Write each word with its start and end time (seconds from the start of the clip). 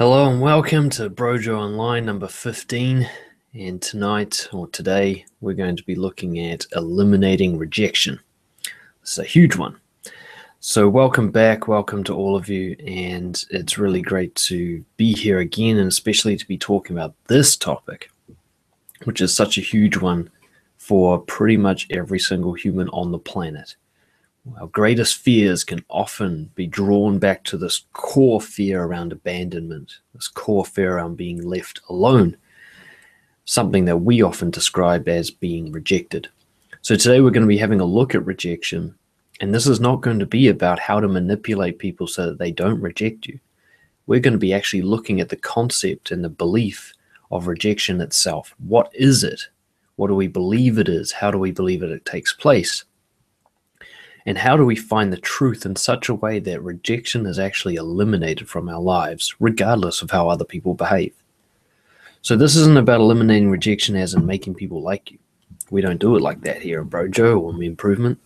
Hello 0.00 0.30
and 0.30 0.40
welcome 0.40 0.88
to 0.88 1.10
Brojo 1.10 1.58
Online 1.58 2.06
number 2.06 2.26
15. 2.26 3.06
And 3.52 3.82
tonight 3.82 4.48
or 4.50 4.66
today, 4.68 5.26
we're 5.42 5.52
going 5.52 5.76
to 5.76 5.84
be 5.84 5.94
looking 5.94 6.38
at 6.38 6.64
eliminating 6.74 7.58
rejection. 7.58 8.18
It's 9.02 9.18
a 9.18 9.24
huge 9.24 9.56
one. 9.56 9.78
So, 10.58 10.88
welcome 10.88 11.30
back. 11.30 11.68
Welcome 11.68 12.02
to 12.04 12.14
all 12.14 12.34
of 12.34 12.48
you. 12.48 12.76
And 12.86 13.44
it's 13.50 13.76
really 13.76 14.00
great 14.00 14.34
to 14.36 14.82
be 14.96 15.12
here 15.12 15.40
again, 15.40 15.76
and 15.76 15.88
especially 15.88 16.34
to 16.38 16.48
be 16.48 16.56
talking 16.56 16.96
about 16.96 17.14
this 17.26 17.54
topic, 17.54 18.10
which 19.04 19.20
is 19.20 19.36
such 19.36 19.58
a 19.58 19.60
huge 19.60 19.98
one 19.98 20.30
for 20.78 21.18
pretty 21.18 21.58
much 21.58 21.86
every 21.90 22.20
single 22.20 22.54
human 22.54 22.88
on 22.88 23.12
the 23.12 23.18
planet. 23.18 23.76
Our 24.58 24.66
greatest 24.68 25.16
fears 25.16 25.64
can 25.64 25.84
often 25.88 26.50
be 26.54 26.66
drawn 26.66 27.18
back 27.18 27.44
to 27.44 27.56
this 27.56 27.84
core 27.92 28.40
fear 28.40 28.82
around 28.82 29.12
abandonment, 29.12 29.98
this 30.14 30.28
core 30.28 30.64
fear 30.64 30.96
around 30.96 31.16
being 31.16 31.42
left 31.42 31.80
alone, 31.88 32.36
something 33.44 33.84
that 33.84 33.98
we 33.98 34.22
often 34.22 34.50
describe 34.50 35.08
as 35.08 35.30
being 35.30 35.72
rejected. 35.72 36.28
So, 36.82 36.96
today 36.96 37.20
we're 37.20 37.30
going 37.30 37.46
to 37.46 37.48
be 37.48 37.58
having 37.58 37.80
a 37.80 37.84
look 37.84 38.14
at 38.14 38.24
rejection, 38.24 38.94
and 39.40 39.54
this 39.54 39.66
is 39.66 39.80
not 39.80 40.00
going 40.00 40.18
to 40.18 40.26
be 40.26 40.48
about 40.48 40.78
how 40.78 41.00
to 41.00 41.08
manipulate 41.08 41.78
people 41.78 42.06
so 42.06 42.26
that 42.26 42.38
they 42.38 42.50
don't 42.50 42.80
reject 42.80 43.26
you. 43.26 43.38
We're 44.06 44.20
going 44.20 44.32
to 44.32 44.38
be 44.38 44.54
actually 44.54 44.82
looking 44.82 45.20
at 45.20 45.28
the 45.28 45.36
concept 45.36 46.10
and 46.10 46.24
the 46.24 46.28
belief 46.28 46.92
of 47.30 47.46
rejection 47.46 48.00
itself. 48.00 48.54
What 48.58 48.90
is 48.94 49.22
it? 49.22 49.40
What 49.96 50.08
do 50.08 50.14
we 50.14 50.28
believe 50.28 50.78
it 50.78 50.88
is? 50.88 51.12
How 51.12 51.30
do 51.30 51.38
we 51.38 51.50
believe 51.50 51.82
it, 51.82 51.90
it 51.90 52.04
takes 52.04 52.32
place? 52.32 52.84
And 54.26 54.36
how 54.36 54.56
do 54.56 54.64
we 54.64 54.76
find 54.76 55.12
the 55.12 55.18
truth 55.18 55.64
in 55.64 55.76
such 55.76 56.08
a 56.08 56.14
way 56.14 56.38
that 56.40 56.62
rejection 56.62 57.26
is 57.26 57.38
actually 57.38 57.76
eliminated 57.76 58.48
from 58.48 58.68
our 58.68 58.80
lives, 58.80 59.34
regardless 59.40 60.02
of 60.02 60.10
how 60.10 60.28
other 60.28 60.44
people 60.44 60.74
behave? 60.74 61.14
So, 62.22 62.36
this 62.36 62.54
isn't 62.54 62.76
about 62.76 63.00
eliminating 63.00 63.50
rejection 63.50 63.96
as 63.96 64.12
in 64.12 64.26
making 64.26 64.54
people 64.54 64.82
like 64.82 65.10
you. 65.10 65.18
We 65.70 65.80
don't 65.80 66.00
do 66.00 66.16
it 66.16 66.22
like 66.22 66.42
that 66.42 66.60
here 66.60 66.82
at 66.82 66.88
Brojo 66.88 67.40
or 67.40 67.54
in 67.54 67.62
Improvement. 67.62 68.18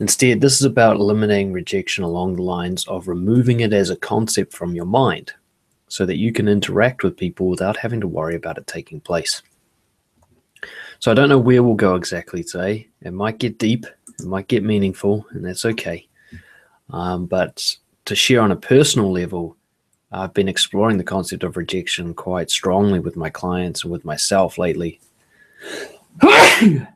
Instead, 0.00 0.40
this 0.40 0.54
is 0.54 0.64
about 0.64 0.96
eliminating 0.96 1.52
rejection 1.52 2.02
along 2.02 2.34
the 2.34 2.42
lines 2.42 2.84
of 2.88 3.06
removing 3.06 3.60
it 3.60 3.72
as 3.72 3.88
a 3.88 3.96
concept 3.96 4.52
from 4.52 4.74
your 4.74 4.86
mind 4.86 5.32
so 5.86 6.04
that 6.06 6.16
you 6.16 6.32
can 6.32 6.48
interact 6.48 7.04
with 7.04 7.16
people 7.16 7.48
without 7.48 7.76
having 7.76 8.00
to 8.00 8.08
worry 8.08 8.34
about 8.34 8.58
it 8.58 8.66
taking 8.66 8.98
place. 8.98 9.42
So, 10.98 11.12
I 11.12 11.14
don't 11.14 11.28
know 11.28 11.38
where 11.38 11.62
we'll 11.62 11.74
go 11.74 11.94
exactly 11.94 12.42
today. 12.42 12.88
It 13.02 13.12
might 13.12 13.38
get 13.38 13.58
deep, 13.58 13.86
it 14.22 14.28
might 14.28 14.48
get 14.48 14.64
meaningful, 14.64 15.26
and 15.30 15.44
that's 15.44 15.64
okay. 15.64 16.06
Um, 16.90 17.26
but 17.26 17.76
to 18.04 18.14
share 18.14 18.40
on 18.40 18.52
a 18.52 18.56
personal 18.56 19.10
level, 19.10 19.56
I've 20.10 20.34
been 20.34 20.48
exploring 20.48 20.98
the 20.98 21.04
concept 21.04 21.42
of 21.42 21.56
rejection 21.56 22.14
quite 22.14 22.50
strongly 22.50 22.98
with 22.98 23.16
my 23.16 23.30
clients 23.30 23.82
and 23.82 23.92
with 23.92 24.04
myself 24.04 24.58
lately. 24.58 25.00
oh, 26.22 26.86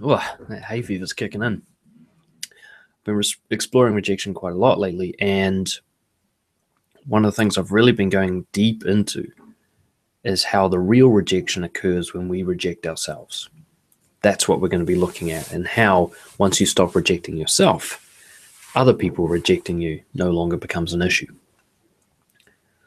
that 0.00 0.64
hay 0.66 0.82
fever's 0.82 1.12
kicking 1.12 1.42
in. 1.42 1.62
I've 2.52 3.04
been 3.04 3.16
res- 3.16 3.36
exploring 3.50 3.94
rejection 3.94 4.34
quite 4.34 4.52
a 4.52 4.58
lot 4.58 4.78
lately, 4.78 5.14
and 5.18 5.72
one 7.06 7.24
of 7.24 7.32
the 7.32 7.36
things 7.36 7.56
I've 7.56 7.72
really 7.72 7.92
been 7.92 8.10
going 8.10 8.46
deep 8.52 8.84
into 8.84 9.30
is 10.24 10.44
how 10.44 10.68
the 10.68 10.78
real 10.78 11.08
rejection 11.08 11.64
occurs 11.64 12.14
when 12.14 12.28
we 12.28 12.42
reject 12.42 12.86
ourselves 12.86 13.48
that's 14.22 14.48
what 14.48 14.60
we're 14.60 14.68
going 14.68 14.80
to 14.80 14.86
be 14.86 14.94
looking 14.94 15.30
at. 15.30 15.52
And 15.52 15.66
how 15.66 16.12
once 16.38 16.60
you 16.60 16.66
stop 16.66 16.94
rejecting 16.94 17.36
yourself 17.36 18.02
other 18.74 18.94
people 18.94 19.28
rejecting 19.28 19.80
you 19.80 20.02
no 20.14 20.30
longer 20.30 20.56
becomes 20.56 20.92
an 20.92 21.02
issue. 21.02 21.32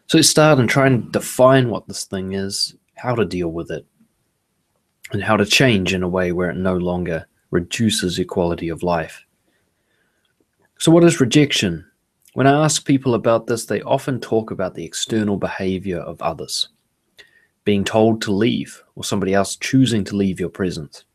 So 0.07 0.21
start 0.21 0.59
and 0.59 0.69
try 0.69 0.87
and 0.87 1.11
define 1.11 1.69
what 1.69 1.87
this 1.87 2.05
thing 2.05 2.33
is 2.33 2.75
how 2.95 3.15
to 3.15 3.25
deal 3.25 3.49
with 3.49 3.71
it 3.71 3.85
and 5.11 5.23
how 5.23 5.37
to 5.37 5.45
change 5.45 5.93
in 5.93 6.03
a 6.03 6.07
way 6.07 6.31
where 6.31 6.49
it 6.49 6.57
no 6.57 6.77
longer 6.77 7.27
reduces 7.51 8.17
your 8.17 8.25
quality 8.25 8.69
of 8.69 8.83
life. 8.83 9.23
So 10.77 10.91
what 10.91 11.03
is 11.03 11.21
rejection? 11.21 11.85
When 12.33 12.47
i 12.47 12.65
ask 12.65 12.85
people 12.85 13.13
about 13.13 13.47
this 13.47 13.65
they 13.65 13.81
often 13.83 14.19
talk 14.19 14.51
about 14.51 14.75
the 14.75 14.83
external 14.83 15.37
behavior 15.37 15.99
of 15.99 16.21
others 16.21 16.67
being 17.63 17.85
told 17.85 18.21
to 18.21 18.33
leave 18.33 18.83
or 18.95 19.05
somebody 19.05 19.33
else 19.33 19.55
choosing 19.55 20.03
to 20.03 20.17
leave 20.17 20.37
your 20.37 20.49
presence 20.49 21.05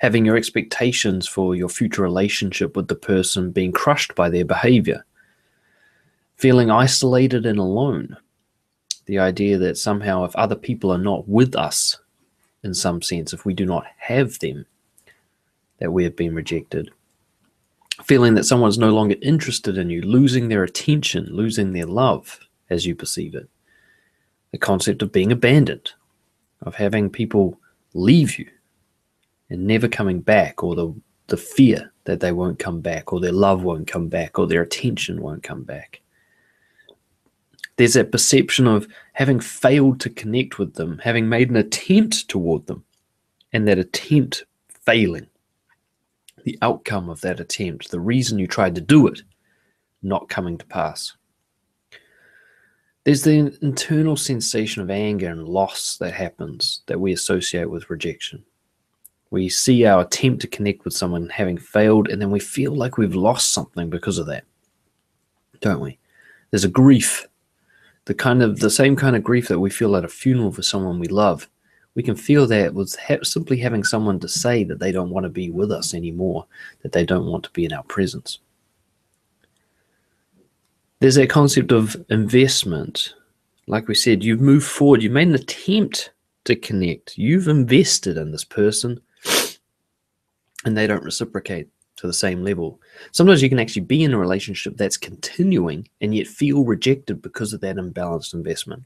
having 0.00 0.24
your 0.24 0.36
expectations 0.36 1.26
for 1.26 1.54
your 1.54 1.68
future 1.68 2.02
relationship 2.02 2.76
with 2.76 2.88
the 2.88 2.94
person 2.94 3.50
being 3.50 3.72
crushed 3.72 4.14
by 4.14 4.28
their 4.28 4.44
behavior, 4.44 5.04
feeling 6.36 6.70
isolated 6.70 7.46
and 7.46 7.58
alone. 7.58 8.16
The 9.06 9.18
idea 9.18 9.58
that 9.58 9.78
somehow, 9.78 10.24
if 10.24 10.36
other 10.36 10.54
people 10.54 10.92
are 10.92 10.98
not 10.98 11.28
with 11.28 11.56
us, 11.56 11.98
in 12.62 12.74
some 12.74 13.00
sense, 13.02 13.32
if 13.32 13.44
we 13.44 13.54
do 13.54 13.64
not 13.64 13.86
have 13.96 14.38
them, 14.38 14.66
that 15.78 15.92
we 15.92 16.04
have 16.04 16.16
been 16.16 16.34
rejected. 16.34 16.90
Feeling 18.04 18.34
that 18.34 18.44
someone's 18.44 18.78
no 18.78 18.90
longer 18.90 19.16
interested 19.22 19.78
in 19.78 19.90
you, 19.90 20.02
losing 20.02 20.48
their 20.48 20.64
attention, 20.64 21.26
losing 21.30 21.72
their 21.72 21.86
love 21.86 22.40
as 22.70 22.86
you 22.86 22.94
perceive 22.94 23.34
it. 23.34 23.48
The 24.52 24.58
concept 24.58 25.02
of 25.02 25.12
being 25.12 25.32
abandoned, 25.32 25.92
of 26.62 26.74
having 26.74 27.10
people 27.10 27.58
leave 27.94 28.38
you 28.38 28.48
and 29.50 29.66
never 29.66 29.88
coming 29.88 30.20
back, 30.20 30.62
or 30.62 30.74
the, 30.74 30.94
the 31.28 31.36
fear 31.36 31.92
that 32.04 32.20
they 32.20 32.32
won't 32.32 32.58
come 32.58 32.80
back, 32.80 33.12
or 33.12 33.20
their 33.20 33.32
love 33.32 33.62
won't 33.62 33.86
come 33.86 34.08
back, 34.08 34.38
or 34.38 34.46
their 34.46 34.62
attention 34.62 35.20
won't 35.20 35.42
come 35.42 35.64
back. 35.64 36.00
There's 37.76 37.94
that 37.94 38.12
perception 38.12 38.66
of 38.66 38.88
having 39.12 39.38
failed 39.38 40.00
to 40.00 40.10
connect 40.10 40.58
with 40.58 40.74
them, 40.74 40.98
having 40.98 41.28
made 41.28 41.48
an 41.48 41.56
attempt 41.56 42.28
toward 42.28 42.66
them, 42.66 42.84
and 43.52 43.68
that 43.68 43.78
attempt 43.78 44.44
failing. 44.68 45.28
The 46.44 46.58
outcome 46.62 47.08
of 47.08 47.20
that 47.20 47.40
attempt, 47.40 47.90
the 47.90 48.00
reason 48.00 48.38
you 48.38 48.46
tried 48.46 48.74
to 48.74 48.80
do 48.80 49.06
it, 49.06 49.22
not 50.02 50.28
coming 50.28 50.58
to 50.58 50.66
pass. 50.66 51.14
There's 53.04 53.22
the 53.22 53.56
internal 53.62 54.16
sensation 54.16 54.82
of 54.82 54.90
anger 54.90 55.30
and 55.30 55.48
loss 55.48 55.96
that 55.98 56.12
happens 56.12 56.82
that 56.86 57.00
we 57.00 57.12
associate 57.12 57.70
with 57.70 57.90
rejection. 57.90 58.44
We 59.30 59.48
see 59.48 59.84
our 59.84 60.02
attempt 60.02 60.40
to 60.42 60.46
connect 60.46 60.84
with 60.84 60.94
someone 60.94 61.28
having 61.28 61.58
failed, 61.58 62.08
and 62.08 62.20
then 62.20 62.30
we 62.30 62.40
feel 62.40 62.74
like 62.74 62.96
we've 62.96 63.14
lost 63.14 63.52
something 63.52 63.90
because 63.90 64.18
of 64.18 64.26
that, 64.26 64.44
don't 65.60 65.80
we? 65.80 65.98
There's 66.50 66.64
a 66.64 66.68
grief, 66.68 67.26
the 68.06 68.14
kind 68.14 68.42
of 68.42 68.60
the 68.60 68.70
same 68.70 68.96
kind 68.96 69.16
of 69.16 69.22
grief 69.22 69.48
that 69.48 69.60
we 69.60 69.68
feel 69.68 69.96
at 69.96 70.04
a 70.04 70.08
funeral 70.08 70.52
for 70.52 70.62
someone 70.62 70.98
we 70.98 71.08
love. 71.08 71.48
We 71.94 72.02
can 72.02 72.14
feel 72.14 72.46
that 72.46 72.72
with 72.72 72.96
ha- 72.96 73.22
simply 73.22 73.58
having 73.58 73.84
someone 73.84 74.18
to 74.20 74.28
say 74.28 74.64
that 74.64 74.78
they 74.78 74.92
don't 74.92 75.10
want 75.10 75.24
to 75.24 75.30
be 75.30 75.50
with 75.50 75.72
us 75.72 75.92
anymore, 75.92 76.46
that 76.82 76.92
they 76.92 77.04
don't 77.04 77.26
want 77.26 77.44
to 77.44 77.50
be 77.50 77.66
in 77.66 77.72
our 77.72 77.82
presence. 77.82 78.38
There's 81.00 81.16
that 81.16 81.28
concept 81.28 81.70
of 81.70 82.02
investment. 82.08 83.14
Like 83.66 83.88
we 83.88 83.94
said, 83.94 84.24
you've 84.24 84.40
moved 84.40 84.66
forward, 84.66 85.02
you've 85.02 85.12
made 85.12 85.28
an 85.28 85.34
attempt 85.34 86.12
to 86.44 86.56
connect, 86.56 87.18
you've 87.18 87.46
invested 87.46 88.16
in 88.16 88.32
this 88.32 88.44
person 88.44 89.00
and 90.64 90.76
they 90.76 90.86
don't 90.86 91.04
reciprocate 91.04 91.68
to 91.96 92.06
the 92.06 92.12
same 92.12 92.42
level. 92.42 92.80
Sometimes 93.12 93.42
you 93.42 93.48
can 93.48 93.58
actually 93.58 93.82
be 93.82 94.04
in 94.04 94.14
a 94.14 94.18
relationship 94.18 94.76
that's 94.76 94.96
continuing 94.96 95.88
and 96.00 96.14
yet 96.14 96.26
feel 96.26 96.64
rejected 96.64 97.20
because 97.20 97.52
of 97.52 97.60
that 97.60 97.76
imbalanced 97.76 98.34
investment. 98.34 98.84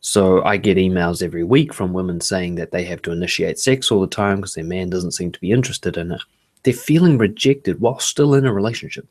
So 0.00 0.42
I 0.44 0.56
get 0.56 0.76
emails 0.76 1.22
every 1.22 1.42
week 1.42 1.74
from 1.74 1.92
women 1.92 2.20
saying 2.20 2.54
that 2.54 2.70
they 2.70 2.84
have 2.84 3.02
to 3.02 3.12
initiate 3.12 3.58
sex 3.58 3.90
all 3.90 4.00
the 4.00 4.06
time 4.06 4.36
because 4.36 4.54
their 4.54 4.64
man 4.64 4.90
doesn't 4.90 5.12
seem 5.12 5.32
to 5.32 5.40
be 5.40 5.50
interested 5.50 5.96
in 5.96 6.12
it. 6.12 6.20
They're 6.62 6.72
feeling 6.72 7.18
rejected 7.18 7.80
while 7.80 7.98
still 7.98 8.34
in 8.34 8.46
a 8.46 8.52
relationship. 8.52 9.08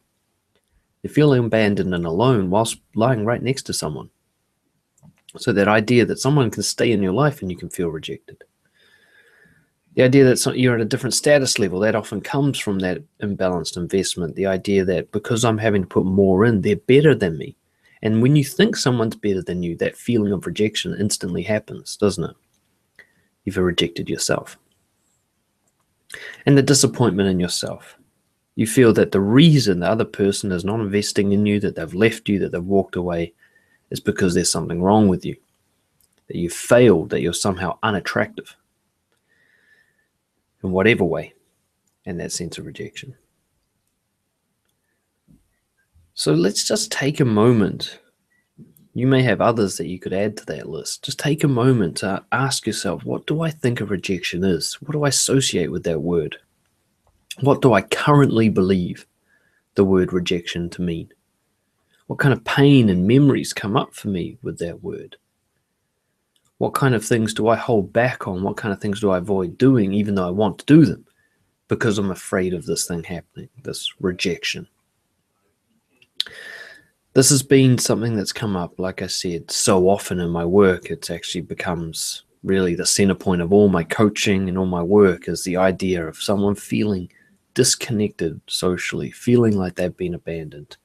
They're 1.01 1.11
feeling 1.11 1.45
abandoned 1.45 1.93
and 1.93 2.05
alone 2.05 2.49
whilst 2.49 2.79
lying 2.95 3.25
right 3.25 3.41
next 3.41 3.63
to 3.63 3.73
someone. 3.73 4.09
So 5.37 5.51
that 5.51 5.67
idea 5.67 6.05
that 6.05 6.19
someone 6.19 6.49
can 6.49 6.63
stay 6.63 6.91
in 6.91 7.03
your 7.03 7.11
life 7.11 7.41
and 7.41 7.51
you 7.51 7.57
can 7.57 7.69
feel 7.69 7.89
rejected 7.89 8.43
the 9.97 10.03
idea 10.03 10.23
that 10.23 10.55
you're 10.55 10.75
at 10.75 10.81
a 10.81 10.85
different 10.85 11.15
status 11.15 11.57
level 11.57 11.79
that 11.79 11.95
often 11.95 12.21
comes 12.21 12.59
from 12.59 12.77
that 12.79 13.01
imbalanced 13.19 13.77
investment. 13.77 14.35
The 14.35 14.45
idea 14.45 14.85
that 14.85 15.11
because 15.11 15.43
i'm 15.43 15.57
having 15.57 15.81
to 15.81 15.87
put 15.87 16.05
more 16.05 16.45
in 16.45 16.61
they're 16.61 16.75
better 16.75 17.15
than 17.15 17.35
me. 17.39 17.55
And 18.03 18.21
when 18.21 18.35
you 18.35 18.43
think 18.43 18.75
someone's 18.75 19.15
better 19.15 19.41
than 19.41 19.63
you 19.63 19.75
that 19.77 19.97
feeling 19.97 20.31
of 20.31 20.45
rejection 20.45 20.95
instantly 20.99 21.41
happens 21.41 21.97
doesn't 21.97 22.25
it? 22.25 22.35
You've 23.43 23.57
rejected 23.57 24.07
yourself. 24.07 24.55
And 26.45 26.55
the 26.55 26.61
disappointment 26.61 27.29
in 27.29 27.39
yourself. 27.39 27.97
You 28.53 28.67
feel 28.67 28.93
that 28.93 29.11
the 29.11 29.21
reason 29.21 29.79
the 29.79 29.89
other 29.89 30.05
person 30.05 30.51
is 30.51 30.63
not 30.63 30.79
investing 30.79 31.31
in 31.31 31.47
you 31.47 31.59
that 31.61 31.75
they've 31.75 31.93
left 31.95 32.29
you 32.29 32.37
that 32.39 32.51
they've 32.51 32.63
walked 32.63 32.95
away 32.95 33.33
is 33.89 33.99
because 33.99 34.35
there's 34.35 34.51
something 34.51 34.79
wrong 34.79 35.07
with 35.07 35.25
you. 35.25 35.35
That 36.27 36.37
you've 36.37 36.53
failed 36.53 37.09
that 37.09 37.21
you're 37.21 37.33
somehow 37.33 37.79
unattractive 37.81 38.55
in 40.67 40.73
whatever 40.73 41.03
way, 41.03 41.33
and 42.05 42.19
that 42.19 42.31
sense 42.31 42.57
of 42.57 42.65
rejection. 42.65 43.15
So 46.13 46.33
let's 46.33 46.67
just 46.67 46.91
take 46.91 47.19
a 47.19 47.25
moment 47.25 47.99
You 48.97 49.05
may 49.05 49.21
have 49.21 49.41
others 49.41 49.77
that 49.77 49.85
you 49.85 49.99
could 49.99 50.11
add 50.11 50.37
to 50.37 50.45
that 50.47 50.67
list. 50.67 51.05
Just 51.05 51.19
take 51.19 51.43
a 51.43 51.47
moment 51.47 51.97
to 51.97 52.23
ask 52.31 52.65
yourself, 52.65 53.05
what 53.05 53.27
do 53.27 53.41
I 53.41 53.51
think 53.51 53.79
a 53.79 53.85
rejection 53.85 54.43
is? 54.43 54.73
What 54.81 54.93
do 54.93 55.03
I 55.03 55.09
associate 55.09 55.71
with 55.71 55.83
that 55.83 56.01
word? 56.01 56.37
What 57.41 57.61
do 57.61 57.73
I 57.73 57.83
currently 57.83 58.49
believe 58.49 59.05
the 59.75 59.85
word 59.85 60.13
rejection 60.13 60.67
to 60.71 60.81
mean? 60.81 61.13
What 62.07 62.17
kind 62.17 62.33
of 62.33 62.43
pain 62.43 62.89
and 62.89 63.07
memories 63.07 63.53
come 63.53 63.77
up 63.77 63.93
for 63.93 64.07
me 64.07 64.39
with 64.41 64.57
that 64.57 64.81
word? 64.81 65.17
What 66.57 66.73
kind 66.73 66.95
of 66.95 67.05
things 67.05 67.33
do 67.33 67.47
I 67.47 67.55
hold 67.55 67.93
back 67.93 68.27
on? 68.27 68.41
What 68.41 68.57
kind 68.57 68.73
of 68.73 68.81
things 68.81 68.99
do 68.99 69.11
I 69.11 69.19
avoid 69.19 69.57
doing, 69.57 69.93
even 69.93 70.15
though 70.15 70.27
I 70.27 70.31
want 70.31 70.59
to 70.59 70.65
do 70.65 70.85
them? 70.85 71.05
Because 71.67 71.97
I'm 71.97 72.11
afraid 72.11 72.53
of 72.53 72.65
this 72.65 72.87
thing 72.87 73.03
happening, 73.03 73.49
this 73.63 73.93
rejection. 73.99 74.67
This 77.13 77.29
has 77.29 77.43
been 77.43 77.77
something 77.77 78.15
that's 78.15 78.31
come 78.31 78.55
up, 78.55 78.79
like 78.79 79.01
I 79.01 79.07
said, 79.07 79.51
so 79.51 79.89
often 79.89 80.19
in 80.19 80.29
my 80.29 80.45
work. 80.45 80.89
It 80.89 81.09
actually 81.09 81.41
becomes 81.41 82.23
really 82.43 82.75
the 82.75 82.85
center 82.85 83.15
point 83.15 83.41
of 83.41 83.51
all 83.51 83.69
my 83.69 83.83
coaching 83.83 84.47
and 84.47 84.57
all 84.57 84.65
my 84.65 84.83
work 84.83 85.27
is 85.27 85.43
the 85.43 85.57
idea 85.57 86.05
of 86.05 86.17
someone 86.17 86.55
feeling 86.55 87.09
disconnected 87.53 88.39
socially, 88.47 89.11
feeling 89.11 89.57
like 89.57 89.75
they've 89.75 89.97
been 89.97 90.13
abandoned. 90.13 90.77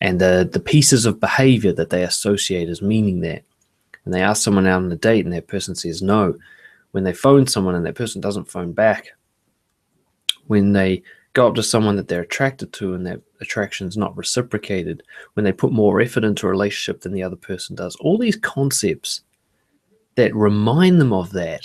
And 0.00 0.20
the, 0.20 0.48
the 0.50 0.60
pieces 0.60 1.06
of 1.06 1.20
behavior 1.20 1.72
that 1.74 1.90
they 1.90 2.02
associate 2.04 2.68
as 2.68 2.82
meaning 2.82 3.20
that. 3.20 3.42
And 4.04 4.12
they 4.12 4.22
ask 4.22 4.42
someone 4.42 4.66
out 4.66 4.82
on 4.82 4.92
a 4.92 4.96
date 4.96 5.24
and 5.24 5.34
that 5.34 5.48
person 5.48 5.74
says 5.74 6.02
no. 6.02 6.36
When 6.92 7.04
they 7.04 7.12
phone 7.12 7.46
someone 7.46 7.74
and 7.74 7.84
that 7.86 7.94
person 7.94 8.20
doesn't 8.20 8.50
phone 8.50 8.72
back. 8.72 9.08
When 10.46 10.72
they 10.72 11.02
go 11.32 11.48
up 11.48 11.54
to 11.54 11.62
someone 11.62 11.96
that 11.96 12.06
they're 12.06 12.22
attracted 12.22 12.72
to 12.74 12.94
and 12.94 13.06
that 13.06 13.20
attraction 13.40 13.88
is 13.88 13.96
not 13.96 14.16
reciprocated, 14.16 15.02
when 15.32 15.44
they 15.44 15.52
put 15.52 15.72
more 15.72 16.00
effort 16.00 16.24
into 16.24 16.46
a 16.46 16.50
relationship 16.50 17.00
than 17.00 17.12
the 17.12 17.22
other 17.22 17.36
person 17.36 17.74
does, 17.74 17.96
all 17.96 18.18
these 18.18 18.36
concepts 18.36 19.22
that 20.16 20.34
remind 20.34 21.00
them 21.00 21.12
of 21.12 21.32
that 21.32 21.64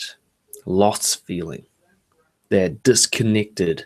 lost 0.65 1.25
feeling, 1.25 1.65
that 2.49 2.81
disconnected, 2.83 3.85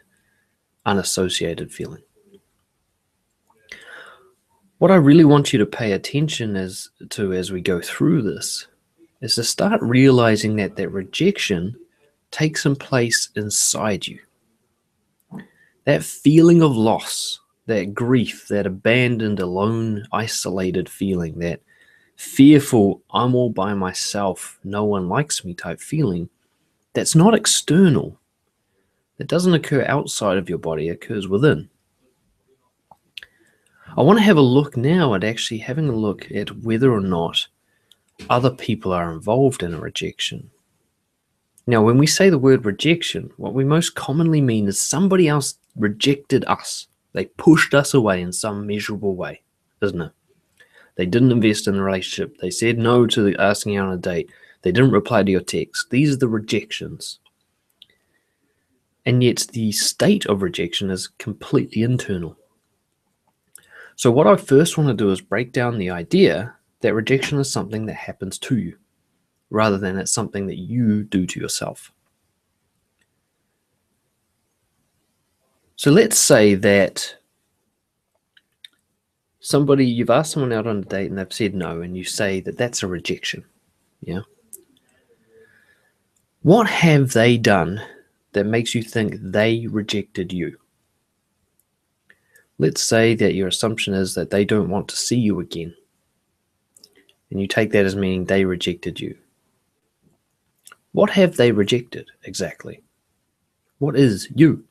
unassociated 0.85 1.71
feeling. 1.71 2.03
What 4.83 4.91
I 4.91 4.95
really 4.95 5.23
want 5.23 5.53
you 5.53 5.59
to 5.59 5.65
pay 5.65 5.93
attention 5.93 6.57
as 6.57 6.89
to 7.11 7.31
as 7.31 7.53
we 7.53 7.61
go 7.61 7.79
through 7.79 8.23
this 8.23 8.67
is 9.21 9.35
to 9.35 9.43
start 9.45 9.81
realizing 9.81 10.57
that 10.57 10.75
that 10.75 10.89
rejection 10.89 11.73
takes 12.31 12.63
some 12.63 12.75
place 12.75 13.29
inside 13.37 14.05
you 14.05 14.19
that 15.85 16.03
feeling 16.03 16.61
of 16.61 16.75
loss, 16.75 17.39
that 17.65 17.93
grief, 17.93 18.49
that 18.49 18.67
abandoned, 18.67 19.39
alone, 19.39 20.05
isolated 20.11 20.89
feeling, 20.89 21.39
that 21.39 21.61
fearful, 22.17 23.01
I'm 23.13 23.35
all 23.35 23.51
by 23.51 23.73
myself, 23.75 24.59
no 24.65 24.83
one 24.83 25.07
likes 25.07 25.45
me 25.45 25.53
type 25.53 25.79
feeling, 25.79 26.27
that's 26.91 27.15
not 27.15 27.33
external. 27.33 28.19
That 29.17 29.27
doesn't 29.29 29.53
occur 29.53 29.85
outside 29.87 30.37
of 30.37 30.49
your 30.49 30.57
body, 30.57 30.89
it 30.89 31.01
occurs 31.01 31.29
within. 31.29 31.69
I 33.95 34.01
want 34.01 34.17
to 34.17 34.25
have 34.25 34.37
a 34.37 34.41
look 34.41 34.75
now 34.75 35.13
at 35.13 35.23
actually 35.23 35.59
having 35.59 35.87
a 35.87 35.95
look 35.95 36.31
at 36.31 36.49
whether 36.63 36.91
or 36.91 37.01
not 37.01 37.47
other 38.29 38.49
people 38.49 38.91
are 38.91 39.11
involved 39.11 39.61
in 39.61 39.73
a 39.73 39.79
rejection. 39.79 40.49
Now, 41.67 41.83
when 41.83 41.99
we 41.99 42.07
say 42.07 42.29
the 42.29 42.39
word 42.39 42.65
rejection, 42.65 43.29
what 43.37 43.53
we 43.53 43.63
most 43.63 43.95
commonly 43.95 44.41
mean 44.41 44.67
is 44.67 44.81
somebody 44.81 45.27
else 45.27 45.55
rejected 45.75 46.43
us. 46.45 46.87
They 47.13 47.25
pushed 47.25 47.75
us 47.75 47.93
away 47.93 48.21
in 48.21 48.33
some 48.33 48.65
measurable 48.65 49.15
way, 49.15 49.43
isn't 49.81 50.01
it? 50.01 50.11
They 50.95 51.05
didn't 51.05 51.31
invest 51.31 51.67
in 51.67 51.75
the 51.75 51.83
relationship. 51.83 52.37
They 52.39 52.49
said 52.49 52.79
no 52.79 53.05
to 53.07 53.35
asking 53.37 53.77
out 53.77 53.89
on 53.89 53.93
a 53.93 53.97
date. 53.97 54.31
They 54.63 54.71
didn't 54.71 54.91
reply 54.91 55.23
to 55.23 55.31
your 55.31 55.41
text. 55.41 55.89
These 55.91 56.13
are 56.13 56.17
the 56.17 56.27
rejections. 56.27 57.19
And 59.05 59.23
yet, 59.23 59.47
the 59.51 59.71
state 59.71 60.25
of 60.25 60.41
rejection 60.41 60.89
is 60.89 61.07
completely 61.19 61.83
internal. 61.83 62.37
So, 63.95 64.11
what 64.11 64.27
I 64.27 64.35
first 64.35 64.77
want 64.77 64.89
to 64.89 64.93
do 64.93 65.11
is 65.11 65.21
break 65.21 65.51
down 65.51 65.77
the 65.77 65.89
idea 65.89 66.55
that 66.81 66.93
rejection 66.93 67.39
is 67.39 67.51
something 67.51 67.85
that 67.85 67.95
happens 67.95 68.37
to 68.39 68.57
you 68.57 68.77
rather 69.49 69.77
than 69.77 69.97
it's 69.97 70.11
something 70.11 70.47
that 70.47 70.57
you 70.57 71.03
do 71.03 71.25
to 71.27 71.39
yourself. 71.39 71.91
So 75.75 75.91
let's 75.91 76.17
say 76.17 76.55
that 76.55 77.15
somebody, 79.39 79.85
you've 79.85 80.09
asked 80.09 80.31
someone 80.31 80.53
out 80.53 80.65
on 80.65 80.77
a 80.79 80.81
date 80.81 81.09
and 81.09 81.17
they've 81.17 81.31
said 81.31 81.53
no, 81.53 81.81
and 81.81 81.95
you 81.95 82.03
say 82.03 82.39
that 82.41 82.57
that's 82.57 82.83
a 82.83 82.87
rejection. 82.87 83.43
Yeah. 84.01 84.21
What 86.41 86.67
have 86.67 87.13
they 87.13 87.37
done 87.37 87.81
that 88.31 88.45
makes 88.45 88.73
you 88.73 88.81
think 88.81 89.15
they 89.21 89.67
rejected 89.67 90.33
you? 90.33 90.57
Let's 92.59 92.81
say 92.81 93.15
that 93.15 93.33
your 93.33 93.47
assumption 93.47 93.93
is 93.93 94.15
that 94.15 94.29
they 94.29 94.45
don't 94.45 94.69
want 94.69 94.87
to 94.89 94.95
see 94.95 95.17
you 95.17 95.39
again. 95.39 95.75
And 97.31 97.41
you 97.41 97.47
take 97.47 97.71
that 97.71 97.85
as 97.85 97.95
meaning 97.95 98.25
they 98.25 98.45
rejected 98.45 98.99
you. 98.99 99.17
What 100.91 101.09
have 101.09 101.35
they 101.35 101.51
rejected 101.51 102.11
exactly? 102.23 102.83
What 103.79 103.95
is 103.95 104.29
you? 104.35 104.63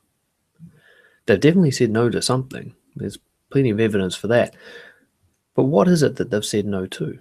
They've 1.25 1.39
definitely 1.39 1.71
said 1.71 1.91
no 1.91 2.09
to 2.09 2.21
something. 2.21 2.73
There's 2.95 3.19
plenty 3.49 3.69
of 3.69 3.79
evidence 3.79 4.15
for 4.15 4.27
that. 4.27 4.55
But 5.55 5.63
what 5.63 5.87
is 5.87 6.01
it 6.03 6.15
that 6.15 6.31
they've 6.31 6.43
said 6.43 6.65
no 6.65 6.85
to? 6.87 7.19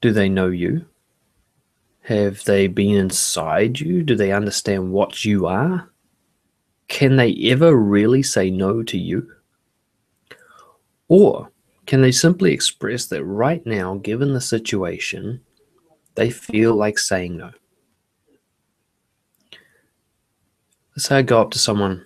Do 0.00 0.12
they 0.12 0.28
know 0.28 0.48
you? 0.48 0.86
Have 2.02 2.44
they 2.44 2.66
been 2.66 2.96
inside 2.96 3.80
you? 3.80 4.02
Do 4.02 4.16
they 4.16 4.32
understand 4.32 4.92
what 4.92 5.24
you 5.24 5.46
are? 5.46 5.90
Can 6.88 7.16
they 7.16 7.34
ever 7.50 7.74
really 7.76 8.22
say 8.22 8.50
no 8.50 8.82
to 8.82 8.98
you? 8.98 9.30
Or 11.08 11.50
can 11.86 12.00
they 12.00 12.12
simply 12.12 12.52
express 12.52 13.06
that 13.06 13.24
right 13.24 13.64
now, 13.66 13.96
given 13.96 14.32
the 14.32 14.40
situation, 14.40 15.40
they 16.14 16.30
feel 16.30 16.74
like 16.74 16.98
saying 16.98 17.36
no? 17.36 17.50
Let's 20.96 21.06
say 21.06 21.16
I 21.16 21.22
go 21.22 21.40
up 21.40 21.50
to 21.52 21.58
someone, 21.58 22.04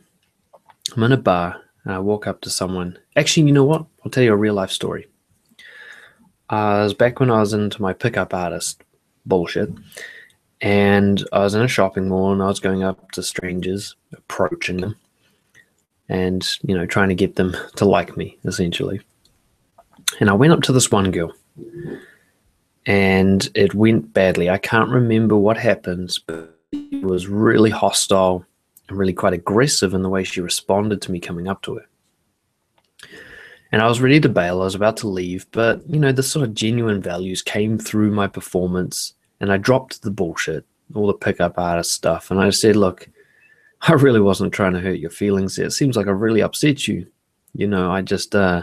I'm 0.96 1.02
in 1.02 1.12
a 1.12 1.16
bar, 1.16 1.60
and 1.84 1.92
I 1.92 1.98
walk 1.98 2.26
up 2.26 2.40
to 2.42 2.50
someone. 2.50 2.98
Actually, 3.16 3.46
you 3.46 3.52
know 3.52 3.64
what? 3.64 3.86
I'll 4.04 4.10
tell 4.10 4.22
you 4.22 4.32
a 4.32 4.36
real 4.36 4.54
life 4.54 4.70
story. 4.70 5.06
Uh, 6.50 6.78
it 6.80 6.84
was 6.84 6.94
back 6.94 7.20
when 7.20 7.30
I 7.30 7.40
was 7.40 7.52
into 7.52 7.82
my 7.82 7.92
pickup 7.92 8.32
artist 8.32 8.82
bullshit, 9.26 9.70
and 10.60 11.26
I 11.32 11.40
was 11.40 11.54
in 11.54 11.62
a 11.62 11.68
shopping 11.68 12.08
mall 12.08 12.32
and 12.32 12.42
I 12.42 12.46
was 12.46 12.60
going 12.60 12.82
up 12.82 13.12
to 13.12 13.22
strangers, 13.22 13.94
approaching 14.12 14.78
them, 14.78 14.96
and 16.08 16.46
you 16.62 16.76
know, 16.76 16.86
trying 16.86 17.08
to 17.08 17.14
get 17.14 17.36
them 17.36 17.56
to 17.76 17.84
like 17.84 18.16
me, 18.16 18.38
essentially. 18.44 19.00
And 20.20 20.30
I 20.30 20.34
went 20.34 20.52
up 20.52 20.62
to 20.62 20.72
this 20.72 20.90
one 20.90 21.10
girl, 21.10 21.32
and 22.86 23.48
it 23.54 23.74
went 23.74 24.12
badly. 24.12 24.50
I 24.50 24.58
can't 24.58 24.90
remember 24.90 25.36
what 25.36 25.56
happened, 25.56 26.18
but 26.26 26.58
it 26.72 27.04
was 27.04 27.28
really 27.28 27.70
hostile 27.70 28.44
and 28.88 28.98
really 28.98 29.12
quite 29.12 29.34
aggressive 29.34 29.94
in 29.94 30.02
the 30.02 30.08
way 30.08 30.24
she 30.24 30.40
responded 30.40 31.02
to 31.02 31.12
me 31.12 31.20
coming 31.20 31.48
up 31.48 31.62
to 31.62 31.76
her. 31.76 31.86
And 33.70 33.82
I 33.82 33.86
was 33.86 34.00
ready 34.00 34.18
to 34.20 34.28
bail. 34.30 34.62
I 34.62 34.64
was 34.64 34.74
about 34.74 34.96
to 34.98 35.08
leave, 35.08 35.46
but 35.52 35.88
you 35.88 36.00
know, 36.00 36.10
the 36.10 36.22
sort 36.22 36.48
of 36.48 36.54
genuine 36.54 37.02
values 37.02 37.42
came 37.42 37.78
through 37.78 38.10
my 38.10 38.26
performance, 38.26 39.12
and 39.40 39.52
I 39.52 39.56
dropped 39.56 40.02
the 40.02 40.10
bullshit, 40.10 40.64
all 40.94 41.06
the 41.06 41.14
pickup 41.14 41.58
artist 41.58 41.92
stuff, 41.92 42.30
and 42.30 42.40
I 42.40 42.50
said, 42.50 42.76
"Look, 42.76 43.08
I 43.82 43.92
really 43.92 44.20
wasn't 44.20 44.52
trying 44.52 44.72
to 44.74 44.80
hurt 44.80 44.98
your 44.98 45.10
feelings. 45.10 45.58
It 45.58 45.72
seems 45.72 45.96
like 45.96 46.06
I 46.06 46.10
really 46.10 46.42
upset 46.42 46.88
you. 46.88 47.06
You 47.54 47.66
know, 47.66 47.90
I 47.90 48.02
just 48.02 48.34
uh, 48.34 48.62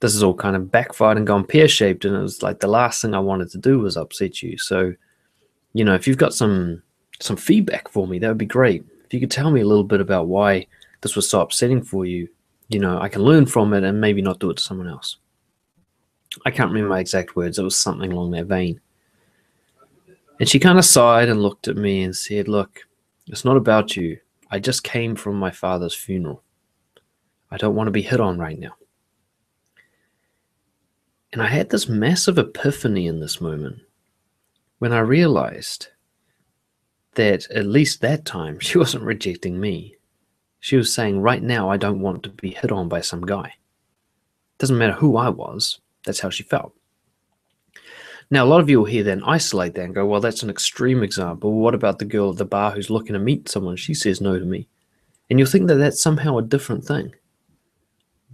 this 0.00 0.14
is 0.14 0.22
all 0.22 0.34
kind 0.34 0.56
of 0.56 0.70
backfired 0.70 1.16
and 1.16 1.26
gone 1.26 1.44
pear 1.44 1.68
shaped, 1.68 2.04
and 2.04 2.16
it 2.16 2.20
was 2.20 2.42
like 2.42 2.60
the 2.60 2.66
last 2.66 3.02
thing 3.02 3.14
I 3.14 3.20
wanted 3.20 3.50
to 3.50 3.58
do 3.58 3.78
was 3.78 3.96
upset 3.96 4.42
you. 4.42 4.58
So, 4.58 4.94
you 5.72 5.84
know, 5.84 5.94
if 5.94 6.06
you've 6.06 6.18
got 6.18 6.34
some 6.34 6.82
some 7.20 7.36
feedback 7.36 7.88
for 7.88 8.06
me, 8.06 8.18
that 8.18 8.28
would 8.28 8.38
be 8.38 8.46
great 8.46 8.84
If 9.06 9.14
you 9.14 9.20
could 9.20 9.30
tell 9.30 9.50
me 9.50 9.60
a 9.60 9.66
little 9.66 9.84
bit 9.84 10.00
about 10.00 10.26
why 10.26 10.66
this 11.00 11.14
was 11.16 11.28
so 11.28 11.40
upsetting 11.40 11.82
for 11.82 12.04
you, 12.04 12.28
you 12.68 12.80
know, 12.80 12.98
I 13.00 13.08
can 13.08 13.22
learn 13.22 13.46
from 13.46 13.72
it 13.72 13.84
and 13.84 14.00
maybe 14.00 14.22
not 14.22 14.40
do 14.40 14.50
it 14.50 14.56
to 14.56 14.62
someone 14.62 14.88
else. 14.88 15.18
I 16.44 16.50
can't 16.50 16.70
remember 16.70 16.90
my 16.90 17.00
exact 17.00 17.36
words. 17.36 17.58
It 17.58 17.62
was 17.62 17.78
something 17.78 18.12
along 18.12 18.32
that 18.32 18.46
vein. 18.46 18.80
And 20.44 20.48
she 20.50 20.58
kind 20.58 20.78
of 20.78 20.84
sighed 20.84 21.30
and 21.30 21.40
looked 21.40 21.68
at 21.68 21.78
me 21.78 22.02
and 22.02 22.14
said, 22.14 22.48
Look, 22.48 22.86
it's 23.28 23.46
not 23.46 23.56
about 23.56 23.96
you. 23.96 24.18
I 24.50 24.58
just 24.58 24.84
came 24.84 25.16
from 25.16 25.36
my 25.38 25.50
father's 25.50 25.94
funeral. 25.94 26.42
I 27.50 27.56
don't 27.56 27.74
want 27.74 27.86
to 27.86 27.90
be 27.92 28.02
hit 28.02 28.20
on 28.20 28.36
right 28.36 28.58
now. 28.58 28.74
And 31.32 31.40
I 31.40 31.46
had 31.46 31.70
this 31.70 31.88
massive 31.88 32.36
epiphany 32.36 33.06
in 33.06 33.20
this 33.20 33.40
moment 33.40 33.78
when 34.80 34.92
I 34.92 34.98
realized 34.98 35.88
that 37.14 37.50
at 37.50 37.64
least 37.64 38.02
that 38.02 38.26
time 38.26 38.58
she 38.60 38.76
wasn't 38.76 39.04
rejecting 39.04 39.58
me. 39.58 39.96
She 40.60 40.76
was 40.76 40.92
saying, 40.92 41.22
right 41.22 41.42
now, 41.42 41.70
I 41.70 41.78
don't 41.78 42.02
want 42.02 42.22
to 42.24 42.28
be 42.28 42.50
hit 42.50 42.70
on 42.70 42.90
by 42.90 43.00
some 43.00 43.24
guy. 43.24 43.54
Doesn't 44.58 44.76
matter 44.76 44.92
who 44.92 45.16
I 45.16 45.30
was, 45.30 45.80
that's 46.04 46.20
how 46.20 46.28
she 46.28 46.42
felt. 46.42 46.74
Now, 48.34 48.44
a 48.44 48.46
lot 48.46 48.60
of 48.60 48.68
you 48.68 48.80
will 48.80 48.86
hear 48.86 49.08
and 49.08 49.22
isolate 49.24 49.74
that 49.74 49.84
and 49.84 49.94
go, 49.94 50.04
well, 50.04 50.20
that's 50.20 50.42
an 50.42 50.50
extreme 50.50 51.04
example. 51.04 51.52
What 51.52 51.72
about 51.72 52.00
the 52.00 52.04
girl 52.04 52.30
at 52.30 52.36
the 52.36 52.44
bar 52.44 52.72
who's 52.72 52.90
looking 52.90 53.12
to 53.12 53.20
meet 53.20 53.48
someone? 53.48 53.76
She 53.76 53.94
says 53.94 54.20
no 54.20 54.36
to 54.36 54.44
me. 54.44 54.66
And 55.30 55.38
you'll 55.38 55.46
think 55.46 55.68
that 55.68 55.76
that's 55.76 56.02
somehow 56.02 56.38
a 56.38 56.42
different 56.42 56.84
thing. 56.84 57.14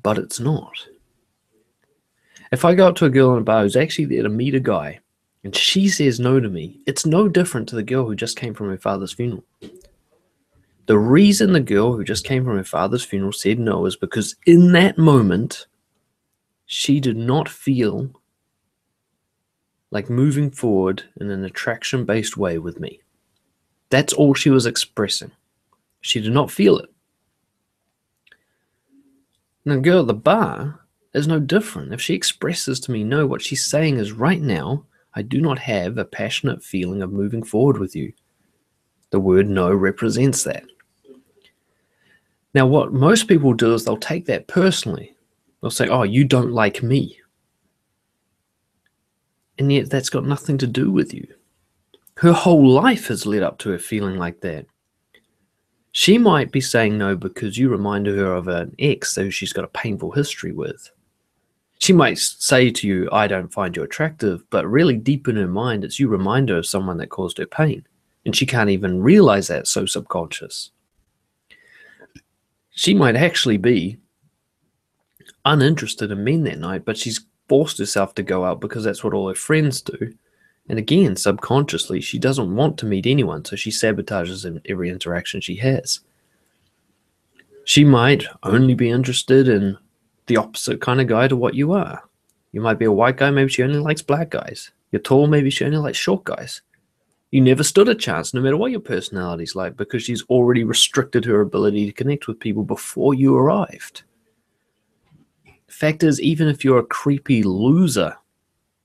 But 0.02 0.16
it's 0.16 0.40
not. 0.40 0.73
If 2.50 2.64
I 2.64 2.75
go 2.75 2.88
up 2.88 2.97
to 2.97 3.04
a 3.04 3.11
girl 3.11 3.35
in 3.35 3.40
a 3.40 3.45
bar 3.45 3.62
who's 3.62 3.76
actually 3.76 4.07
there 4.07 4.23
to 4.23 4.30
meet 4.30 4.54
a 4.54 4.61
guy 4.61 5.00
and 5.45 5.54
she 5.54 5.87
says 5.87 6.19
no 6.19 6.40
to 6.40 6.49
me, 6.49 6.80
it's 6.87 7.04
no 7.04 7.28
different 7.28 7.69
to 7.69 7.76
the 7.76 7.83
girl 7.83 8.07
who 8.07 8.16
just 8.16 8.38
came 8.38 8.54
from 8.54 8.71
her 8.71 8.78
father's 8.78 9.12
funeral. 9.12 9.45
The 10.87 10.99
reason 10.99 11.52
the 11.52 11.61
girl 11.61 11.92
who 11.92 12.04
just 12.04 12.25
came 12.25 12.47
from 12.47 12.57
her 12.57 12.64
father's 12.64 13.04
funeral 13.04 13.33
said 13.33 13.59
no 13.59 13.85
is 13.85 13.97
because 13.97 14.35
in 14.47 14.73
that 14.73 14.97
moment, 14.97 15.66
she 16.64 17.00
did 17.00 17.19
not 17.19 17.50
feel 17.50 18.11
like 19.91 20.09
moving 20.09 20.51
forward 20.51 21.05
in 21.21 21.31
an 21.31 21.45
attraction 21.45 22.05
based 22.05 22.37
way 22.37 22.59
with 22.59 22.79
me. 22.79 23.01
That's 23.91 24.13
all 24.13 24.35
she 24.35 24.51
was 24.51 24.67
expressing. 24.67 25.33
She 26.01 26.21
did 26.21 26.33
not 26.33 26.51
feel 26.51 26.79
it. 26.79 26.91
Now, 29.65 29.75
the 29.75 29.81
girl 29.81 30.01
at 30.01 30.07
the 30.07 30.15
bar 30.15 30.81
is 31.13 31.27
no 31.27 31.39
different. 31.41 31.93
If 31.93 32.01
she 32.01 32.15
expresses 32.15 32.81
to 32.81 32.93
me, 32.93 33.05
no, 33.05 33.27
what 33.27 33.43
she's 33.43 33.67
saying 33.67 33.99
is 33.99 34.13
right 34.13 34.41
now, 34.41 34.87
I 35.15 35.23
do 35.23 35.41
not 35.41 35.59
have 35.59 35.99
a 35.99 36.05
passionate 36.05 36.63
feeling 36.63 37.03
of 37.03 37.13
moving 37.13 37.43
forward 37.43 37.79
with 37.79 37.97
you. 37.97 38.13
The 39.11 39.21
word 39.21 39.49
no 39.49 39.75
represents 39.75 40.45
that. 40.45 40.65
Now, 42.55 42.67
what 42.67 42.93
most 42.93 43.29
people 43.29 43.53
do 43.53 43.75
is 43.75 43.85
they'll 43.85 43.97
take 43.97 44.27
that 44.27 44.49
personally. 44.49 45.15
They'll 45.61 45.71
say, 45.71 45.89
Oh, 45.89 46.05
you 46.05 46.25
don't 46.25 46.53
like 46.53 46.83
me. 46.83 47.20
And 49.61 49.71
yet, 49.71 49.90
that's 49.90 50.09
got 50.09 50.25
nothing 50.25 50.57
to 50.57 50.67
do 50.67 50.90
with 50.90 51.12
you. 51.12 51.29
Her 52.17 52.33
whole 52.33 52.67
life 52.67 53.09
has 53.09 53.26
led 53.26 53.43
up 53.43 53.59
to 53.59 53.69
her 53.71 53.79
feeling 53.79 54.17
like 54.17 54.40
that. 54.40 54.64
She 55.93 56.17
might 56.17 56.50
be 56.50 56.62
saying 56.62 56.97
no 56.97 57.14
because 57.14 57.59
you 57.59 57.69
remind 57.69 58.07
her 58.07 58.35
of 58.35 58.49
an 58.49 58.75
ex 58.79 59.17
who 59.17 59.31
she's 59.31 59.52
got 59.52 59.67
a 59.67 59.69
painful 59.69 60.12
history 60.12 60.52
with. 60.52 60.90
She 61.79 61.93
might 61.93 62.19
say 62.19 62.71
to 62.71 62.88
you, 62.88 63.11
I 63.12 63.26
don't 63.26 63.52
find 63.52 63.76
you 63.76 63.83
attractive, 63.83 64.49
but 64.49 64.67
really 64.67 64.97
deep 64.97 65.29
in 65.29 65.37
her 65.37 65.47
mind, 65.47 65.85
it's 65.85 66.00
you 66.00 66.09
remind 66.09 66.49
her 66.49 66.57
of 66.57 66.67
someone 66.67 66.97
that 66.97 67.11
caused 67.11 67.37
her 67.37 67.47
pain. 67.47 67.87
And 68.25 68.35
she 68.35 68.47
can't 68.47 68.71
even 68.71 69.02
realize 69.02 69.49
that, 69.49 69.67
so 69.67 69.85
subconscious. 69.85 70.71
She 72.71 72.95
might 72.95 73.17
actually 73.17 73.59
be 73.59 73.99
uninterested 75.45 76.11
in 76.11 76.25
men 76.25 76.45
that 76.45 76.59
night, 76.59 76.87
but 76.87 76.97
she's 76.97 77.26
forced 77.50 77.78
herself 77.78 78.14
to 78.14 78.23
go 78.23 78.45
out 78.45 78.61
because 78.61 78.85
that's 78.85 79.02
what 79.02 79.12
all 79.12 79.26
her 79.26 79.35
friends 79.35 79.83
do. 79.83 80.14
And 80.69 80.78
again, 80.78 81.16
subconsciously, 81.16 82.00
she 82.00 82.16
doesn't 82.16 82.54
want 82.54 82.78
to 82.78 82.87
meet 82.87 83.07
anyone, 83.07 83.45
so 83.45 83.57
she 83.57 83.71
sabotages 83.71 84.61
every 84.66 84.88
interaction 84.88 85.40
she 85.40 85.57
has. 85.57 85.99
She 87.64 87.83
might 87.83 88.25
only 88.45 88.75
be 88.75 88.88
interested 88.88 89.49
in 89.49 89.76
the 90.26 90.37
opposite 90.37 90.80
kind 90.80 91.00
of 91.00 91.09
guy 91.09 91.26
to 91.26 91.35
what 91.35 91.57
you 91.57 91.73
are. 91.73 92.04
You 92.52 92.61
might 92.61 92.78
be 92.78 92.85
a 92.85 92.92
white 92.92 93.16
guy, 93.16 93.33
maybe 93.33 93.50
she 93.50 93.64
only 93.64 93.80
likes 93.80 94.00
black 94.00 94.30
guys. 94.30 94.71
You're 94.92 95.02
tall, 95.02 95.26
maybe 95.26 95.50
she 95.50 95.64
only 95.64 95.78
likes 95.78 95.99
short 95.99 96.23
guys. 96.23 96.62
You 97.33 97.40
never 97.40 97.64
stood 97.64 97.88
a 97.88 97.97
chance, 97.97 98.33
no 98.33 98.42
matter 98.42 98.57
what 98.57 98.71
your 98.71 98.78
personality's 98.78 99.57
like, 99.57 99.76
because 99.76 100.04
she's 100.04 100.23
already 100.26 100.62
restricted 100.62 101.25
her 101.25 101.40
ability 101.40 101.87
to 101.87 101.92
connect 101.92 102.28
with 102.28 102.38
people 102.38 102.62
before 102.62 103.14
you 103.14 103.37
arrived. 103.37 104.04
Fact 105.81 106.03
is, 106.03 106.21
even 106.21 106.47
if 106.47 106.63
you're 106.63 106.81
a 106.81 106.85
creepy 106.85 107.43
loser 107.43 108.19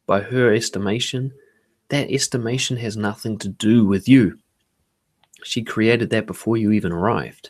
by 0.05 0.21
her 0.21 0.53
estimation, 0.53 1.33
that 1.89 2.09
estimation 2.09 2.77
has 2.77 2.95
nothing 2.95 3.37
to 3.39 3.49
do 3.49 3.85
with 3.85 4.07
you. 4.07 4.39
She 5.43 5.61
created 5.61 6.09
that 6.11 6.25
before 6.25 6.55
you 6.55 6.71
even 6.71 6.93
arrived. 6.93 7.49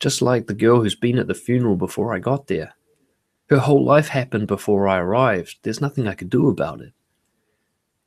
Just 0.00 0.22
like 0.22 0.46
the 0.46 0.54
girl 0.54 0.80
who's 0.80 0.94
been 0.94 1.18
at 1.18 1.26
the 1.26 1.34
funeral 1.34 1.76
before 1.76 2.14
I 2.14 2.20
got 2.20 2.46
there. 2.46 2.74
Her 3.50 3.58
whole 3.58 3.84
life 3.84 4.08
happened 4.08 4.46
before 4.46 4.88
I 4.88 4.96
arrived. 4.96 5.58
There's 5.60 5.82
nothing 5.82 6.08
I 6.08 6.14
could 6.14 6.30
do 6.30 6.48
about 6.48 6.80
it. 6.80 6.94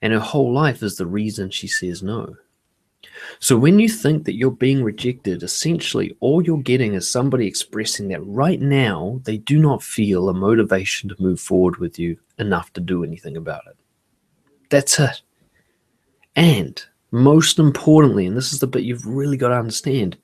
And 0.01 0.11
her 0.11 0.19
whole 0.19 0.51
life 0.51 0.81
is 0.81 0.95
the 0.95 1.05
reason 1.05 1.51
she 1.51 1.67
says 1.67 2.01
no. 2.01 2.37
So 3.39 3.57
when 3.57 3.79
you 3.79 3.87
think 3.87 4.25
that 4.25 4.35
you're 4.35 4.51
being 4.51 4.83
rejected, 4.83 5.43
essentially 5.43 6.15
all 6.19 6.43
you're 6.43 6.61
getting 6.61 6.93
is 6.93 7.09
somebody 7.09 7.47
expressing 7.47 8.09
that 8.09 8.25
right 8.25 8.59
now 8.59 9.21
they 9.23 9.37
do 9.37 9.57
not 9.57 9.81
feel 9.81 10.29
a 10.29 10.33
motivation 10.33 11.09
to 11.09 11.15
move 11.19 11.39
forward 11.39 11.77
with 11.77 11.97
you 11.97 12.17
enough 12.37 12.73
to 12.73 12.81
do 12.81 13.03
anything 13.03 13.37
about 13.37 13.63
it. 13.67 13.77
That's 14.69 14.99
it. 14.99 15.21
And 16.35 16.83
most 17.11 17.59
importantly, 17.59 18.25
and 18.25 18.35
this 18.35 18.53
is 18.53 18.59
the 18.59 18.67
bit 18.67 18.83
you've 18.83 19.07
really 19.07 19.37
got 19.37 19.49
to 19.49 19.55
understand, 19.55 20.17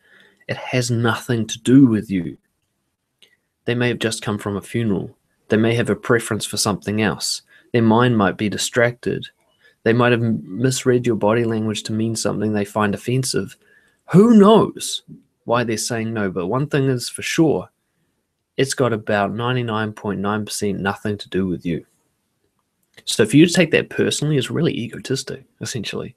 it 0.48 0.58
has 0.58 0.92
nothing 0.92 1.48
to 1.48 1.60
do 1.62 1.88
with 1.88 2.12
you. 2.12 2.38
They 3.66 3.76
may 3.76 3.88
have 3.88 4.00
just 4.00 4.22
come 4.22 4.38
from 4.38 4.58
a 4.58 4.62
funeral. 4.62 5.18
They 5.50 5.58
may 5.58 5.74
have 5.76 5.90
a 5.90 5.96
preference 5.96 6.46
for 6.46 6.58
something 6.58 7.02
else. 7.02 7.42
Their 7.74 7.82
mind 7.82 8.18
might 8.18 8.38
be 8.38 8.50
distracted. 8.50 9.28
They 9.86 9.94
might 9.94 10.14
have 10.14 10.22
misread 10.22 11.06
your 11.06 11.16
body 11.16 11.44
language 11.44 11.84
to 11.84 11.94
mean 11.94 12.16
something 12.16 12.52
they 12.52 12.66
find 12.66 12.96
offensive. 12.96 13.56
Who 14.12 14.36
knows 14.36 15.04
why 15.44 15.64
they're 15.64 15.78
saying 15.78 16.12
no? 16.12 16.32
But 16.32 16.48
one 16.48 16.66
thing 16.68 16.86
is 16.86 17.08
for 17.08 17.22
sure 17.22 17.70
it's 18.58 18.74
got 18.74 18.94
about 18.94 19.34
99.9% 19.34 20.80
nothing 20.80 21.20
to 21.20 21.30
do 21.30 21.46
with 21.46 21.68
you. 21.68 21.86
So 23.04 23.28
for 23.28 23.38
you 23.38 23.46
take 23.46 23.70
that 23.72 23.90
personally 23.90 24.38
is 24.38 24.50
really 24.50 24.74
egotistic, 24.74 25.46
essentially. 25.62 26.16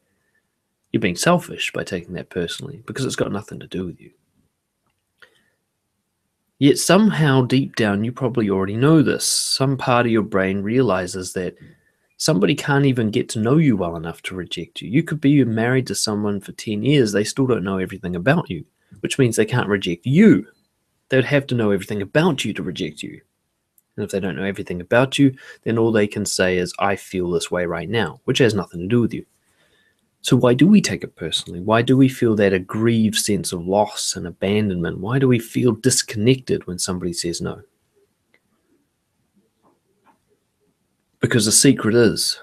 You're 0.91 1.03
being 1.03 1.17
selfish 1.17 1.71
by 1.71 1.85
taking 1.85 2.15
that 2.15 2.31
personally 2.31 2.83
because 2.87 3.05
it's 3.05 3.17
got 3.17 3.33
nothing 3.33 3.61
to 3.61 3.67
do 3.67 3.85
with 3.85 4.01
you. 4.01 4.13
Yet 6.59 6.79
somehow 6.79 7.43
deep 7.43 7.77
down, 7.77 8.03
you 8.03 8.13
probably 8.13 8.49
already 8.49 8.77
know 8.77 9.03
this. 9.03 9.27
Some 9.27 9.77
part 9.77 10.07
of 10.07 10.13
your 10.13 10.23
brain 10.23 10.63
realizes 10.63 11.35
that 11.35 11.55
somebody 12.19 12.55
can't 12.55 12.85
even 12.85 13.11
get 13.11 13.29
to 13.31 13.39
know 13.39 13.57
you 13.57 13.77
well 13.77 13.97
enough 13.97 14.21
to 14.23 14.35
reject 14.35 14.83
you. 14.83 14.91
You 14.91 15.03
could 15.03 15.21
be 15.21 15.43
married 15.45 15.87
to 15.87 15.95
someone 15.95 16.41
for 16.41 16.53
10 16.53 16.83
years, 16.83 17.13
they 17.13 17.25
still 17.25 17.47
don't 17.47 17.65
know 17.65 17.79
everything 17.79 18.15
about 18.15 18.51
you, 18.51 18.65
which 19.01 19.19
means 19.19 19.37
they 19.37 19.47
can't 19.47 19.69
reject 19.69 20.05
you. 20.05 20.47
They 21.09 21.17
would 21.17 21.25
have 21.25 21.47
to 21.47 21.55
know 21.55 21.71
everything 21.71 22.03
about 22.03 22.45
you 22.45 22.53
to 22.53 22.63
reject 22.63 23.03
you. 23.03 23.21
And 23.97 24.05
if 24.05 24.11
they 24.11 24.21
don't 24.21 24.37
know 24.37 24.45
everything 24.45 24.81
about 24.81 25.19
you, 25.19 25.35
then 25.63 25.79
all 25.79 25.91
they 25.91 26.07
can 26.07 26.27
say 26.27 26.59
is, 26.59 26.75
I 26.79 26.97
feel 26.97 27.31
this 27.31 27.51
way 27.51 27.67
right 27.67 27.89
now, 27.89 28.21
which 28.25 28.39
has 28.39 28.55
nothing 28.55 28.81
to 28.81 28.87
do 28.87 29.01
with 29.01 29.15
you. 29.15 29.25
So, 30.21 30.37
why 30.37 30.55
do 30.55 30.67
we 30.67 30.81
take 30.81 31.05
it 31.05 31.17
personally? 31.17 31.61
Why 31.61 31.83
do 31.83 31.97
we 31.97 32.09
feel 32.09 32.35
that 32.37 32.53
aggrieved 32.53 33.17
sense 33.17 33.53
of 33.53 33.67
loss 33.67 34.15
and 34.17 34.27
abandonment? 34.27 34.99
Why 34.99 35.19
do 35.19 35.29
we 35.29 35.39
feel 35.39 35.73
disconnected 35.73 36.67
when 36.67 36.79
somebody 36.79 37.13
says 37.13 37.41
no? 37.41 37.63
Because 41.21 41.47
the 41.47 41.53
secret 41.53 41.95
is, 41.95 42.41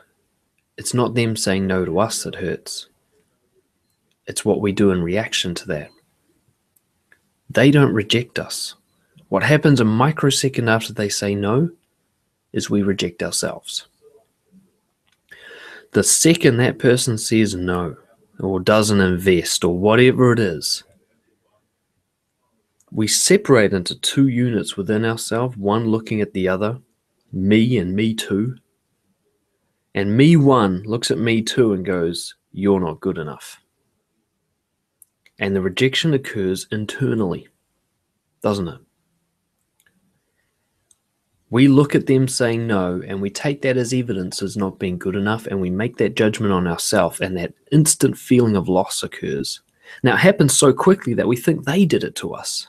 it's 0.77 0.93
not 0.93 1.15
them 1.15 1.35
saying 1.35 1.65
no 1.65 1.85
to 1.85 1.99
us 1.99 2.23
that 2.23 2.35
hurts. 2.35 2.89
It's 4.27 4.43
what 4.43 4.59
we 4.61 4.71
do 4.71 4.91
in 4.91 5.01
reaction 5.01 5.55
to 5.55 5.67
that. 5.67 5.89
They 7.49 7.71
don't 7.71 7.93
reject 7.93 8.39
us. 8.39 8.75
What 9.29 9.43
happens 9.43 9.79
a 9.79 9.85
microsecond 9.85 10.69
after 10.69 10.93
they 10.93 11.09
say 11.09 11.35
no 11.35 11.69
is 12.51 12.69
we 12.69 12.83
reject 12.83 13.23
ourselves. 13.23 13.87
The 15.93 16.03
second 16.03 16.57
that 16.57 16.79
person 16.79 17.17
says 17.17 17.55
no 17.55 17.95
or 18.39 18.59
doesn't 18.59 18.99
invest 18.99 19.63
or 19.63 19.77
whatever 19.77 20.33
it 20.33 20.39
is, 20.39 20.83
we 22.91 23.07
separate 23.07 23.73
into 23.73 23.99
two 23.99 24.27
units 24.27 24.77
within 24.77 25.05
ourselves, 25.05 25.57
one 25.57 25.87
looking 25.87 26.21
at 26.21 26.33
the 26.33 26.47
other, 26.47 26.79
me 27.31 27.77
and 27.77 27.95
me 27.95 28.13
too. 28.13 28.57
And 29.95 30.15
me 30.15 30.35
one 30.35 30.83
looks 30.83 31.09
at 31.09 31.17
me 31.17 31.41
two 31.41 31.73
and 31.73 31.83
goes, 31.83 32.35
You're 32.51 32.79
not 32.79 32.99
good 32.99 33.17
enough. 33.17 33.59
And 35.39 35.55
the 35.55 35.61
rejection 35.61 36.13
occurs 36.13 36.67
internally, 36.71 37.47
doesn't 38.43 38.67
it? 38.67 38.79
we 41.55 41.69
look 41.69 41.95
at 41.95 42.07
them 42.07 42.27
saying 42.27 42.67
no 42.67 43.01
and 43.07 43.21
we 43.21 43.29
take 43.29 43.61
that 43.61 43.77
as 43.77 43.93
evidence 43.93 44.41
as 44.41 44.57
not 44.57 44.77
being 44.77 44.97
good 44.97 45.15
enough 45.15 45.45
and 45.47 45.61
we 45.61 45.69
make 45.69 45.95
that 45.95 46.15
judgment 46.15 46.51
on 46.51 46.67
ourselves 46.67 47.21
and 47.21 47.37
that 47.37 47.53
instant 47.71 48.17
feeling 48.17 48.57
of 48.57 48.67
loss 48.67 49.03
occurs. 49.03 49.61
Now 50.03 50.15
it 50.15 50.19
happens 50.19 50.57
so 50.57 50.73
quickly 50.73 51.13
that 51.13 51.29
we 51.29 51.37
think 51.37 51.63
they 51.63 51.85
did 51.85 52.03
it 52.03 52.15
to 52.15 52.33
us. 52.33 52.67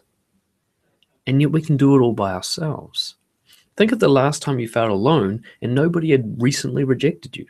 And 1.27 1.41
yet 1.41 1.51
we 1.51 1.63
can 1.63 1.77
do 1.77 1.97
it 1.97 2.01
all 2.01 2.13
by 2.13 2.33
ourselves. 2.33 3.17
Think 3.77 3.93
of 3.93 3.99
the 3.99 4.09
last 4.09 4.43
time 4.43 4.59
you 4.59 4.69
felt 4.69 4.91
alone 4.91 5.45
and 5.61 5.75
nobody 5.75 6.11
had 6.11 6.41
recently 6.41 6.85
rejected 6.85 7.37
you. 7.37 7.47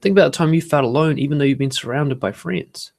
Think 0.00 0.12
about 0.12 0.32
the 0.32 0.38
time 0.38 0.52
you 0.52 0.60
felt 0.60 0.84
alone 0.84 1.18
even 1.18 1.38
though 1.38 1.44
you've 1.44 1.58
been 1.58 1.70
surrounded 1.70 2.20
by 2.20 2.32
friends. 2.32 2.92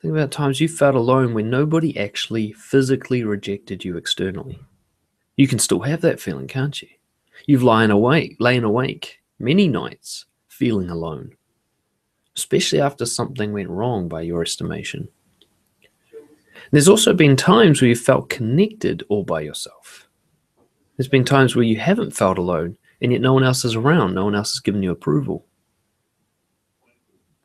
Think 0.00 0.12
about 0.12 0.30
times 0.30 0.60
you 0.60 0.68
felt 0.68 0.94
alone 0.94 1.32
when 1.32 1.48
nobody 1.48 1.98
actually 1.98 2.52
physically 2.52 3.24
rejected 3.24 3.84
you 3.84 3.96
externally. 3.96 4.60
You 5.36 5.48
can 5.48 5.58
still 5.58 5.80
have 5.80 6.02
that 6.02 6.20
feeling, 6.20 6.46
can't 6.46 6.80
you? 6.82 6.88
You've 7.46 7.62
lain 7.62 7.90
awake, 7.90 8.36
lain 8.38 8.64
awake 8.64 9.20
many 9.38 9.66
nights 9.66 10.26
feeling 10.46 10.90
alone, 10.90 11.36
especially 12.36 12.80
after 12.80 13.06
something 13.06 13.52
went 13.52 13.70
wrong 13.70 14.06
by 14.08 14.20
your 14.20 14.42
estimation. 14.42 15.08
There's 16.74 16.88
also 16.88 17.12
been 17.14 17.36
times 17.36 17.80
where 17.80 17.88
you 17.88 17.94
felt 17.94 18.30
connected 18.30 19.04
all 19.08 19.22
by 19.22 19.42
yourself. 19.42 20.08
There's 20.96 21.06
been 21.06 21.24
times 21.24 21.54
where 21.54 21.64
you 21.64 21.76
haven't 21.76 22.16
felt 22.16 22.36
alone, 22.36 22.76
and 23.00 23.12
yet 23.12 23.20
no 23.20 23.32
one 23.32 23.44
else 23.44 23.64
is 23.64 23.76
around, 23.76 24.12
no 24.12 24.24
one 24.24 24.34
else 24.34 24.54
has 24.54 24.58
given 24.58 24.82
you 24.82 24.90
approval. 24.90 25.46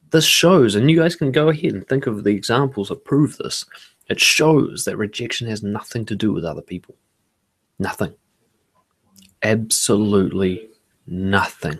This 0.09 0.25
shows, 0.25 0.73
and 0.73 0.89
you 0.89 0.97
guys 0.97 1.15
can 1.15 1.31
go 1.31 1.49
ahead 1.49 1.73
and 1.75 1.87
think 1.87 2.07
of 2.07 2.23
the 2.23 2.31
examples 2.31 2.89
that 2.89 3.05
prove 3.05 3.37
this. 3.37 3.65
It 4.09 4.19
shows 4.19 4.83
that 4.85 4.97
rejection 4.97 5.47
has 5.47 5.61
nothing 5.61 6.07
to 6.07 6.15
do 6.15 6.33
with 6.33 6.43
other 6.43 6.63
people. 6.63 6.95
Nothing. 7.77 8.15
Absolutely 9.43 10.69
nothing. 11.05 11.79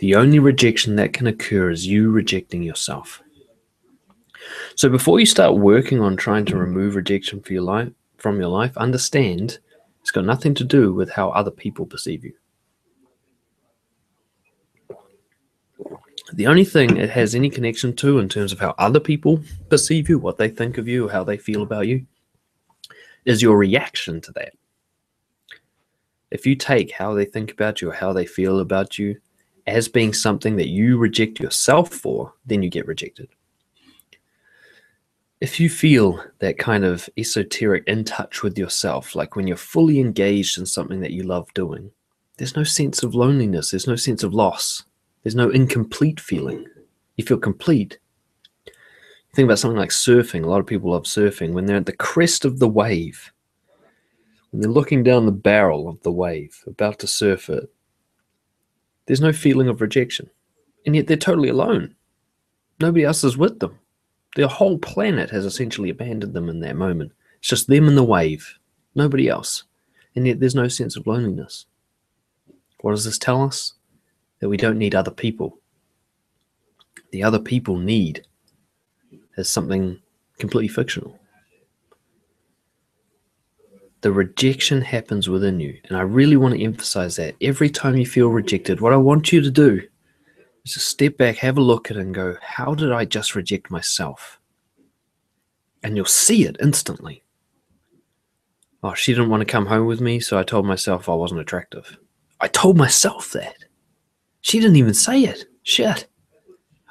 The 0.00 0.16
only 0.16 0.40
rejection 0.40 0.96
that 0.96 1.12
can 1.12 1.28
occur 1.28 1.70
is 1.70 1.86
you 1.86 2.10
rejecting 2.10 2.64
yourself. 2.64 3.22
So 4.74 4.88
before 4.88 5.20
you 5.20 5.26
start 5.26 5.56
working 5.56 6.00
on 6.00 6.16
trying 6.16 6.44
to 6.46 6.56
remove 6.56 6.94
rejection 6.94 7.42
your 7.48 7.62
life, 7.62 7.90
from 8.16 8.38
your 8.38 8.48
life, 8.48 8.76
understand 8.76 9.58
it's 10.00 10.10
got 10.10 10.24
nothing 10.24 10.54
to 10.54 10.64
do 10.64 10.92
with 10.92 11.10
how 11.10 11.30
other 11.30 11.50
people 11.50 11.86
perceive 11.86 12.24
you. 12.24 12.34
The 16.32 16.46
only 16.46 16.64
thing 16.64 16.96
it 16.96 17.10
has 17.10 17.34
any 17.34 17.50
connection 17.50 17.94
to 17.96 18.18
in 18.18 18.28
terms 18.28 18.52
of 18.52 18.60
how 18.60 18.74
other 18.78 19.00
people 19.00 19.42
perceive 19.68 20.08
you, 20.08 20.18
what 20.18 20.38
they 20.38 20.48
think 20.48 20.78
of 20.78 20.86
you, 20.86 21.08
how 21.08 21.24
they 21.24 21.36
feel 21.36 21.62
about 21.62 21.88
you, 21.88 22.06
is 23.24 23.42
your 23.42 23.58
reaction 23.58 24.20
to 24.22 24.32
that. 24.32 24.52
If 26.30 26.46
you 26.46 26.54
take 26.54 26.92
how 26.92 27.14
they 27.14 27.24
think 27.24 27.50
about 27.50 27.82
you 27.82 27.90
or 27.90 27.94
how 27.94 28.12
they 28.12 28.26
feel 28.26 28.60
about 28.60 28.98
you 28.98 29.16
as 29.66 29.88
being 29.88 30.12
something 30.12 30.56
that 30.56 30.68
you 30.68 30.96
reject 30.96 31.40
yourself 31.40 31.90
for, 31.90 32.32
then 32.46 32.62
you 32.62 32.70
get 32.70 32.86
rejected. 32.86 33.28
If 35.40 35.58
you 35.58 35.70
feel 35.70 36.22
that 36.40 36.58
kind 36.58 36.84
of 36.84 37.08
esoteric 37.16 37.84
in 37.86 38.04
touch 38.04 38.42
with 38.42 38.58
yourself, 38.58 39.14
like 39.14 39.36
when 39.36 39.46
you're 39.46 39.56
fully 39.56 39.98
engaged 39.98 40.58
in 40.58 40.66
something 40.66 41.00
that 41.00 41.12
you 41.12 41.22
love 41.22 41.52
doing, 41.54 41.90
there's 42.36 42.56
no 42.56 42.64
sense 42.64 43.02
of 43.02 43.14
loneliness, 43.14 43.70
there's 43.70 43.86
no 43.86 43.96
sense 43.96 44.22
of 44.22 44.34
loss, 44.34 44.84
there's 45.22 45.34
no 45.34 45.48
incomplete 45.48 46.20
feeling. 46.20 46.66
You 47.16 47.24
feel 47.24 47.38
complete. 47.38 47.98
Think 49.34 49.46
about 49.46 49.58
something 49.58 49.78
like 49.78 49.90
surfing. 49.90 50.44
A 50.44 50.46
lot 50.46 50.60
of 50.60 50.66
people 50.66 50.90
love 50.90 51.04
surfing. 51.04 51.52
When 51.52 51.64
they're 51.64 51.76
at 51.76 51.86
the 51.86 51.92
crest 51.96 52.44
of 52.44 52.58
the 52.58 52.68
wave, 52.68 53.32
when 54.50 54.60
they're 54.60 54.70
looking 54.70 55.02
down 55.02 55.24
the 55.24 55.32
barrel 55.32 55.88
of 55.88 56.02
the 56.02 56.12
wave, 56.12 56.62
about 56.66 56.98
to 56.98 57.06
surf 57.06 57.48
it, 57.48 57.72
there's 59.06 59.22
no 59.22 59.32
feeling 59.32 59.68
of 59.68 59.80
rejection. 59.80 60.28
And 60.84 60.94
yet 60.94 61.06
they're 61.06 61.16
totally 61.16 61.48
alone. 61.48 61.94
Nobody 62.78 63.04
else 63.04 63.24
is 63.24 63.38
with 63.38 63.58
them. 63.58 63.79
The 64.36 64.48
whole 64.48 64.78
planet 64.78 65.30
has 65.30 65.44
essentially 65.44 65.90
abandoned 65.90 66.34
them 66.34 66.48
in 66.48 66.60
that 66.60 66.76
moment. 66.76 67.12
It's 67.38 67.48
just 67.48 67.66
them 67.66 67.88
and 67.88 67.96
the 67.96 68.04
wave, 68.04 68.58
nobody 68.94 69.28
else. 69.28 69.64
And 70.14 70.26
yet 70.26 70.40
there's 70.40 70.54
no 70.54 70.68
sense 70.68 70.96
of 70.96 71.06
loneliness. 71.06 71.66
What 72.80 72.92
does 72.92 73.04
this 73.04 73.18
tell 73.18 73.42
us? 73.42 73.74
That 74.40 74.48
we 74.48 74.56
don't 74.56 74.78
need 74.78 74.94
other 74.94 75.10
people. 75.10 75.58
The 77.10 77.22
other 77.22 77.38
people 77.38 77.76
need 77.76 78.24
is 79.36 79.48
something 79.48 80.00
completely 80.38 80.68
fictional. 80.68 81.18
The 84.00 84.12
rejection 84.12 84.80
happens 84.80 85.28
within 85.28 85.60
you. 85.60 85.78
And 85.84 85.96
I 85.96 86.02
really 86.02 86.36
want 86.36 86.54
to 86.54 86.62
emphasize 86.62 87.16
that. 87.16 87.34
Every 87.42 87.68
time 87.68 87.96
you 87.96 88.06
feel 88.06 88.28
rejected, 88.28 88.80
what 88.80 88.94
I 88.94 88.96
want 88.96 89.32
you 89.32 89.42
to 89.42 89.50
do 89.50 89.82
just 90.74 90.88
step 90.88 91.16
back, 91.16 91.36
have 91.36 91.58
a 91.58 91.62
look 91.62 91.90
at 91.90 91.96
it, 91.96 92.00
and 92.00 92.14
go, 92.14 92.36
How 92.42 92.74
did 92.74 92.92
I 92.92 93.04
just 93.04 93.34
reject 93.34 93.70
myself? 93.70 94.38
And 95.82 95.96
you'll 95.96 96.06
see 96.06 96.44
it 96.44 96.56
instantly. 96.60 97.22
Oh, 98.82 98.94
she 98.94 99.12
didn't 99.12 99.30
want 99.30 99.42
to 99.42 99.46
come 99.46 99.66
home 99.66 99.86
with 99.86 100.00
me, 100.00 100.20
so 100.20 100.38
I 100.38 100.42
told 100.42 100.66
myself 100.66 101.08
I 101.08 101.14
wasn't 101.14 101.40
attractive. 101.40 101.98
I 102.40 102.48
told 102.48 102.76
myself 102.76 103.32
that. 103.32 103.56
She 104.40 104.58
didn't 104.58 104.76
even 104.76 104.94
say 104.94 105.22
it. 105.22 105.44
Shit. 105.62 106.06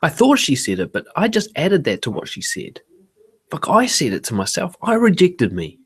I 0.01 0.09
thought 0.09 0.39
she 0.39 0.55
said 0.55 0.79
it, 0.79 0.93
but 0.93 1.07
I 1.15 1.27
just 1.27 1.49
added 1.55 1.83
that 1.85 2.03
to 2.03 2.11
what 2.11 2.27
she 2.27 2.41
said. 2.41 2.81
Fuck, 3.49 3.69
I 3.69 3.87
said 3.87 4.13
it 4.13 4.23
to 4.25 4.35
myself. 4.35 4.75
I 4.81 4.93
rejected 4.93 5.51
me. 5.51 5.79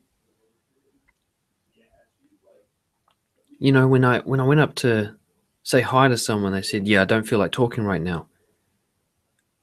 You 3.58 3.72
know, 3.72 3.88
when 3.88 4.04
I 4.04 4.18
when 4.20 4.40
I 4.40 4.44
went 4.44 4.60
up 4.60 4.74
to 4.76 5.16
say 5.64 5.80
hi 5.80 6.06
to 6.06 6.16
someone, 6.16 6.52
they 6.52 6.62
said, 6.62 6.86
Yeah, 6.86 7.02
I 7.02 7.06
don't 7.06 7.26
feel 7.26 7.40
like 7.40 7.50
talking 7.50 7.84
right 7.84 8.00
now. 8.00 8.26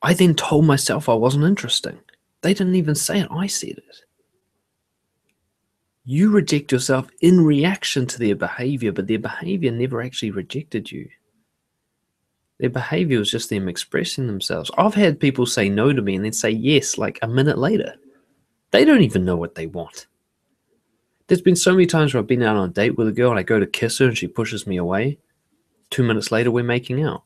I 0.01 0.13
then 0.13 0.35
told 0.35 0.65
myself 0.65 1.07
I 1.07 1.13
wasn't 1.13 1.45
interesting. 1.45 1.99
They 2.41 2.53
didn't 2.53 2.75
even 2.75 2.95
say 2.95 3.19
it, 3.19 3.27
I 3.31 3.47
said 3.47 3.77
it. 3.77 4.03
You 6.03 6.31
reject 6.31 6.71
yourself 6.71 7.07
in 7.21 7.45
reaction 7.45 8.07
to 8.07 8.17
their 8.19 8.35
behavior, 8.35 8.91
but 8.91 9.07
their 9.07 9.19
behavior 9.19 9.71
never 9.71 10.01
actually 10.01 10.31
rejected 10.31 10.91
you. 10.91 11.07
Their 12.59 12.71
behavior 12.71 13.19
was 13.19 13.29
just 13.29 13.49
them 13.49 13.69
expressing 13.69 14.25
themselves. 14.25 14.71
I've 14.77 14.95
had 14.95 15.19
people 15.19 15.45
say 15.45 15.69
no 15.69 15.93
to 15.93 16.01
me 16.01 16.15
and 16.15 16.25
then 16.25 16.33
say 16.33 16.49
yes 16.49 16.97
like 16.97 17.19
a 17.21 17.27
minute 17.27 17.59
later. 17.59 17.95
They 18.71 18.83
don't 18.83 19.03
even 19.03 19.25
know 19.25 19.35
what 19.35 19.53
they 19.53 19.67
want. 19.67 20.07
There's 21.27 21.41
been 21.41 21.55
so 21.55 21.71
many 21.71 21.85
times 21.85 22.13
where 22.13 22.21
I've 22.21 22.27
been 22.27 22.41
out 22.41 22.57
on 22.57 22.69
a 22.69 22.73
date 22.73 22.97
with 22.97 23.07
a 23.07 23.11
girl 23.11 23.29
and 23.29 23.39
I 23.39 23.43
go 23.43 23.59
to 23.59 23.67
kiss 23.67 23.99
her 23.99 24.07
and 24.07 24.17
she 24.17 24.27
pushes 24.27 24.65
me 24.65 24.77
away. 24.77 25.19
Two 25.91 26.03
minutes 26.03 26.31
later, 26.31 26.49
we're 26.49 26.63
making 26.63 27.03
out. 27.03 27.23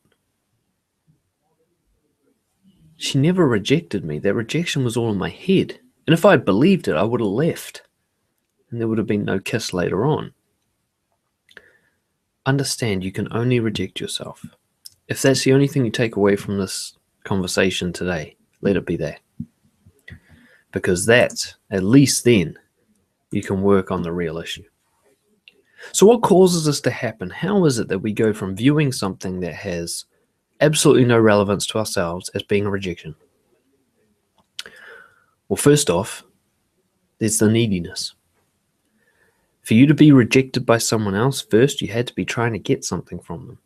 She 2.96 3.18
never 3.18 3.46
rejected 3.46 4.04
me. 4.04 4.18
That 4.18 4.34
rejection 4.34 4.84
was 4.84 4.96
all 4.96 5.10
in 5.10 5.18
my 5.18 5.28
head. 5.30 5.78
And 6.06 6.14
if 6.14 6.24
I 6.24 6.32
had 6.32 6.44
believed 6.44 6.88
it, 6.88 6.96
I 6.96 7.04
would 7.04 7.20
have 7.20 7.28
left. 7.28 7.82
And 8.70 8.80
there 8.80 8.88
would 8.88 8.98
have 8.98 9.06
been 9.06 9.24
no 9.24 9.38
kiss 9.38 9.72
later 9.72 10.04
on. 10.04 10.32
Understand 12.44 13.04
you 13.04 13.12
can 13.12 13.28
only 13.32 13.60
reject 13.60 14.00
yourself. 14.00 14.44
If 15.08 15.22
that's 15.22 15.44
the 15.44 15.52
only 15.52 15.68
thing 15.68 15.84
you 15.84 15.90
take 15.90 16.16
away 16.16 16.36
from 16.36 16.58
this 16.58 16.96
conversation 17.24 17.92
today, 17.92 18.36
let 18.60 18.76
it 18.76 18.86
be 18.86 18.96
that. 18.96 19.20
Because 20.72 21.06
that, 21.06 21.54
at 21.70 21.84
least 21.84 22.24
then, 22.24 22.58
you 23.30 23.42
can 23.42 23.62
work 23.62 23.90
on 23.90 24.02
the 24.02 24.12
real 24.12 24.38
issue. 24.38 24.64
So, 25.92 26.06
what 26.06 26.22
causes 26.22 26.64
this 26.64 26.80
to 26.82 26.90
happen? 26.90 27.30
How 27.30 27.64
is 27.64 27.78
it 27.78 27.88
that 27.88 27.98
we 27.98 28.12
go 28.12 28.32
from 28.32 28.56
viewing 28.56 28.92
something 28.92 29.40
that 29.40 29.54
has 29.54 30.04
absolutely 30.60 31.04
no 31.04 31.18
relevance 31.18 31.66
to 31.68 31.78
ourselves 31.78 32.28
as 32.30 32.42
being 32.42 32.66
a 32.66 32.70
rejection? 32.70 33.14
Well, 35.48 35.56
first 35.56 35.90
off, 35.90 36.24
there's 37.18 37.38
the 37.38 37.48
neediness. 37.48 38.14
For 39.62 39.74
you 39.74 39.86
to 39.86 39.94
be 39.94 40.12
rejected 40.12 40.64
by 40.64 40.78
someone 40.78 41.14
else, 41.14 41.42
first 41.42 41.80
you 41.80 41.88
had 41.88 42.06
to 42.06 42.14
be 42.14 42.24
trying 42.24 42.52
to 42.52 42.58
get 42.58 42.84
something 42.84 43.18
from 43.18 43.46
them. 43.46 43.58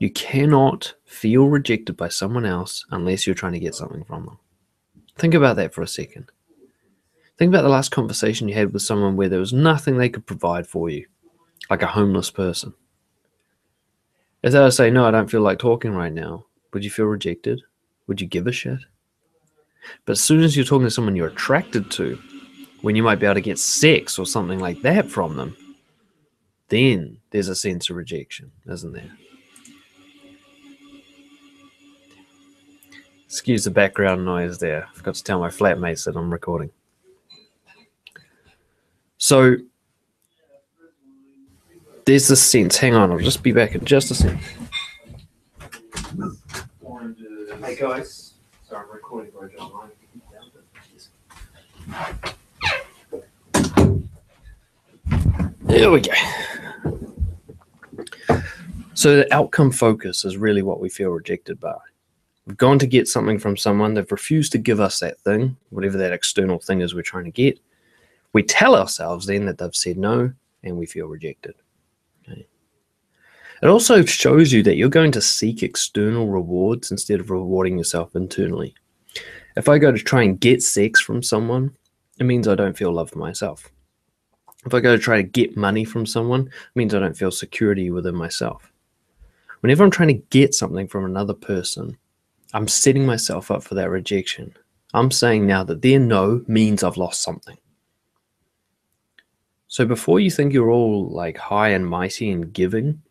You 0.00 0.10
cannot 0.10 0.94
feel 1.04 1.46
rejected 1.46 1.96
by 1.96 2.08
someone 2.08 2.44
else 2.44 2.84
unless 2.90 3.26
you're 3.26 3.34
trying 3.34 3.52
to 3.52 3.60
get 3.60 3.74
something 3.74 4.04
from 4.04 4.26
them. 4.26 4.38
Think 5.16 5.34
about 5.34 5.56
that 5.56 5.72
for 5.72 5.82
a 5.82 5.86
second. 5.86 6.30
Think 7.36 7.48
about 7.48 7.62
the 7.62 7.68
last 7.68 7.90
conversation 7.90 8.48
you 8.48 8.54
had 8.54 8.72
with 8.72 8.82
someone 8.82 9.16
where 9.16 9.28
there 9.28 9.40
was 9.40 9.52
nothing 9.52 9.96
they 9.96 10.08
could 10.08 10.26
provide 10.26 10.66
for 10.66 10.88
you, 10.88 11.06
like 11.68 11.82
a 11.82 11.86
homeless 11.86 12.30
person. 12.30 12.72
If 14.42 14.52
they 14.52 14.58
were 14.58 14.66
to 14.66 14.72
say, 14.72 14.90
No, 14.90 15.04
I 15.06 15.10
don't 15.10 15.30
feel 15.30 15.40
like 15.40 15.58
talking 15.58 15.92
right 15.92 16.12
now, 16.12 16.46
would 16.72 16.84
you 16.84 16.90
feel 16.90 17.06
rejected? 17.06 17.62
Would 18.06 18.20
you 18.20 18.26
give 18.26 18.46
a 18.46 18.52
shit? 18.52 18.78
But 20.04 20.12
as 20.12 20.20
soon 20.20 20.42
as 20.42 20.56
you're 20.56 20.64
talking 20.64 20.86
to 20.86 20.90
someone 20.90 21.16
you're 21.16 21.28
attracted 21.28 21.90
to, 21.92 22.18
when 22.82 22.96
you 22.96 23.02
might 23.02 23.18
be 23.18 23.26
able 23.26 23.34
to 23.34 23.40
get 23.40 23.58
sex 23.58 24.18
or 24.18 24.26
something 24.26 24.58
like 24.58 24.82
that 24.82 25.10
from 25.10 25.36
them, 25.36 25.56
then 26.68 27.18
there's 27.30 27.48
a 27.48 27.54
sense 27.54 27.90
of 27.90 27.96
rejection, 27.96 28.52
isn't 28.66 28.92
there? 28.92 29.10
Excuse 33.24 33.64
the 33.64 33.70
background 33.70 34.24
noise 34.24 34.58
there. 34.58 34.86
I 34.88 34.94
forgot 34.94 35.14
to 35.16 35.24
tell 35.24 35.40
my 35.40 35.48
flatmates 35.48 36.04
that 36.04 36.16
I'm 36.16 36.32
recording. 36.32 36.70
So 39.24 39.56
there's 42.04 42.28
this 42.28 42.42
sense. 42.42 42.76
Hang 42.76 42.94
on, 42.94 43.10
I'll 43.10 43.18
just 43.18 43.42
be 43.42 43.52
back 43.52 43.74
in 43.74 43.82
just 43.82 44.10
a 44.10 44.14
second. 44.14 44.38
Hey 47.64 47.74
guys, 47.74 48.34
sorry, 48.68 48.84
I'm 48.84 48.92
recording 48.92 49.32
Roger 49.34 49.56
online. 49.56 49.92
There 55.62 55.90
we 55.90 56.02
go. 56.02 56.12
So 58.92 59.16
the 59.16 59.34
outcome 59.34 59.70
focus 59.70 60.26
is 60.26 60.36
really 60.36 60.60
what 60.60 60.80
we 60.80 60.90
feel 60.90 61.08
rejected 61.08 61.58
by. 61.58 61.78
We've 62.46 62.58
gone 62.58 62.78
to 62.78 62.86
get 62.86 63.08
something 63.08 63.38
from 63.38 63.56
someone, 63.56 63.94
they've 63.94 64.12
refused 64.12 64.52
to 64.52 64.58
give 64.58 64.80
us 64.80 65.00
that 65.00 65.18
thing, 65.20 65.56
whatever 65.70 65.96
that 65.96 66.12
external 66.12 66.58
thing 66.58 66.82
is 66.82 66.94
we're 66.94 67.00
trying 67.00 67.24
to 67.24 67.30
get 67.30 67.58
We 68.34 68.42
tell 68.42 68.76
ourselves 68.76 69.26
then 69.26 69.46
that 69.46 69.56
they've 69.56 69.74
said 69.74 69.96
no 69.96 70.30
and 70.62 70.76
we 70.76 70.84
feel 70.84 71.06
rejected. 71.06 71.54
Okay. 72.28 72.46
It 73.62 73.68
also 73.68 74.04
shows 74.04 74.52
you 74.52 74.62
that 74.64 74.76
you're 74.76 74.88
going 74.90 75.12
to 75.12 75.22
seek 75.22 75.62
external 75.62 76.28
rewards 76.28 76.90
instead 76.90 77.20
of 77.20 77.30
rewarding 77.30 77.78
yourself 77.78 78.14
internally. 78.14 78.74
If 79.56 79.68
I 79.68 79.78
go 79.78 79.92
to 79.92 79.98
try 79.98 80.24
and 80.24 80.40
get 80.40 80.62
sex 80.62 81.00
from 81.00 81.22
someone, 81.22 81.74
it 82.18 82.24
means 82.24 82.48
I 82.48 82.56
don't 82.56 82.76
feel 82.76 82.92
love 82.92 83.10
for 83.10 83.18
myself. 83.18 83.70
If 84.66 84.74
I 84.74 84.80
go 84.80 84.96
to 84.96 85.02
try 85.02 85.16
to 85.18 85.28
get 85.28 85.56
money 85.56 85.84
from 85.84 86.04
someone, 86.04 86.46
it 86.48 86.52
means 86.74 86.94
I 86.94 86.98
don't 86.98 87.16
feel 87.16 87.30
security 87.30 87.90
within 87.90 88.16
myself. 88.16 88.72
Whenever 89.60 89.84
I'm 89.84 89.90
trying 89.90 90.08
to 90.08 90.24
get 90.30 90.54
something 90.54 90.88
from 90.88 91.04
another 91.04 91.34
person, 91.34 91.96
I'm 92.52 92.66
setting 92.66 93.06
myself 93.06 93.50
up 93.50 93.62
for 93.62 93.74
that 93.76 93.90
rejection. 93.90 94.56
I'm 94.92 95.10
saying 95.10 95.46
now 95.46 95.64
that 95.64 95.82
their 95.82 96.00
no 96.00 96.42
means 96.48 96.82
I've 96.82 96.96
lost 96.96 97.22
something. 97.22 97.56
So 99.74 99.84
before 99.84 100.20
you 100.20 100.30
think 100.30 100.52
you're 100.52 100.70
all 100.70 101.08
like 101.08 101.36
high 101.36 101.70
and 101.70 101.84
mighty 101.84 102.30
and 102.30 102.52
giving 102.52 103.02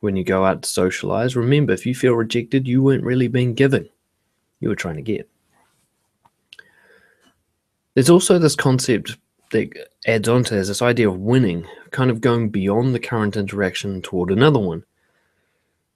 when 0.00 0.16
you 0.16 0.24
go 0.24 0.46
out 0.46 0.62
to 0.62 0.66
socialize, 0.66 1.36
remember 1.36 1.74
if 1.74 1.84
you 1.84 1.94
feel 1.94 2.14
rejected, 2.14 2.66
you 2.66 2.82
weren't 2.82 3.04
really 3.04 3.28
being 3.28 3.52
giving. 3.52 3.86
You 4.60 4.70
were 4.70 4.76
trying 4.76 4.96
to 4.96 5.02
get. 5.02 5.28
There's 7.92 8.08
also 8.08 8.38
this 8.38 8.54
concept 8.54 9.18
that 9.50 9.90
adds 10.06 10.26
on 10.26 10.42
to 10.44 10.54
this, 10.54 10.68
this 10.68 10.80
idea 10.80 11.10
of 11.10 11.18
winning, 11.18 11.66
kind 11.90 12.10
of 12.10 12.22
going 12.22 12.48
beyond 12.48 12.94
the 12.94 12.98
current 12.98 13.36
interaction 13.36 14.00
toward 14.00 14.30
another 14.30 14.58
one. 14.58 14.84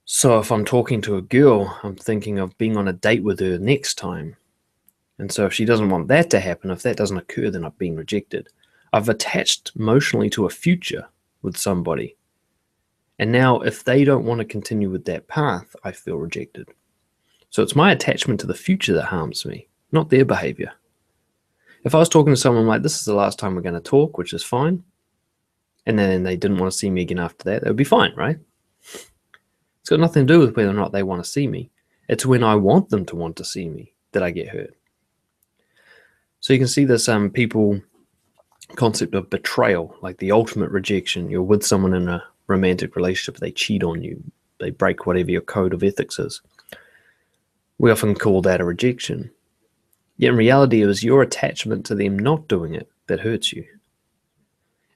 So 0.05 0.37
if 0.37 0.51
I'm 0.51 0.65
talking 0.65 1.01
to 1.01 1.17
a 1.17 1.23
girl, 1.23 1.79
I'm 1.81 1.95
thinking 1.95 2.37
of 2.37 2.55
being 2.59 2.77
on 2.77 2.87
a 2.87 2.93
date 2.93 3.23
with 3.23 3.39
her 3.39 3.57
next 3.57 3.95
time. 3.95 4.35
And 5.17 5.31
so 5.31 5.47
if 5.47 5.53
she 5.53 5.65
doesn't 5.65 5.89
want 5.89 6.09
that 6.09 6.29
to 6.29 6.39
happen, 6.39 6.69
if 6.69 6.83
that 6.83 6.97
doesn't 6.97 7.17
occur, 7.17 7.49
then 7.49 7.65
I've 7.65 7.79
been 7.79 7.97
rejected. 7.97 8.49
I've 8.93 9.09
attached 9.09 9.71
emotionally 9.75 10.29
to 10.31 10.45
a 10.45 10.49
future 10.49 11.07
with 11.41 11.57
somebody. 11.57 12.17
And 13.19 13.31
now 13.31 13.61
if 13.61 13.83
they 13.83 14.03
don't 14.03 14.25
want 14.25 14.39
to 14.39 14.45
continue 14.45 14.89
with 14.89 15.05
that 15.05 15.27
path, 15.27 15.75
I 15.83 15.91
feel 15.91 16.17
rejected. 16.17 16.67
So 17.49 17.61
it's 17.61 17.75
my 17.75 17.91
attachment 17.91 18.39
to 18.39 18.47
the 18.47 18.53
future 18.53 18.93
that 18.93 19.05
harms 19.05 19.45
me, 19.45 19.67
not 19.91 20.09
their 20.09 20.25
behavior. 20.25 20.71
If 21.83 21.95
I 21.95 21.99
was 21.99 22.09
talking 22.09 22.33
to 22.33 22.39
someone 22.39 22.67
like, 22.67 22.81
this 22.81 22.99
is 22.99 23.05
the 23.05 23.13
last 23.13 23.39
time 23.39 23.55
we're 23.55 23.61
going 23.61 23.73
to 23.75 23.81
talk, 23.81 24.17
which 24.17 24.33
is 24.33 24.43
fine, 24.43 24.83
and 25.85 25.97
then 25.97 26.23
they 26.23 26.37
didn't 26.37 26.57
want 26.57 26.71
to 26.71 26.77
see 26.77 26.89
me 26.89 27.01
again 27.01 27.19
after 27.19 27.43
that, 27.45 27.61
that 27.61 27.69
would 27.69 27.77
be 27.77 27.83
fine, 27.83 28.13
right? 28.15 28.37
It's 28.81 29.89
got 29.89 29.99
nothing 29.99 30.27
to 30.27 30.33
do 30.33 30.39
with 30.39 30.55
whether 30.55 30.69
or 30.69 30.73
not 30.73 30.91
they 30.91 31.03
want 31.03 31.23
to 31.23 31.29
see 31.29 31.47
me. 31.47 31.71
It's 32.07 32.25
when 32.25 32.43
I 32.43 32.55
want 32.55 32.89
them 32.89 33.05
to 33.07 33.15
want 33.15 33.35
to 33.37 33.45
see 33.45 33.67
me 33.67 33.93
that 34.11 34.21
I 34.21 34.31
get 34.31 34.49
hurt. 34.49 34.75
So 36.39 36.53
you 36.53 36.59
can 36.59 36.67
see 36.67 36.85
this 36.85 37.09
um, 37.09 37.29
people 37.29 37.81
concept 38.75 39.15
of 39.15 39.29
betrayal, 39.29 39.95
like 40.01 40.17
the 40.17 40.31
ultimate 40.31 40.71
rejection. 40.71 41.29
You're 41.29 41.41
with 41.41 41.65
someone 41.65 41.93
in 41.93 42.07
a 42.07 42.23
romantic 42.47 42.95
relationship, 42.95 43.39
they 43.39 43.51
cheat 43.51 43.83
on 43.83 44.01
you, 44.01 44.21
they 44.59 44.69
break 44.69 45.05
whatever 45.05 45.31
your 45.31 45.41
code 45.41 45.73
of 45.73 45.83
ethics 45.83 46.19
is. 46.19 46.41
We 47.77 47.91
often 47.91 48.15
call 48.15 48.41
that 48.43 48.61
a 48.61 48.65
rejection. 48.65 49.31
Yet 50.17 50.31
in 50.31 50.37
reality, 50.37 50.81
it 50.81 50.87
was 50.87 51.03
your 51.03 51.21
attachment 51.21 51.85
to 51.87 51.95
them 51.95 52.19
not 52.19 52.47
doing 52.47 52.75
it 52.75 52.89
that 53.07 53.19
hurts 53.19 53.51
you. 53.51 53.65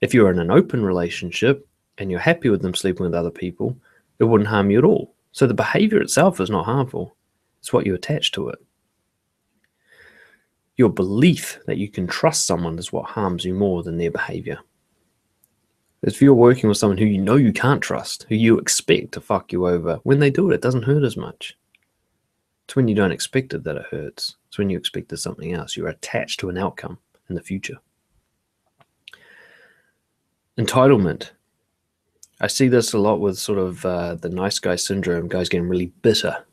If 0.01 0.13
you're 0.13 0.29
in 0.29 0.39
an 0.39 0.51
open 0.51 0.83
relationship 0.83 1.67
and 1.97 2.11
you're 2.11 2.19
happy 2.19 2.49
with 2.49 2.61
them 2.61 2.75
sleeping 2.75 3.05
with 3.05 3.15
other 3.15 3.31
people, 3.31 3.75
it 4.19 4.25
wouldn't 4.25 4.49
harm 4.49 4.69
you 4.69 4.77
at 4.77 4.83
all. 4.83 5.13
So 5.31 5.47
the 5.47 5.53
behavior 5.53 5.99
itself 5.99 6.39
is 6.39 6.49
not 6.49 6.65
harmful, 6.65 7.15
it's 7.59 7.73
what 7.73 7.85
you 7.85 7.95
attach 7.95 8.31
to 8.33 8.49
it. 8.49 8.59
Your 10.77 10.89
belief 10.89 11.59
that 11.67 11.77
you 11.77 11.87
can 11.87 12.07
trust 12.07 12.45
someone 12.45 12.77
is 12.77 12.91
what 12.91 13.05
harms 13.05 13.45
you 13.45 13.53
more 13.53 13.83
than 13.83 13.97
their 13.97 14.11
behavior. 14.11 14.59
If 16.01 16.21
you're 16.21 16.33
working 16.33 16.69
with 16.69 16.77
someone 16.77 16.97
who 16.97 17.05
you 17.05 17.17
know 17.17 17.35
you 17.35 17.53
can't 17.53 17.81
trust, 17.81 18.25
who 18.29 18.35
you 18.35 18.59
expect 18.59 19.13
to 19.13 19.21
fuck 19.21 19.51
you 19.51 19.67
over, 19.67 19.99
when 20.03 20.19
they 20.19 20.29
do 20.29 20.51
it, 20.51 20.55
it 20.55 20.61
doesn't 20.61 20.83
hurt 20.83 21.03
as 21.03 21.17
much. 21.17 21.57
It's 22.65 22.75
when 22.75 22.87
you 22.87 22.95
don't 22.95 23.11
expect 23.11 23.53
it 23.53 23.63
that 23.63 23.77
it 23.77 23.85
hurts. 23.89 24.35
It's 24.47 24.57
when 24.57 24.69
you 24.69 24.77
expected 24.77 25.17
something 25.17 25.53
else. 25.53 25.77
You're 25.77 25.87
attached 25.87 26.39
to 26.41 26.49
an 26.49 26.57
outcome 26.57 26.99
in 27.29 27.35
the 27.35 27.41
future. 27.41 27.77
Entitlement. 30.57 31.31
I 32.41 32.47
see 32.47 32.67
this 32.67 32.93
a 32.93 32.97
lot 32.97 33.19
with 33.19 33.37
sort 33.37 33.59
of 33.59 33.85
uh, 33.85 34.15
the 34.15 34.29
nice 34.29 34.59
guy 34.59 34.75
syndrome, 34.75 35.27
guys 35.27 35.49
getting 35.49 35.69
really 35.69 35.91
bitter 36.01 36.45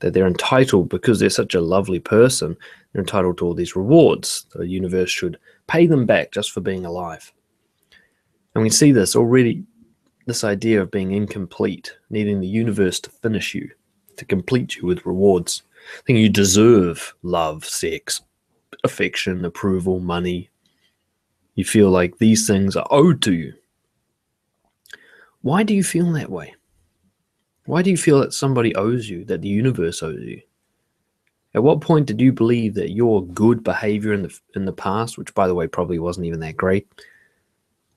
that 0.00 0.12
they're 0.12 0.26
entitled 0.26 0.88
because 0.88 1.18
they're 1.18 1.30
such 1.30 1.54
a 1.54 1.60
lovely 1.60 1.98
person, 1.98 2.56
they're 2.96 3.02
entitled 3.02 3.36
to 3.36 3.44
all 3.44 3.52
these 3.52 3.76
rewards. 3.76 4.46
The 4.54 4.66
universe 4.66 5.10
should 5.10 5.38
pay 5.66 5.86
them 5.86 6.06
back 6.06 6.32
just 6.32 6.50
for 6.50 6.62
being 6.62 6.86
alive. 6.86 7.30
And 8.54 8.64
we 8.64 8.70
see 8.70 8.90
this 8.90 9.14
already 9.14 9.64
this 10.24 10.44
idea 10.44 10.80
of 10.80 10.90
being 10.90 11.12
incomplete, 11.12 11.94
needing 12.08 12.40
the 12.40 12.46
universe 12.46 12.98
to 13.00 13.10
finish 13.10 13.54
you, 13.54 13.70
to 14.16 14.24
complete 14.24 14.76
you 14.76 14.86
with 14.86 15.04
rewards. 15.04 15.62
I 15.98 16.02
think 16.06 16.20
you 16.20 16.30
deserve 16.30 17.14
love, 17.22 17.66
sex, 17.66 18.22
affection, 18.82 19.44
approval, 19.44 20.00
money. 20.00 20.48
You 21.54 21.66
feel 21.66 21.90
like 21.90 22.16
these 22.16 22.46
things 22.46 22.76
are 22.76 22.88
owed 22.90 23.20
to 23.22 23.34
you. 23.34 23.52
Why 25.42 25.64
do 25.64 25.74
you 25.74 25.84
feel 25.84 26.10
that 26.12 26.30
way? 26.30 26.54
Why 27.66 27.82
do 27.82 27.90
you 27.90 27.98
feel 27.98 28.20
that 28.20 28.32
somebody 28.32 28.74
owes 28.74 29.06
you, 29.06 29.26
that 29.26 29.42
the 29.42 29.48
universe 29.48 30.02
owes 30.02 30.22
you? 30.22 30.40
At 31.56 31.62
what 31.62 31.80
point 31.80 32.06
did 32.06 32.20
you 32.20 32.32
believe 32.32 32.74
that 32.74 32.90
your 32.90 33.26
good 33.26 33.64
behavior 33.64 34.12
in 34.12 34.22
the 34.22 34.38
in 34.54 34.66
the 34.66 34.72
past, 34.72 35.16
which 35.16 35.34
by 35.34 35.48
the 35.48 35.54
way 35.54 35.66
probably 35.66 35.98
wasn't 35.98 36.26
even 36.26 36.40
that 36.40 36.56
great, 36.56 36.86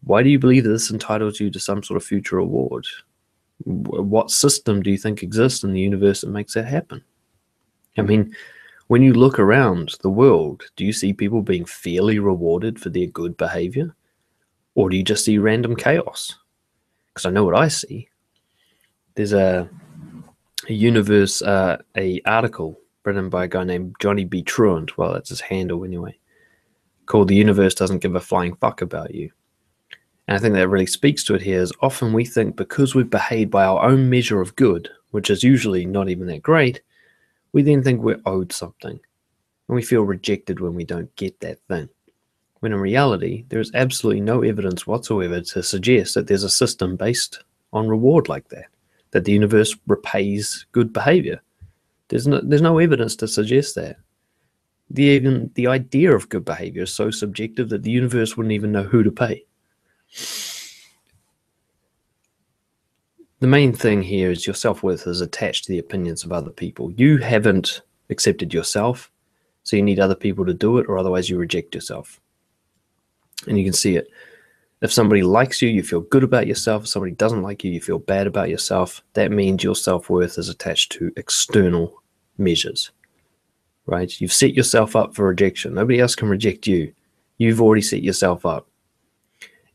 why 0.03 0.23
do 0.23 0.29
you 0.29 0.39
believe 0.39 0.63
that 0.63 0.69
this 0.69 0.89
entitles 0.89 1.41
you 1.41 1.51
to 1.51 1.59
some 1.59 1.83
sort 1.83 1.97
of 1.97 2.03
future 2.03 2.37
reward? 2.37 2.87
what 3.65 4.31
system 4.31 4.81
do 4.81 4.89
you 4.89 4.97
think 4.97 5.21
exists 5.21 5.65
in 5.65 5.73
the 5.73 5.81
universe 5.81 6.21
that 6.21 6.29
makes 6.29 6.53
that 6.53 6.65
happen? 6.65 7.03
I 7.97 8.03
mean, 8.03 8.33
when 8.87 9.03
you 9.03 9.13
look 9.13 9.37
around 9.37 9.95
the 10.01 10.09
world, 10.09 10.63
do 10.77 10.85
you 10.85 10.93
see 10.93 11.11
people 11.11 11.41
being 11.41 11.65
fairly 11.65 12.19
rewarded 12.19 12.79
for 12.79 12.89
their 12.89 13.07
good 13.07 13.35
behavior? 13.35 13.93
Or 14.75 14.89
do 14.89 14.95
you 14.95 15.03
just 15.03 15.25
see 15.25 15.37
random 15.37 15.75
chaos? 15.75 16.37
Because 17.09 17.25
I 17.25 17.31
know 17.31 17.43
what 17.43 17.57
I 17.57 17.67
see. 17.67 18.07
There's 19.15 19.33
a, 19.33 19.69
a 20.69 20.73
universe, 20.73 21.41
uh, 21.41 21.81
a 21.97 22.21
article 22.25 22.78
written 23.03 23.29
by 23.29 23.45
a 23.45 23.47
guy 23.47 23.63
named 23.63 23.95
Johnny 23.99 24.25
B. 24.25 24.41
Truant, 24.41 24.97
well, 24.97 25.13
that's 25.13 25.29
his 25.29 25.41
handle 25.41 25.83
anyway, 25.83 26.17
called 27.05 27.27
The 27.27 27.35
Universe 27.35 27.75
Doesn't 27.75 27.99
Give 27.99 28.15
a 28.15 28.19
Flying 28.19 28.55
Fuck 28.55 28.81
About 28.81 29.13
You. 29.13 29.31
And 30.27 30.37
I 30.37 30.39
think 30.39 30.53
that 30.53 30.67
really 30.67 30.85
speaks 30.85 31.23
to 31.23 31.33
it 31.33 31.41
here 31.41 31.59
is 31.59 31.73
often 31.81 32.13
we 32.13 32.23
think 32.23 32.55
because 32.55 32.93
we've 32.93 33.09
behaved 33.09 33.49
by 33.49 33.65
our 33.65 33.83
own 33.83 34.09
measure 34.09 34.41
of 34.41 34.55
good, 34.55 34.89
which 35.11 35.31
is 35.31 35.43
usually 35.43 35.85
not 35.85 36.07
even 36.07 36.27
that 36.27 36.43
great, 36.43 36.81
we 37.51 37.63
then 37.63 37.83
think 37.83 38.01
we're 38.01 38.21
owed 38.27 38.51
something. 38.53 38.99
And 39.67 39.75
we 39.75 39.81
feel 39.81 40.03
rejected 40.03 40.59
when 40.59 40.75
we 40.75 40.83
don't 40.83 41.15
get 41.15 41.39
that 41.39 41.59
thing. 41.67 41.89
When 42.59 42.73
in 42.73 42.79
reality, 42.79 43.45
there 43.49 43.59
is 43.59 43.71
absolutely 43.73 44.21
no 44.21 44.43
evidence 44.43 44.85
whatsoever 44.85 45.41
to 45.41 45.63
suggest 45.63 46.13
that 46.13 46.27
there's 46.27 46.43
a 46.43 46.49
system 46.49 46.95
based 46.95 47.43
on 47.73 47.87
reward 47.87 48.29
like 48.29 48.49
that, 48.49 48.65
that 49.11 49.25
the 49.25 49.31
universe 49.31 49.75
repays 49.87 50.65
good 50.73 50.91
behavior. 50.93 51.41
There's 52.09 52.27
no, 52.27 52.41
there's 52.43 52.61
no 52.61 52.79
evidence 52.79 53.15
to 53.17 53.27
suggest 53.27 53.75
that. 53.75 53.97
The, 54.91 55.03
even 55.03 55.51
the 55.53 55.67
idea 55.67 56.15
of 56.15 56.29
good 56.29 56.43
behavior 56.43 56.83
is 56.83 56.93
so 56.93 57.11
subjective 57.11 57.69
that 57.69 57.83
the 57.83 57.91
universe 57.91 58.35
wouldn't 58.35 58.53
even 58.53 58.71
know 58.71 58.83
who 58.83 59.03
to 59.03 59.11
pay. 59.11 59.45
The 63.39 63.47
main 63.47 63.71
thing 63.71 64.01
here 64.01 64.31
is 64.31 64.45
your 64.45 64.55
self 64.55 64.83
worth 64.83 65.07
is 65.07 65.21
attached 65.21 65.65
to 65.65 65.71
the 65.71 65.79
opinions 65.79 66.23
of 66.23 66.31
other 66.31 66.49
people. 66.49 66.91
You 66.91 67.17
haven't 67.17 67.81
accepted 68.09 68.53
yourself, 68.53 69.11
so 69.63 69.75
you 69.75 69.83
need 69.83 69.99
other 69.99 70.15
people 70.15 70.45
to 70.45 70.53
do 70.53 70.79
it, 70.79 70.87
or 70.89 70.97
otherwise 70.97 71.29
you 71.29 71.37
reject 71.37 71.75
yourself. 71.75 72.19
And 73.47 73.57
you 73.57 73.63
can 73.63 73.73
see 73.73 73.95
it. 73.95 74.09
If 74.81 74.91
somebody 74.91 75.23
likes 75.23 75.61
you, 75.61 75.69
you 75.69 75.83
feel 75.83 76.01
good 76.01 76.23
about 76.23 76.47
yourself. 76.47 76.83
If 76.83 76.89
somebody 76.89 77.13
doesn't 77.13 77.41
like 77.43 77.63
you, 77.63 77.71
you 77.71 77.81
feel 77.81 77.99
bad 77.99 78.27
about 78.27 78.49
yourself. 78.49 79.03
That 79.13 79.31
means 79.31 79.63
your 79.63 79.75
self 79.75 80.09
worth 80.09 80.37
is 80.37 80.49
attached 80.49 80.91
to 80.93 81.11
external 81.15 81.98
measures, 82.39 82.91
right? 83.85 84.19
You've 84.19 84.33
set 84.33 84.53
yourself 84.53 84.95
up 84.95 85.15
for 85.15 85.27
rejection. 85.27 85.73
Nobody 85.73 85.99
else 85.99 86.15
can 86.15 86.29
reject 86.29 86.67
you. 86.67 86.93
You've 87.37 87.61
already 87.61 87.81
set 87.81 88.03
yourself 88.03 88.45
up 88.45 88.69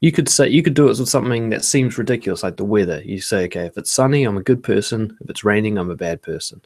you 0.05 0.13
could 0.13 0.29
say 0.29 0.47
you 0.51 0.63
could 0.63 0.75
do 0.75 0.85
it 0.85 0.99
with 0.99 1.09
something 1.09 1.49
that 1.49 1.65
seems 1.65 1.97
ridiculous, 1.97 2.43
like 2.43 2.59
the 2.59 2.65
weather. 2.65 3.01
You 3.03 3.23
say, 3.23 3.45
okay, 3.45 3.65
if 3.65 3.79
it's 3.79 3.91
sunny, 3.91 4.25
I'm 4.25 4.37
a 4.37 4.43
good 4.43 4.63
person. 4.63 5.17
If 5.23 5.31
it's 5.31 5.45
raining, 5.45 5.79
I'm 5.79 5.91
a 5.91 5.97
bad 5.97 6.21
person. 6.21 6.61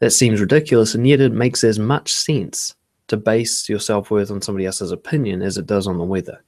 That 0.00 0.10
seems 0.10 0.38
ridiculous, 0.38 0.94
and 0.94 1.08
yet 1.08 1.22
it 1.22 1.32
makes 1.32 1.64
as 1.64 1.78
much 1.78 2.12
sense 2.12 2.74
to 3.08 3.16
base 3.16 3.70
your 3.70 3.78
self 3.78 4.10
worth 4.10 4.30
on 4.30 4.42
somebody 4.42 4.66
else's 4.66 4.92
opinion 4.92 5.40
as 5.40 5.56
it 5.56 5.64
does 5.64 5.86
on 5.86 5.96
the 5.96 6.04
weather, 6.04 6.44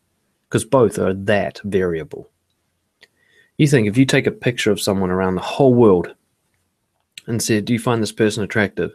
because 0.46 0.62
both 0.62 0.98
are 0.98 1.14
that 1.14 1.58
variable. 1.64 2.28
You 3.56 3.66
think 3.66 3.88
if 3.88 3.96
you 3.96 4.04
take 4.04 4.26
a 4.26 4.30
picture 4.30 4.72
of 4.72 4.78
someone 4.78 5.10
around 5.10 5.36
the 5.36 5.40
whole 5.40 5.72
world 5.72 6.14
and 7.26 7.42
said, 7.42 7.64
Do 7.64 7.72
you 7.72 7.78
find 7.78 8.02
this 8.02 8.12
person 8.12 8.42
attractive? 8.42 8.92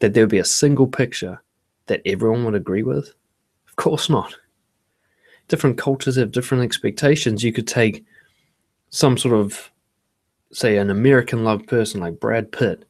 that 0.00 0.14
there 0.14 0.22
would 0.24 0.30
be 0.30 0.38
a 0.38 0.44
single 0.44 0.86
picture 0.86 1.42
that 1.86 2.02
everyone 2.06 2.44
would 2.44 2.54
agree 2.54 2.82
with? 2.82 3.14
Of 3.68 3.76
course 3.76 4.08
not. 4.08 4.36
different 5.48 5.78
cultures 5.78 6.16
have 6.16 6.30
different 6.30 6.62
expectations. 6.62 7.42
You 7.42 7.52
could 7.52 7.66
take 7.66 8.04
some 8.90 9.16
sort 9.16 9.34
of, 9.34 9.70
say, 10.52 10.76
an 10.76 10.90
American 10.90 11.42
loved 11.42 11.66
person 11.66 12.00
like 12.00 12.20
Brad 12.20 12.52
Pitt, 12.52 12.84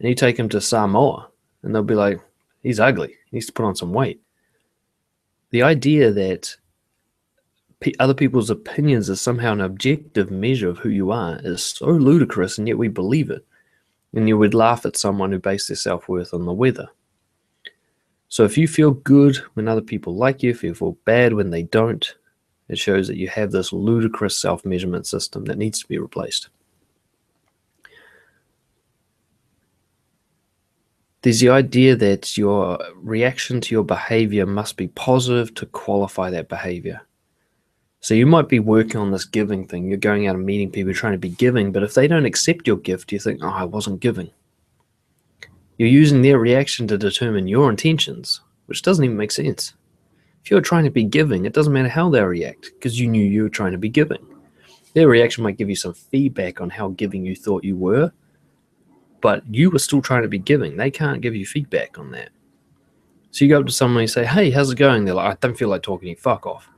and 0.00 0.08
you 0.08 0.14
take 0.14 0.38
him 0.38 0.48
to 0.48 0.60
Samoa, 0.60 1.28
and 1.62 1.74
they'll 1.74 1.82
be 1.82 1.94
like, 1.94 2.20
he's 2.62 2.80
ugly. 2.80 3.08
He 3.08 3.36
needs 3.36 3.46
to 3.46 3.52
put 3.52 3.66
on 3.66 3.76
some 3.76 3.92
weight. 3.92 4.20
The 5.50 5.62
idea 5.62 6.10
that 6.10 6.56
other 8.00 8.14
people's 8.14 8.50
opinions 8.50 9.08
are 9.10 9.16
somehow 9.16 9.52
an 9.52 9.60
objective 9.60 10.30
measure 10.30 10.68
of 10.68 10.78
who 10.78 10.88
you 10.88 11.10
are 11.10 11.38
is 11.44 11.62
so 11.62 11.86
ludicrous, 11.86 12.58
and 12.58 12.66
yet 12.66 12.78
we 12.78 12.88
believe 12.88 13.30
it. 13.30 13.46
And 14.14 14.28
you 14.28 14.38
would 14.38 14.54
laugh 14.54 14.86
at 14.86 14.96
someone 14.96 15.32
who 15.32 15.38
based 15.38 15.68
their 15.68 15.76
self 15.76 16.08
worth 16.08 16.32
on 16.32 16.46
the 16.46 16.52
weather. 16.52 16.88
So 18.28 18.44
if 18.44 18.58
you 18.58 18.68
feel 18.68 18.92
good 18.92 19.36
when 19.54 19.68
other 19.68 19.80
people 19.80 20.14
like 20.14 20.42
you, 20.42 20.50
if 20.50 20.62
you 20.62 20.74
feel 20.74 20.98
bad 21.04 21.32
when 21.32 21.50
they 21.50 21.62
don't, 21.62 22.14
it 22.68 22.78
shows 22.78 23.08
that 23.08 23.16
you 23.16 23.28
have 23.28 23.50
this 23.50 23.72
ludicrous 23.72 24.36
self 24.36 24.64
measurement 24.64 25.06
system 25.06 25.44
that 25.46 25.58
needs 25.58 25.80
to 25.80 25.88
be 25.88 25.98
replaced. 25.98 26.48
There's 31.22 31.40
the 31.40 31.48
idea 31.48 31.96
that 31.96 32.36
your 32.36 32.78
reaction 32.94 33.60
to 33.62 33.74
your 33.74 33.84
behavior 33.84 34.46
must 34.46 34.76
be 34.76 34.88
positive 34.88 35.52
to 35.54 35.66
qualify 35.66 36.30
that 36.30 36.48
behavior. 36.48 37.00
So 38.00 38.14
you 38.14 38.26
might 38.26 38.48
be 38.48 38.60
working 38.60 39.00
on 39.00 39.10
this 39.10 39.24
giving 39.24 39.66
thing. 39.66 39.88
You're 39.88 39.98
going 39.98 40.28
out 40.28 40.36
and 40.36 40.46
meeting 40.46 40.70
people 40.70 40.94
trying 40.94 41.12
to 41.12 41.18
be 41.18 41.30
giving, 41.30 41.72
but 41.72 41.82
if 41.82 41.94
they 41.94 42.06
don't 42.06 42.26
accept 42.26 42.66
your 42.66 42.76
gift, 42.76 43.10
you 43.10 43.18
think, 43.18 43.40
oh, 43.42 43.48
I 43.48 43.64
wasn't 43.64 44.00
giving. 44.00 44.30
You're 45.78 45.88
using 45.88 46.22
their 46.22 46.38
reaction 46.38 46.86
to 46.88 46.98
determine 46.98 47.48
your 47.48 47.70
intentions, 47.70 48.40
which 48.66 48.82
doesn't 48.82 49.04
even 49.04 49.16
make 49.16 49.32
sense. 49.32 49.74
If 50.44 50.50
you're 50.50 50.60
trying 50.60 50.84
to 50.84 50.90
be 50.90 51.04
giving, 51.04 51.44
it 51.44 51.52
doesn't 51.52 51.72
matter 51.72 51.88
how 51.88 52.08
they 52.08 52.22
react 52.22 52.70
because 52.74 52.98
you 52.98 53.08
knew 53.08 53.24
you 53.24 53.42
were 53.42 53.48
trying 53.48 53.72
to 53.72 53.78
be 53.78 53.88
giving. 53.88 54.24
Their 54.94 55.08
reaction 55.08 55.44
might 55.44 55.58
give 55.58 55.68
you 55.68 55.76
some 55.76 55.94
feedback 55.94 56.60
on 56.60 56.70
how 56.70 56.88
giving 56.88 57.24
you 57.24 57.36
thought 57.36 57.64
you 57.64 57.76
were, 57.76 58.12
but 59.20 59.42
you 59.52 59.70
were 59.70 59.78
still 59.78 60.02
trying 60.02 60.22
to 60.22 60.28
be 60.28 60.38
giving. 60.38 60.76
They 60.76 60.90
can't 60.90 61.20
give 61.20 61.34
you 61.34 61.46
feedback 61.46 61.98
on 61.98 62.10
that. 62.12 62.30
So 63.30 63.44
you 63.44 63.50
go 63.50 63.60
up 63.60 63.66
to 63.66 63.72
someone 63.72 64.02
and 64.02 64.10
say, 64.10 64.24
Hey, 64.24 64.50
how's 64.50 64.70
it 64.70 64.78
going? 64.78 65.04
They're 65.04 65.14
like, 65.14 65.36
I 65.36 65.38
don't 65.40 65.56
feel 65.56 65.68
like 65.68 65.82
talking 65.82 66.06
to 66.06 66.10
you. 66.10 66.16
Fuck 66.16 66.46
off. 66.46 66.68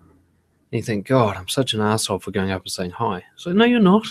And 0.73 0.79
you 0.79 0.83
think, 0.83 1.07
God, 1.07 1.37
I'm 1.37 1.49
such 1.49 1.75
an 1.75 1.81
asshole 1.81 2.21
for 2.21 2.31
going 2.31 2.51
up 2.51 2.63
and 2.63 2.71
saying 2.71 2.93
hi. 2.93 3.25
So, 3.37 3.53
no, 3.53 3.65
you're 3.65 3.81
not. 3.81 4.07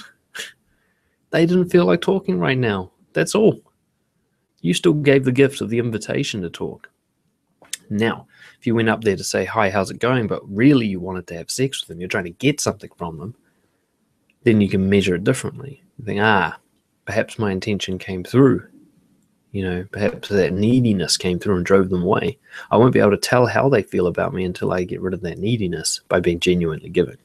they 1.32 1.46
didn't 1.46 1.70
feel 1.70 1.86
like 1.86 2.02
talking 2.02 2.40
right 2.40 2.58
now. 2.58 2.92
That's 3.14 3.36
all. 3.36 3.62
You 4.62 4.74
still 4.74 4.94
gave 4.94 5.24
the 5.24 5.32
gift 5.32 5.62
of 5.62 5.70
the 5.70 5.80
invitation 5.80 6.42
to 6.42 6.50
talk. 6.50 6.90
Now, 7.90 8.28
if 8.60 8.68
you 8.68 8.76
went 8.76 8.90
up 8.90 9.04
there 9.04 9.16
to 9.16 9.24
say, 9.24 9.46
Hi, 9.46 9.70
how's 9.70 9.90
it 9.90 10.00
going? 10.00 10.28
But 10.28 10.48
really 10.48 10.86
you 10.86 11.00
wanted 11.00 11.28
to 11.28 11.38
have 11.38 11.50
sex 11.50 11.82
with 11.82 11.88
them, 11.88 12.00
you're 12.00 12.10
trying 12.10 12.26
to 12.26 12.30
get 12.32 12.60
something 12.60 12.90
from 12.98 13.18
them, 13.18 13.36
then 14.44 14.62
you 14.62 14.70
can 14.70 14.90
measure 14.90 15.16
it 15.16 15.24
differently. 15.24 15.82
You 15.98 16.06
think, 16.06 16.20
Ah, 16.22 16.60
perhaps 17.06 17.40
my 17.40 17.52
intention 17.52 17.98
came 17.98 18.24
through 18.24 18.68
you 19.52 19.64
know, 19.64 19.86
perhaps 19.92 20.30
that 20.30 20.54
neediness 20.54 21.18
came 21.18 21.40
through 21.40 21.58
and 21.58 21.66
drove 21.66 21.90
them 21.90 22.04
away. 22.04 22.38
I 22.70 22.78
won't 22.78 22.94
be 22.94 23.00
able 23.00 23.12
to 23.12 23.18
tell 23.18 23.48
how 23.48 23.68
they 23.70 23.82
feel 23.82 24.08
about 24.08 24.34
me 24.34 24.44
until 24.44 24.72
I 24.72 24.84
get 24.84 25.02
rid 25.02 25.14
of 25.14 25.22
that 25.22 25.40
neediness 25.40 26.02
by 26.08 26.20
being 26.20 26.40
genuinely 26.40 26.90
giving. 26.90 27.18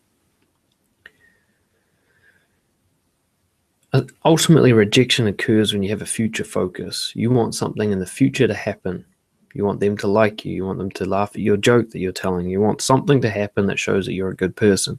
Ultimately, 4.24 4.72
rejection 4.72 5.28
occurs 5.28 5.72
when 5.72 5.84
you 5.84 5.90
have 5.90 6.02
a 6.02 6.06
future 6.06 6.42
focus. 6.42 7.12
You 7.14 7.30
want 7.30 7.54
something 7.54 7.92
in 7.92 8.00
the 8.00 8.06
future 8.06 8.48
to 8.48 8.54
happen. 8.54 9.04
You 9.52 9.64
want 9.64 9.78
them 9.78 9.96
to 9.98 10.08
like 10.08 10.44
you. 10.44 10.52
You 10.52 10.66
want 10.66 10.78
them 10.78 10.90
to 10.92 11.04
laugh 11.04 11.30
at 11.30 11.42
your 11.42 11.56
joke 11.56 11.90
that 11.90 12.00
you're 12.00 12.10
telling. 12.10 12.48
You 12.48 12.60
want 12.60 12.80
something 12.80 13.20
to 13.20 13.30
happen 13.30 13.66
that 13.66 13.78
shows 13.78 14.06
that 14.06 14.14
you're 14.14 14.30
a 14.30 14.36
good 14.36 14.56
person, 14.56 14.98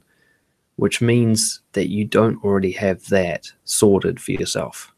which 0.76 1.02
means 1.02 1.60
that 1.72 1.90
you 1.90 2.06
don't 2.06 2.42
already 2.42 2.72
have 2.72 3.06
that 3.08 3.52
sorted 3.64 4.18
for 4.18 4.32
yourself. 4.32 4.94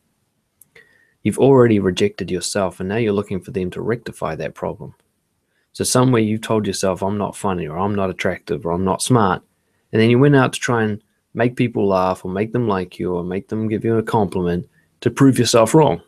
You've 1.29 1.39
already 1.39 1.79
rejected 1.79 2.31
yourself, 2.31 2.81
and 2.81 2.89
now 2.89 2.97
you're 2.97 3.13
looking 3.13 3.43
for 3.43 3.51
them 3.51 3.71
to 3.73 3.83
rectify 3.83 4.35
that 4.37 4.55
problem. 4.55 4.95
So, 5.75 5.85
somewhere 5.85 6.23
you've 6.23 6.41
told 6.41 6.67
yourself, 6.67 7.03
I'm 7.03 7.19
not 7.19 7.37
funny, 7.37 7.69
or 7.69 7.77
I'm 7.77 7.95
not 7.95 8.09
attractive, 8.09 8.65
or 8.65 8.73
I'm 8.73 8.87
not 8.87 9.03
smart, 9.03 9.43
and 9.93 10.01
then 10.01 10.09
you 10.09 10.19
went 10.19 10.37
out 10.37 10.55
to 10.55 10.59
try 10.59 10.85
and 10.85 11.03
make 11.35 11.55
people 11.55 11.87
laugh, 11.87 12.25
or 12.25 12.31
make 12.31 12.55
them 12.55 12.67
like 12.67 12.99
you, 12.99 13.13
or 13.13 13.23
make 13.23 13.49
them 13.49 13.69
give 13.69 13.85
you 13.85 13.99
a 13.99 14.03
compliment 14.03 14.71
to 15.03 15.11
prove 15.11 15.39
yourself 15.39 15.75
wrong. 15.75 16.01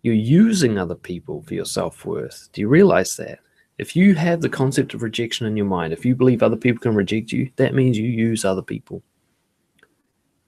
You're 0.00 0.14
using 0.14 0.78
other 0.78 0.94
people 0.94 1.42
for 1.42 1.52
your 1.52 1.66
self 1.66 2.06
worth. 2.06 2.48
Do 2.54 2.62
you 2.62 2.68
realize 2.68 3.14
that? 3.16 3.40
If 3.76 3.94
you 3.94 4.14
have 4.14 4.40
the 4.40 4.48
concept 4.48 4.94
of 4.94 5.02
rejection 5.02 5.46
in 5.46 5.54
your 5.54 5.66
mind, 5.66 5.92
if 5.92 6.06
you 6.06 6.14
believe 6.14 6.42
other 6.42 6.56
people 6.56 6.80
can 6.80 6.94
reject 6.94 7.30
you, 7.30 7.50
that 7.56 7.74
means 7.74 7.98
you 7.98 8.08
use 8.08 8.42
other 8.42 8.62
people. 8.62 9.02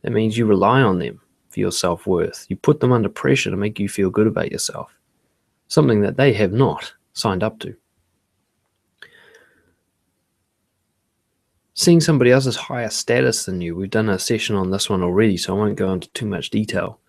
That 0.00 0.12
means 0.12 0.38
you 0.38 0.46
rely 0.46 0.80
on 0.80 0.98
them 0.98 1.20
for 1.52 1.60
your 1.60 1.72
self 1.72 2.06
worth. 2.06 2.46
You 2.48 2.56
put 2.56 2.80
them 2.80 2.92
under 2.92 3.08
pressure 3.08 3.50
to 3.50 3.56
make 3.56 3.78
you 3.80 3.88
feel 3.88 4.10
good 4.10 4.26
about 4.26 4.52
yourself, 4.52 4.92
something 5.68 6.00
that 6.02 6.16
they 6.16 6.32
have 6.34 6.52
not 6.52 6.94
signed 7.12 7.42
up 7.42 7.58
to. 7.60 7.76
Seeing 11.74 12.00
somebody 12.00 12.30
else's 12.30 12.56
higher 12.56 12.90
status 12.90 13.46
than 13.46 13.60
you, 13.60 13.74
we've 13.74 13.90
done 13.90 14.08
a 14.10 14.18
session 14.18 14.56
on 14.56 14.70
this 14.70 14.90
one 14.90 15.02
already, 15.02 15.36
so 15.36 15.54
I 15.54 15.58
won't 15.58 15.76
go 15.76 15.92
into 15.92 16.08
too 16.10 16.26
much 16.26 16.50
detail. 16.50 17.00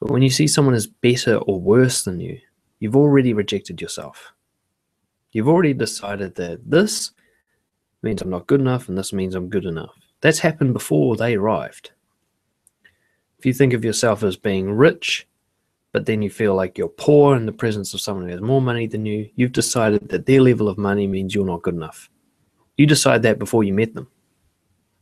But 0.00 0.10
when 0.10 0.22
you 0.22 0.30
see 0.30 0.46
someone 0.46 0.74
as 0.74 0.86
better 0.86 1.36
or 1.36 1.60
worse 1.60 2.04
than 2.04 2.20
you, 2.20 2.38
you've 2.80 2.96
already 2.96 3.34
rejected 3.34 3.80
yourself. 3.80 4.32
You've 5.32 5.48
already 5.48 5.74
decided 5.74 6.36
that 6.36 6.70
this 6.70 7.12
means 8.02 8.22
I'm 8.22 8.30
not 8.30 8.46
good 8.46 8.60
enough 8.60 8.88
and 8.88 8.96
this 8.96 9.12
means 9.12 9.34
I'm 9.34 9.48
good 9.50 9.66
enough. 9.66 9.94
That's 10.20 10.38
happened 10.40 10.72
before 10.72 11.16
they 11.16 11.34
arrived. 11.34 11.92
If 13.38 13.46
you 13.46 13.52
think 13.52 13.72
of 13.72 13.84
yourself 13.84 14.22
as 14.22 14.36
being 14.36 14.70
rich, 14.70 15.26
but 15.92 16.06
then 16.06 16.22
you 16.22 16.30
feel 16.30 16.54
like 16.54 16.76
you're 16.76 16.88
poor 16.88 17.36
in 17.36 17.46
the 17.46 17.52
presence 17.52 17.94
of 17.94 18.00
someone 18.00 18.26
who 18.26 18.32
has 18.32 18.40
more 18.40 18.60
money 18.60 18.86
than 18.86 19.06
you, 19.06 19.30
you've 19.36 19.52
decided 19.52 20.08
that 20.08 20.26
their 20.26 20.42
level 20.42 20.68
of 20.68 20.76
money 20.76 21.06
means 21.06 21.34
you're 21.34 21.46
not 21.46 21.62
good 21.62 21.74
enough. 21.74 22.10
You 22.76 22.86
decide 22.86 23.22
that 23.22 23.38
before 23.38 23.64
you 23.64 23.72
met 23.72 23.94
them. 23.94 24.08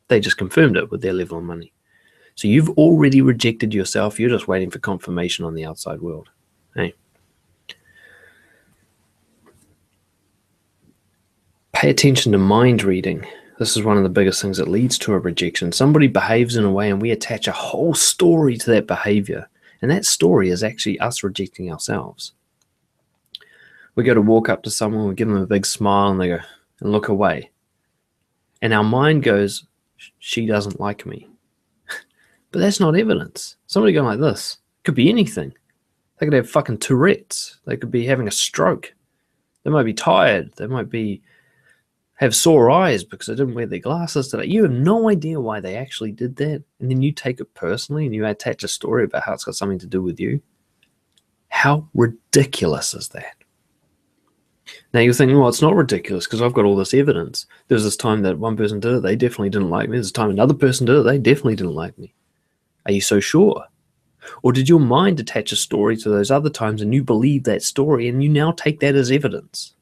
They 0.09 0.20
just 0.20 0.37
confirmed 0.37 0.77
it 0.77 0.90
with 0.90 1.03
their 1.03 1.12
level 1.12 1.38
of 1.38 1.44
money. 1.44 1.72
So 2.35 2.49
you've 2.49 2.70
already 2.70 3.22
rejected 3.22 3.72
yourself. 3.72 4.20
You're 4.20 4.31
just 4.31 4.49
waiting 4.49 4.70
for 4.70 4.79
confirmation 4.79 5.44
on 5.44 5.55
the 5.55 5.64
outside 5.64 6.01
world. 6.01 6.29
Hey. 6.75 6.94
Pay 11.72 11.90
attention 11.90 12.33
to 12.33 12.38
mind 12.38 12.83
reading. 12.83 13.27
This 13.58 13.74
is 13.76 13.82
one 13.82 13.96
of 13.96 14.02
the 14.02 14.10
biggest 14.10 14.42
things 14.42 14.58
that 14.58 14.68
leads 14.68 14.98
to 14.98 15.14
a 15.14 15.18
rejection. 15.18 15.72
Somebody 15.72 16.08
behaves 16.08 16.56
in 16.56 16.64
a 16.64 16.70
way, 16.70 16.90
and 16.90 17.00
we 17.00 17.10
attach 17.10 17.48
a 17.48 17.52
whole 17.52 17.94
story 17.94 18.56
to 18.58 18.70
that 18.72 18.86
behavior. 18.86 19.48
And 19.80 19.90
that 19.90 20.04
story 20.04 20.50
is 20.50 20.62
actually 20.62 21.00
us 21.00 21.22
rejecting 21.22 21.72
ourselves. 21.72 22.32
We 23.94 24.04
go 24.04 24.12
to 24.12 24.20
walk 24.20 24.50
up 24.50 24.62
to 24.64 24.70
someone, 24.70 25.08
we 25.08 25.14
give 25.14 25.28
them 25.28 25.38
a 25.38 25.46
big 25.46 25.64
smile, 25.64 26.10
and 26.10 26.20
they 26.20 26.28
go 26.28 26.38
and 26.80 26.92
look 26.92 27.08
away. 27.08 27.50
And 28.60 28.74
our 28.74 28.84
mind 28.84 29.22
goes, 29.22 29.64
She 30.18 30.44
doesn't 30.44 30.80
like 30.80 31.06
me. 31.06 31.28
but 32.50 32.58
that's 32.58 32.80
not 32.80 32.96
evidence. 32.96 33.56
Somebody 33.68 33.94
going 33.94 34.06
like 34.06 34.20
this 34.20 34.58
could 34.84 34.94
be 34.94 35.08
anything. 35.08 35.54
They 36.18 36.26
could 36.26 36.34
have 36.34 36.50
fucking 36.50 36.78
Tourette's. 36.78 37.58
They 37.66 37.76
could 37.78 37.90
be 37.90 38.04
having 38.04 38.28
a 38.28 38.32
stroke. 38.32 38.94
They 39.64 39.70
might 39.70 39.84
be 39.84 39.94
tired. 39.94 40.52
They 40.56 40.66
might 40.66 40.90
be 40.90 41.22
have 42.16 42.35
sore 42.35 42.70
eyes 42.70 43.05
because 43.05 43.26
they 43.26 43.35
didn't 43.35 43.55
wear 43.55 43.66
their 43.66 43.79
glasses 43.79 44.29
today. 44.29 44.46
You 44.46 44.62
have 44.62 44.72
no 44.72 45.09
idea 45.11 45.40
why 45.40 45.61
they 45.61 45.76
actually 45.76 46.12
did 46.12 46.37
that. 46.37 46.62
And 46.81 46.90
then 46.90 47.02
you 47.02 47.12
take 47.12 47.40
it 47.40 47.52
personally 47.55 48.07
and 48.07 48.14
you 48.14 48.24
attach 48.26 48.64
a 48.64 48.68
story 48.68 49.05
about 49.05 49.22
how 49.22 49.35
it's 49.35 49.44
got 49.44 49.55
something 49.55 49.79
to 49.79 49.87
do 49.87 50.02
with 50.02 50.18
you. 50.18 50.40
How 51.48 51.88
ridiculous 51.94 52.94
is 52.94 53.11
that? 53.11 53.35
Now 54.92 55.00
you're 55.00 55.12
thinking, 55.12 55.38
well, 55.38 55.48
it's 55.48 55.62
not 55.62 55.76
ridiculous 55.76 56.26
because 56.26 56.42
I've 56.42 56.55
got 56.55 56.64
all 56.64 56.74
this 56.74 56.94
evidence. 56.94 57.46
There's 57.68 57.85
this 57.85 57.96
time 57.96 58.22
that 58.22 58.38
one 58.38 58.57
person 58.57 58.81
did 58.81 58.94
it, 58.94 59.02
they 59.02 59.14
definitely 59.14 59.50
didn't 59.50 59.70
like 59.70 59.88
me. 59.88 59.96
There's 59.96 60.11
a 60.11 60.12
time 60.12 60.31
another 60.31 60.55
person 60.55 60.87
did 60.87 60.96
it, 60.96 61.02
they 61.02 61.18
definitely 61.18 61.57
didn't 61.57 61.74
like 61.74 61.96
me. 61.98 62.14
Are 62.87 62.92
you 62.92 63.00
so 63.00 63.20
sure? 63.20 63.64
Or 64.42 64.52
did 64.52 64.68
your 64.68 64.81
mind 64.81 65.20
attach 65.20 65.52
a 65.52 65.57
story 65.57 65.96
to 65.98 66.09
those 66.09 66.31
other 66.31 66.50
times 66.50 66.83
and 66.83 66.92
you 66.92 67.05
believe 67.05 67.44
that 67.44 67.62
story 67.62 68.09
and 68.09 68.24
you 68.24 68.29
now 68.29 68.52
take 68.52 68.81
that 68.81 68.96
as 68.96 69.11
evidence? 69.11 69.75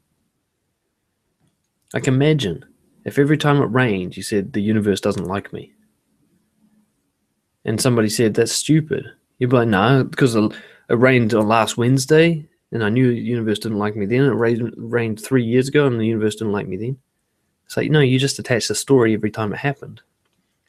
Like 1.94 2.08
imagine 2.08 2.64
if 3.04 3.18
every 3.18 3.38
time 3.38 3.62
it 3.62 3.66
rained 3.66 4.16
you 4.16 4.22
said 4.22 4.52
the 4.52 4.60
universe 4.60 5.00
doesn't 5.00 5.28
like 5.28 5.52
me. 5.52 5.72
And 7.64 7.80
somebody 7.80 8.08
said 8.10 8.34
that's 8.34 8.52
stupid. 8.52 9.06
You'd 9.38 9.50
be 9.50 9.56
like, 9.56 9.68
no, 9.68 10.04
because 10.04 10.34
it 10.34 10.52
rained 10.90 11.32
on 11.32 11.48
last 11.48 11.78
Wednesday 11.78 12.46
and 12.72 12.82
I 12.82 12.88
knew 12.88 13.08
the 13.08 13.18
universe 13.18 13.60
didn't 13.60 13.78
like 13.78 13.94
me 13.94 14.06
then. 14.06 14.24
It 14.24 14.34
rained, 14.34 14.74
rained 14.76 15.22
three 15.22 15.44
years 15.44 15.68
ago 15.68 15.86
and 15.86 15.98
the 15.98 16.06
universe 16.06 16.34
didn't 16.34 16.52
like 16.52 16.66
me 16.66 16.76
then. 16.76 16.98
It's 17.64 17.76
like, 17.76 17.90
no, 17.90 18.00
you 18.00 18.18
just 18.18 18.40
attach 18.40 18.68
the 18.68 18.74
story 18.74 19.14
every 19.14 19.30
time 19.30 19.52
it 19.52 19.58
happened. 19.58 20.02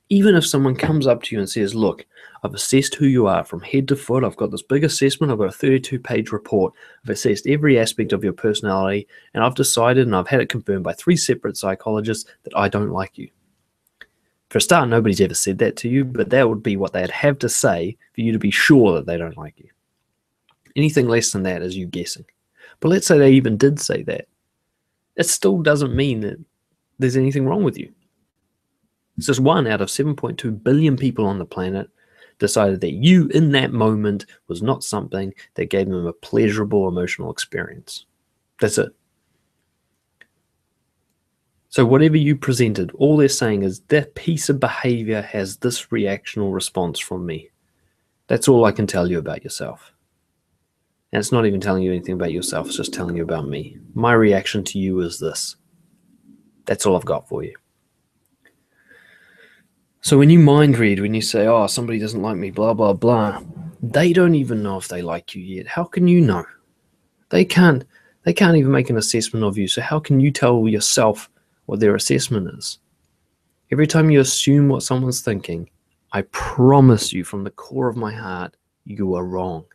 Even 0.09 0.35
if 0.35 0.45
someone 0.45 0.75
comes 0.75 1.07
up 1.07 1.23
to 1.23 1.35
you 1.35 1.39
and 1.39 1.49
says, 1.49 1.73
Look, 1.73 2.05
I've 2.45 2.53
assessed 2.53 2.95
who 2.95 3.07
you 3.07 3.25
are 3.25 3.43
from 3.43 3.61
head 3.61 3.87
to 3.87 3.95
foot. 3.95 4.23
I've 4.23 4.37
got 4.37 4.51
this 4.51 4.61
big 4.61 4.83
assessment. 4.83 5.31
I've 5.31 5.39
got 5.39 5.47
a 5.47 5.51
32 5.51 5.99
page 5.99 6.31
report. 6.31 6.73
I've 7.03 7.09
assessed 7.09 7.47
every 7.47 7.79
aspect 7.79 8.13
of 8.13 8.23
your 8.23 8.33
personality, 8.33 9.07
and 9.33 9.43
I've 9.43 9.55
decided 9.55 10.05
and 10.05 10.15
I've 10.15 10.27
had 10.27 10.41
it 10.41 10.49
confirmed 10.49 10.83
by 10.83 10.93
three 10.93 11.17
separate 11.17 11.57
psychologists 11.57 12.29
that 12.43 12.55
I 12.55 12.69
don't 12.69 12.91
like 12.91 13.17
you. 13.17 13.29
For 14.49 14.59
a 14.59 14.61
start, 14.61 14.89
nobody's 14.89 15.21
ever 15.21 15.33
said 15.33 15.57
that 15.57 15.75
to 15.77 15.89
you, 15.89 16.05
but 16.05 16.29
that 16.29 16.47
would 16.47 16.61
be 16.61 16.77
what 16.77 16.93
they'd 16.93 17.09
have 17.09 17.39
to 17.39 17.49
say 17.49 17.97
for 18.13 18.21
you 18.21 18.31
to 18.31 18.39
be 18.39 18.51
sure 18.51 18.93
that 18.93 19.07
they 19.07 19.17
don't 19.17 19.37
like 19.37 19.57
you. 19.57 19.69
Anything 20.75 21.07
less 21.07 21.31
than 21.31 21.43
that 21.43 21.63
is 21.63 21.75
you 21.75 21.87
guessing. 21.87 22.25
But 22.79 22.89
let's 22.89 23.07
say 23.07 23.17
they 23.17 23.31
even 23.31 23.57
did 23.57 23.79
say 23.79 24.03
that. 24.03 24.27
It 25.15 25.25
still 25.25 25.61
doesn't 25.61 25.95
mean 25.95 26.19
that 26.21 26.37
there's 26.99 27.17
anything 27.17 27.45
wrong 27.45 27.63
with 27.63 27.77
you. 27.77 27.91
It's 29.17 29.27
just 29.27 29.39
one 29.39 29.65
out 29.65 29.81
of 29.81 29.87
7.2 29.87 30.63
billion 30.63 30.95
people 30.95 31.25
on 31.25 31.39
the 31.39 31.45
planet 31.45 31.89
decided 32.39 32.81
that 32.81 32.93
you 32.93 33.27
in 33.29 33.51
that 33.51 33.71
moment 33.71 34.25
was 34.47 34.61
not 34.61 34.83
something 34.83 35.33
that 35.55 35.69
gave 35.69 35.87
them 35.87 36.05
a 36.05 36.13
pleasurable 36.13 36.87
emotional 36.87 37.31
experience. 37.31 38.05
That's 38.59 38.77
it. 38.77 38.93
So, 41.69 41.85
whatever 41.85 42.15
you 42.15 42.37
presented, 42.37 42.91
all 42.93 43.17
they're 43.17 43.27
saying 43.27 43.63
is 43.63 43.81
that 43.87 44.15
piece 44.15 44.47
of 44.47 44.61
behavior 44.61 45.21
has 45.21 45.57
this 45.57 45.87
reactional 45.87 46.53
response 46.53 46.99
from 46.99 47.25
me. 47.25 47.49
That's 48.27 48.47
all 48.47 48.63
I 48.63 48.71
can 48.71 48.87
tell 48.87 49.11
you 49.11 49.19
about 49.19 49.43
yourself. 49.43 49.91
And 51.11 51.19
it's 51.19 51.33
not 51.33 51.45
even 51.45 51.59
telling 51.59 51.83
you 51.83 51.91
anything 51.91 52.15
about 52.15 52.31
yourself, 52.31 52.67
it's 52.67 52.77
just 52.77 52.93
telling 52.93 53.17
you 53.17 53.23
about 53.23 53.47
me. 53.47 53.77
My 53.93 54.13
reaction 54.13 54.63
to 54.65 54.79
you 54.79 55.01
is 55.01 55.19
this. 55.19 55.57
That's 56.65 56.85
all 56.85 56.95
I've 56.95 57.05
got 57.05 57.27
for 57.27 57.43
you. 57.43 57.55
So 60.05 60.19
when 60.19 60.29
you 60.29 60.37
mind 60.37 60.77
read, 60.77 60.99
when 60.99 61.15
you 61.15 61.21
say, 61.23 61.47
oh, 61.47 61.65
somebody 61.65 61.97
doesn't 61.97 62.21
like 62.21 62.37
me, 62.37 62.51
blah, 62.51 62.75
blah, 62.75 62.93
blah, 62.93 63.41
they 63.81 64.13
don't 64.13 64.35
even 64.35 64.61
know 64.61 64.77
if 64.77 64.87
they 64.87 65.01
like 65.01 65.33
you 65.33 65.41
yet. 65.41 65.65
How 65.65 65.83
can 65.83 66.07
you 66.07 66.21
know? 66.21 66.45
They 67.29 67.43
can't 67.43 67.83
they 68.21 68.31
can't 68.31 68.55
even 68.55 68.71
make 68.71 68.91
an 68.91 68.97
assessment 68.97 69.43
of 69.43 69.57
you. 69.57 69.67
So 69.67 69.81
how 69.81 69.99
can 69.99 70.19
you 70.19 70.29
tell 70.29 70.67
yourself 70.67 71.27
what 71.65 71.79
their 71.79 71.95
assessment 71.95 72.55
is? 72.55 72.77
Every 73.71 73.87
time 73.87 74.11
you 74.11 74.19
assume 74.19 74.69
what 74.69 74.83
someone's 74.83 75.21
thinking, 75.21 75.71
I 76.11 76.21
promise 76.33 77.11
you 77.11 77.23
from 77.23 77.43
the 77.43 77.49
core 77.49 77.89
of 77.89 77.97
my 77.97 78.13
heart, 78.13 78.55
you 78.83 79.15
are 79.15 79.25
wrong. 79.25 79.65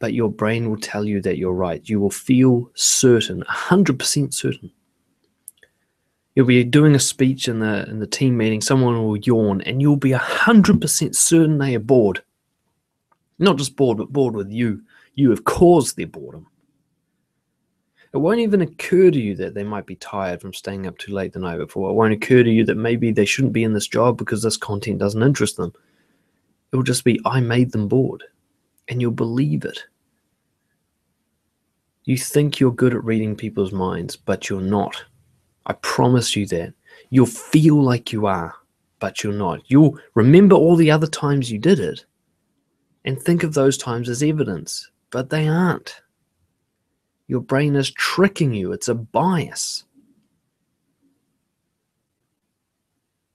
But 0.00 0.14
your 0.14 0.32
brain 0.32 0.68
will 0.68 0.80
tell 0.80 1.04
you 1.04 1.22
that 1.22 1.38
you're 1.38 1.52
right. 1.52 1.88
You 1.88 2.00
will 2.00 2.10
feel 2.10 2.72
certain, 2.74 3.44
100% 3.44 4.34
certain 4.34 4.72
you'll 6.38 6.46
be 6.46 6.62
doing 6.62 6.94
a 6.94 7.00
speech 7.00 7.48
in 7.48 7.58
the 7.58 7.84
in 7.88 7.98
the 7.98 8.06
team 8.06 8.36
meeting. 8.36 8.60
Someone 8.60 9.04
will 9.04 9.16
yawn 9.16 9.60
and 9.62 9.82
you'll 9.82 9.96
be 9.96 10.12
100% 10.12 11.16
certain 11.16 11.58
they 11.58 11.74
are 11.74 11.80
bored. 11.80 12.22
Not 13.40 13.56
just 13.56 13.74
bored 13.74 13.98
but 13.98 14.12
bored 14.12 14.36
with 14.36 14.52
you. 14.52 14.80
You 15.16 15.30
have 15.30 15.42
caused 15.42 15.96
their 15.96 16.06
boredom. 16.06 16.46
It 18.14 18.18
won't 18.18 18.38
even 18.38 18.60
occur 18.60 19.10
to 19.10 19.18
you 19.18 19.34
that 19.34 19.54
they 19.54 19.64
might 19.64 19.84
be 19.84 19.96
tired 19.96 20.40
from 20.40 20.54
staying 20.54 20.86
up 20.86 20.96
too 20.96 21.12
late 21.12 21.32
the 21.32 21.40
night 21.40 21.58
before. 21.58 21.90
It 21.90 21.94
won't 21.94 22.14
occur 22.14 22.44
to 22.44 22.50
you 22.50 22.64
that 22.66 22.76
maybe 22.76 23.10
they 23.10 23.24
shouldn't 23.24 23.52
be 23.52 23.64
in 23.64 23.72
this 23.72 23.88
job 23.88 24.16
because 24.16 24.40
this 24.40 24.56
content 24.56 25.00
doesn't 25.00 25.24
interest 25.24 25.56
them. 25.56 25.72
It 26.70 26.76
will 26.76 26.84
just 26.84 27.02
be 27.02 27.18
i 27.24 27.40
made 27.40 27.72
them 27.72 27.88
bored 27.88 28.22
and 28.86 29.00
you'll 29.00 29.10
believe 29.10 29.64
it. 29.64 29.82
You 32.04 32.16
think 32.16 32.60
you're 32.60 32.70
good 32.70 32.94
at 32.94 33.02
reading 33.02 33.34
people's 33.34 33.72
minds 33.72 34.14
but 34.14 34.48
you're 34.48 34.60
not 34.60 35.04
I 35.68 35.74
promise 35.74 36.34
you 36.34 36.46
that. 36.46 36.74
You'll 37.10 37.26
feel 37.26 37.80
like 37.80 38.12
you 38.12 38.26
are, 38.26 38.54
but 38.98 39.22
you're 39.22 39.32
not. 39.32 39.62
You'll 39.66 39.98
remember 40.14 40.56
all 40.56 40.76
the 40.76 40.90
other 40.90 41.06
times 41.06 41.50
you 41.50 41.58
did 41.58 41.78
it 41.78 42.04
and 43.04 43.20
think 43.20 43.42
of 43.42 43.54
those 43.54 43.78
times 43.78 44.08
as 44.08 44.22
evidence, 44.22 44.90
but 45.10 45.30
they 45.30 45.48
aren't. 45.48 46.02
Your 47.28 47.40
brain 47.40 47.76
is 47.76 47.90
tricking 47.90 48.54
you, 48.54 48.72
it's 48.72 48.88
a 48.88 48.94
bias. 48.94 49.84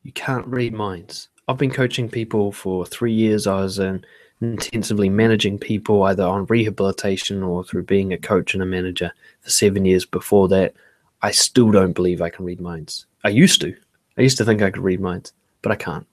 You 0.04 0.12
can't 0.12 0.46
read 0.48 0.74
minds. 0.74 1.30
I've 1.48 1.58
been 1.58 1.72
coaching 1.72 2.10
people 2.10 2.52
for 2.52 2.86
three 2.86 3.14
years. 3.14 3.48
I 3.48 3.62
was 3.62 3.80
in 3.80 4.04
intensively 4.42 5.10
managing 5.10 5.58
people 5.58 6.04
either 6.04 6.24
on 6.24 6.46
rehabilitation 6.48 7.42
or 7.42 7.64
through 7.64 7.84
being 7.84 8.12
a 8.12 8.18
coach 8.18 8.54
and 8.54 8.62
a 8.62 8.66
manager 8.66 9.12
for 9.40 9.50
seven 9.50 9.86
years 9.86 10.06
before 10.06 10.48
that. 10.50 10.74
I 11.24 11.32
still 11.32 11.72
don't 11.72 11.94
believe 11.94 12.22
I 12.22 12.30
can 12.30 12.44
read 12.44 12.60
minds. 12.60 13.06
I 13.24 13.30
used 13.30 13.62
to. 13.62 13.74
I 14.18 14.22
used 14.22 14.38
to 14.40 14.46
think 14.46 14.62
I 14.62 14.70
could 14.70 14.84
read 14.84 15.00
minds, 15.00 15.32
but 15.62 15.72
I 15.72 15.76
can't. 15.76 16.06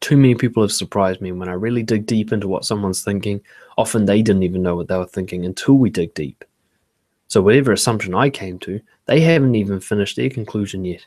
Too 0.00 0.16
many 0.16 0.34
people 0.34 0.62
have 0.62 0.72
surprised 0.72 1.20
me 1.20 1.30
when 1.30 1.50
I 1.50 1.52
really 1.52 1.82
dig 1.82 2.06
deep 2.06 2.32
into 2.32 2.48
what 2.48 2.64
someone's 2.64 3.04
thinking. 3.04 3.42
Often 3.76 4.06
they 4.06 4.22
didn't 4.22 4.44
even 4.44 4.62
know 4.62 4.74
what 4.74 4.88
they 4.88 4.96
were 4.96 5.06
thinking 5.06 5.44
until 5.44 5.74
we 5.74 5.90
dig 5.90 6.14
deep. 6.14 6.42
So, 7.28 7.42
whatever 7.42 7.72
assumption 7.72 8.14
I 8.14 8.30
came 8.30 8.58
to, 8.60 8.80
they 9.04 9.20
haven't 9.20 9.54
even 9.56 9.78
finished 9.78 10.16
their 10.16 10.30
conclusion 10.30 10.84
yet. 10.84 11.04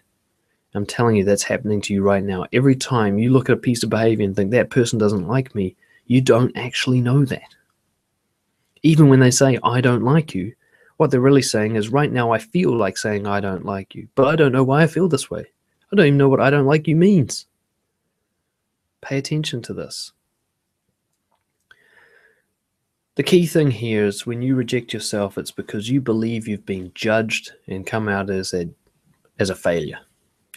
I'm 0.75 0.85
telling 0.85 1.15
you, 1.15 1.23
that's 1.23 1.43
happening 1.43 1.81
to 1.81 1.93
you 1.93 2.03
right 2.03 2.23
now. 2.23 2.45
Every 2.53 2.75
time 2.75 3.17
you 3.17 3.31
look 3.31 3.49
at 3.49 3.57
a 3.57 3.59
piece 3.59 3.81
of 3.81 3.89
behavior 3.89 4.25
and 4.25 4.35
think 4.35 4.51
that 4.51 4.69
person 4.69 4.99
doesn't 4.99 5.27
like 5.27 5.55
me, 5.55 5.75
you 6.05 6.21
don't 6.21 6.55
actually 6.55 7.01
know 7.01 7.25
that. 7.25 7.55
Even 8.83 9.09
when 9.09 9.19
they 9.19 9.31
say, 9.31 9.57
I 9.63 9.81
don't 9.81 10.03
like 10.03 10.35
you, 10.35 10.53
what 10.99 11.11
they're 11.11 11.21
really 11.21 11.41
saying 11.41 11.77
is, 11.77 11.87
right 11.87 12.11
now, 12.11 12.31
I 12.31 12.39
feel 12.39 12.75
like 12.75 12.97
saying 12.97 13.25
I 13.25 13.39
don't 13.39 13.63
like 13.63 13.95
you, 13.95 14.09
but 14.15 14.27
I 14.27 14.35
don't 14.35 14.51
know 14.51 14.65
why 14.65 14.83
I 14.83 14.87
feel 14.87 15.07
this 15.07 15.31
way. 15.31 15.45
I 15.91 15.95
don't 15.95 16.07
even 16.07 16.17
know 16.17 16.27
what 16.27 16.41
I 16.41 16.49
don't 16.49 16.65
like 16.65 16.89
you 16.89 16.97
means. 16.97 17.45
Pay 18.99 19.17
attention 19.17 19.61
to 19.61 19.73
this. 19.73 20.11
The 23.15 23.23
key 23.23 23.47
thing 23.47 23.71
here 23.71 24.07
is 24.07 24.25
when 24.25 24.41
you 24.41 24.55
reject 24.55 24.91
yourself, 24.91 25.37
it's 25.37 25.51
because 25.51 25.89
you 25.89 26.01
believe 26.01 26.49
you've 26.49 26.65
been 26.65 26.91
judged 26.93 27.53
and 27.67 27.87
come 27.87 28.09
out 28.09 28.29
as 28.29 28.53
a 28.53 28.69
as 29.39 29.49
a 29.49 29.55
failure. 29.55 29.99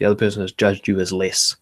The 0.01 0.07
other 0.07 0.17
person 0.17 0.43
has 0.43 0.51
judged 0.51 0.89
you 0.89 0.99
as 0.99 1.13
less. 1.13 1.55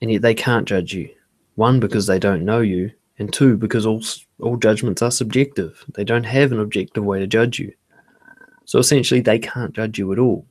And 0.00 0.10
yet 0.10 0.22
they 0.22 0.34
can't 0.34 0.66
judge 0.66 0.94
you. 0.94 1.10
One, 1.56 1.78
because 1.78 2.06
they 2.06 2.18
don't 2.18 2.46
know 2.46 2.62
you, 2.62 2.90
and 3.18 3.30
two, 3.30 3.58
because 3.58 3.84
all, 3.84 4.02
all 4.40 4.56
judgments 4.56 5.02
are 5.02 5.10
subjective. 5.10 5.84
They 5.94 6.04
don't 6.04 6.24
have 6.24 6.52
an 6.52 6.60
objective 6.60 7.04
way 7.04 7.18
to 7.18 7.26
judge 7.26 7.58
you. 7.58 7.72
So 8.64 8.78
essentially, 8.78 9.20
they 9.20 9.38
can't 9.38 9.74
judge 9.74 9.98
you 9.98 10.12
at 10.12 10.18
all. 10.18 10.46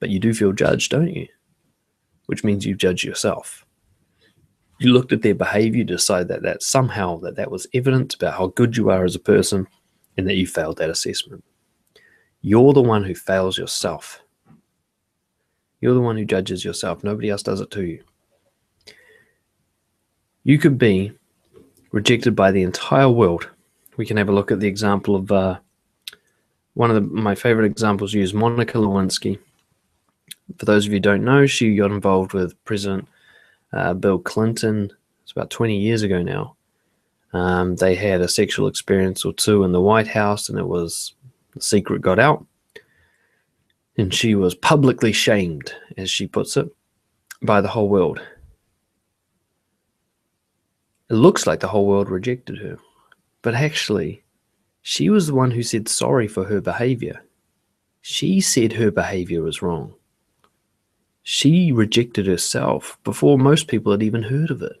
But 0.00 0.10
you 0.10 0.18
do 0.18 0.32
feel 0.32 0.52
judged, 0.52 0.92
don't 0.92 1.12
you? 1.12 1.26
Which 2.26 2.44
means 2.44 2.64
you 2.64 2.74
judge 2.74 3.04
yourself. 3.04 3.64
You 4.78 4.92
looked 4.92 5.12
at 5.12 5.22
their 5.22 5.34
behavior, 5.34 5.82
decide 5.82 6.28
that 6.28 6.42
that 6.42 6.62
somehow 6.62 7.18
that 7.18 7.34
that 7.36 7.50
was 7.50 7.66
evidence 7.74 8.14
about 8.14 8.34
how 8.34 8.48
good 8.48 8.76
you 8.76 8.90
are 8.90 9.04
as 9.04 9.16
a 9.16 9.20
person, 9.20 9.66
and 10.16 10.26
that 10.28 10.36
you 10.36 10.46
failed 10.46 10.78
that 10.78 10.90
assessment. 10.90 11.42
You're 12.42 12.72
the 12.72 12.82
one 12.82 13.02
who 13.02 13.14
fails 13.14 13.58
yourself. 13.58 14.22
You're 15.80 15.94
the 15.94 16.00
one 16.00 16.16
who 16.16 16.24
judges 16.24 16.64
yourself. 16.64 17.02
Nobody 17.02 17.28
else 17.28 17.42
does 17.42 17.60
it 17.60 17.70
to 17.72 17.84
you. 17.84 18.04
You 20.44 20.58
could 20.58 20.78
be 20.78 21.17
rejected 21.90 22.34
by 22.36 22.50
the 22.50 22.62
entire 22.62 23.08
world. 23.08 23.48
We 23.96 24.06
can 24.06 24.16
have 24.16 24.28
a 24.28 24.32
look 24.32 24.50
at 24.50 24.60
the 24.60 24.68
example 24.68 25.16
of 25.16 25.32
uh, 25.32 25.58
one 26.74 26.90
of 26.90 26.94
the, 26.94 27.00
my 27.00 27.34
favorite 27.34 27.66
examples 27.66 28.14
used, 28.14 28.34
Monica 28.34 28.78
Lewinsky. 28.78 29.38
For 30.58 30.64
those 30.64 30.86
of 30.86 30.92
you 30.92 30.96
who 30.96 31.00
don't 31.00 31.24
know, 31.24 31.46
she 31.46 31.76
got 31.76 31.90
involved 31.90 32.32
with 32.32 32.62
President 32.64 33.08
uh, 33.72 33.94
Bill 33.94 34.18
Clinton. 34.18 34.92
It's 35.22 35.32
about 35.32 35.50
20 35.50 35.76
years 35.76 36.02
ago 36.02 36.22
now. 36.22 36.56
Um, 37.32 37.76
they 37.76 37.94
had 37.94 38.20
a 38.20 38.28
sexual 38.28 38.68
experience 38.68 39.24
or 39.24 39.32
two 39.32 39.64
in 39.64 39.72
the 39.72 39.80
White 39.80 40.08
House, 40.08 40.48
and 40.48 40.58
it 40.58 40.66
was 40.66 41.14
the 41.54 41.60
secret 41.60 42.00
got 42.00 42.18
out. 42.18 42.46
And 43.96 44.14
she 44.14 44.34
was 44.34 44.54
publicly 44.54 45.12
shamed, 45.12 45.74
as 45.96 46.08
she 46.10 46.26
puts 46.26 46.56
it, 46.56 46.68
by 47.42 47.60
the 47.60 47.68
whole 47.68 47.88
world. 47.88 48.20
It 51.10 51.14
looks 51.14 51.46
like 51.46 51.60
the 51.60 51.68
whole 51.68 51.86
world 51.86 52.10
rejected 52.10 52.58
her, 52.58 52.76
but 53.40 53.54
actually, 53.54 54.24
she 54.82 55.08
was 55.08 55.26
the 55.26 55.34
one 55.34 55.50
who 55.50 55.62
said 55.62 55.88
sorry 55.88 56.28
for 56.28 56.44
her 56.44 56.60
behavior. 56.60 57.22
She 58.02 58.42
said 58.42 58.74
her 58.74 58.90
behavior 58.90 59.42
was 59.42 59.62
wrong. 59.62 59.94
She 61.22 61.72
rejected 61.72 62.26
herself 62.26 62.98
before 63.04 63.38
most 63.38 63.68
people 63.68 63.90
had 63.92 64.02
even 64.02 64.22
heard 64.22 64.50
of 64.50 64.60
it. 64.60 64.76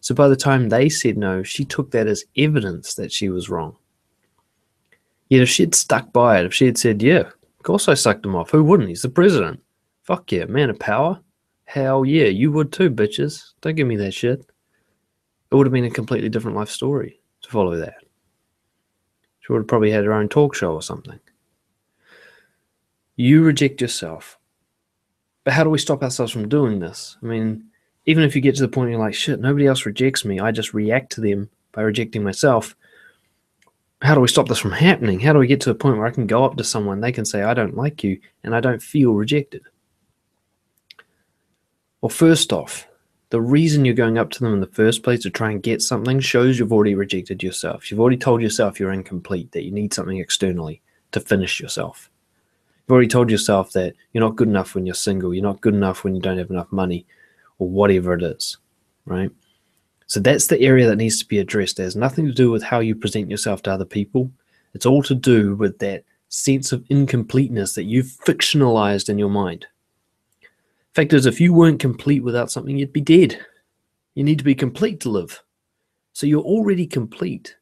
So 0.00 0.14
by 0.14 0.28
the 0.28 0.36
time 0.36 0.68
they 0.68 0.88
said 0.88 1.18
no, 1.18 1.42
she 1.42 1.64
took 1.64 1.90
that 1.90 2.06
as 2.06 2.24
evidence 2.36 2.94
that 2.94 3.10
she 3.10 3.28
was 3.28 3.50
wrong. 3.50 3.76
Yet 5.28 5.42
if 5.42 5.48
she 5.48 5.64
had 5.64 5.74
stuck 5.74 6.12
by 6.12 6.38
it, 6.38 6.46
if 6.46 6.54
she 6.54 6.66
had 6.66 6.78
said, 6.78 7.02
Yeah, 7.02 7.22
of 7.22 7.62
course 7.64 7.88
I 7.88 7.94
sucked 7.94 8.24
him 8.24 8.36
off, 8.36 8.50
who 8.50 8.62
wouldn't? 8.62 8.90
He's 8.90 9.02
the 9.02 9.08
president. 9.08 9.60
Fuck 10.04 10.30
yeah, 10.30 10.44
man 10.44 10.70
of 10.70 10.78
power. 10.78 11.20
Hell 11.64 12.04
yeah, 12.04 12.26
you 12.26 12.52
would 12.52 12.72
too, 12.72 12.90
bitches. 12.90 13.54
Don't 13.60 13.74
give 13.74 13.88
me 13.88 13.96
that 13.96 14.14
shit 14.14 14.48
it 15.50 15.54
would 15.54 15.66
have 15.66 15.72
been 15.72 15.84
a 15.84 15.90
completely 15.90 16.28
different 16.28 16.56
life 16.56 16.70
story 16.70 17.20
to 17.42 17.50
follow 17.50 17.76
that. 17.76 17.96
She 19.40 19.52
would 19.52 19.60
have 19.60 19.68
probably 19.68 19.90
had 19.90 20.04
her 20.04 20.12
own 20.12 20.28
talk 20.28 20.54
show 20.54 20.74
or 20.74 20.82
something. 20.82 21.20
You 23.14 23.42
reject 23.42 23.80
yourself. 23.80 24.38
But 25.44 25.54
how 25.54 25.62
do 25.62 25.70
we 25.70 25.78
stop 25.78 26.02
ourselves 26.02 26.32
from 26.32 26.48
doing 26.48 26.80
this? 26.80 27.16
I 27.22 27.26
mean, 27.26 27.66
even 28.06 28.24
if 28.24 28.34
you 28.34 28.42
get 28.42 28.56
to 28.56 28.62
the 28.62 28.68
point 28.68 28.86
where 28.86 28.90
you're 28.92 29.00
like, 29.00 29.14
shit, 29.14 29.40
nobody 29.40 29.66
else 29.66 29.86
rejects 29.86 30.24
me, 30.24 30.40
I 30.40 30.50
just 30.50 30.74
react 30.74 31.12
to 31.12 31.20
them 31.20 31.48
by 31.72 31.82
rejecting 31.82 32.24
myself. 32.24 32.74
How 34.02 34.14
do 34.14 34.20
we 34.20 34.28
stop 34.28 34.48
this 34.48 34.58
from 34.58 34.72
happening? 34.72 35.20
How 35.20 35.32
do 35.32 35.38
we 35.38 35.46
get 35.46 35.60
to 35.62 35.70
a 35.70 35.74
point 35.74 35.96
where 35.96 36.06
I 36.06 36.10
can 36.10 36.26
go 36.26 36.44
up 36.44 36.56
to 36.56 36.64
someone, 36.64 37.00
they 37.00 37.12
can 37.12 37.24
say, 37.24 37.42
I 37.42 37.54
don't 37.54 37.76
like 37.76 38.02
you, 38.02 38.20
and 38.42 38.54
I 38.54 38.60
don't 38.60 38.82
feel 38.82 39.14
rejected? 39.14 39.62
Well, 42.00 42.10
first 42.10 42.52
off, 42.52 42.86
the 43.30 43.40
reason 43.40 43.84
you're 43.84 43.94
going 43.94 44.18
up 44.18 44.30
to 44.30 44.40
them 44.40 44.54
in 44.54 44.60
the 44.60 44.66
first 44.68 45.02
place 45.02 45.22
to 45.22 45.30
try 45.30 45.50
and 45.50 45.62
get 45.62 45.82
something 45.82 46.20
shows 46.20 46.58
you've 46.58 46.72
already 46.72 46.94
rejected 46.94 47.42
yourself. 47.42 47.90
You've 47.90 48.00
already 48.00 48.16
told 48.16 48.40
yourself 48.40 48.78
you're 48.78 48.92
incomplete, 48.92 49.50
that 49.52 49.64
you 49.64 49.72
need 49.72 49.92
something 49.92 50.18
externally 50.18 50.80
to 51.12 51.20
finish 51.20 51.60
yourself. 51.60 52.08
You've 52.82 52.92
already 52.92 53.08
told 53.08 53.30
yourself 53.30 53.72
that 53.72 53.94
you're 54.12 54.24
not 54.24 54.36
good 54.36 54.48
enough 54.48 54.74
when 54.74 54.86
you're 54.86 54.94
single, 54.94 55.34
you're 55.34 55.42
not 55.42 55.60
good 55.60 55.74
enough 55.74 56.04
when 56.04 56.14
you 56.14 56.22
don't 56.22 56.38
have 56.38 56.50
enough 56.50 56.70
money, 56.70 57.04
or 57.58 57.68
whatever 57.68 58.14
it 58.14 58.22
is, 58.22 58.58
right? 59.06 59.30
So 60.06 60.20
that's 60.20 60.46
the 60.46 60.60
area 60.60 60.86
that 60.86 60.96
needs 60.96 61.18
to 61.18 61.26
be 61.26 61.38
addressed. 61.38 61.80
It 61.80 61.84
has 61.84 61.96
nothing 61.96 62.26
to 62.26 62.32
do 62.32 62.52
with 62.52 62.62
how 62.62 62.78
you 62.78 62.94
present 62.94 63.28
yourself 63.28 63.62
to 63.62 63.72
other 63.72 63.84
people. 63.84 64.30
It's 64.72 64.86
all 64.86 65.02
to 65.02 65.14
do 65.14 65.56
with 65.56 65.78
that 65.80 66.04
sense 66.28 66.70
of 66.70 66.84
incompleteness 66.90 67.74
that 67.74 67.84
you've 67.84 68.16
fictionalized 68.24 69.08
in 69.08 69.18
your 69.18 69.30
mind. 69.30 69.66
Fact 70.96 71.12
is, 71.12 71.26
if 71.26 71.42
you 71.42 71.52
weren't 71.52 71.78
complete 71.78 72.24
without 72.24 72.50
something, 72.50 72.74
you'd 72.74 72.90
be 72.90 73.02
dead. 73.02 73.38
You 74.14 74.24
need 74.24 74.38
to 74.38 74.44
be 74.44 74.54
complete 74.54 74.98
to 75.00 75.10
live. 75.10 75.42
So 76.14 76.26
you're 76.26 76.40
already 76.40 76.86
complete. 76.86 77.54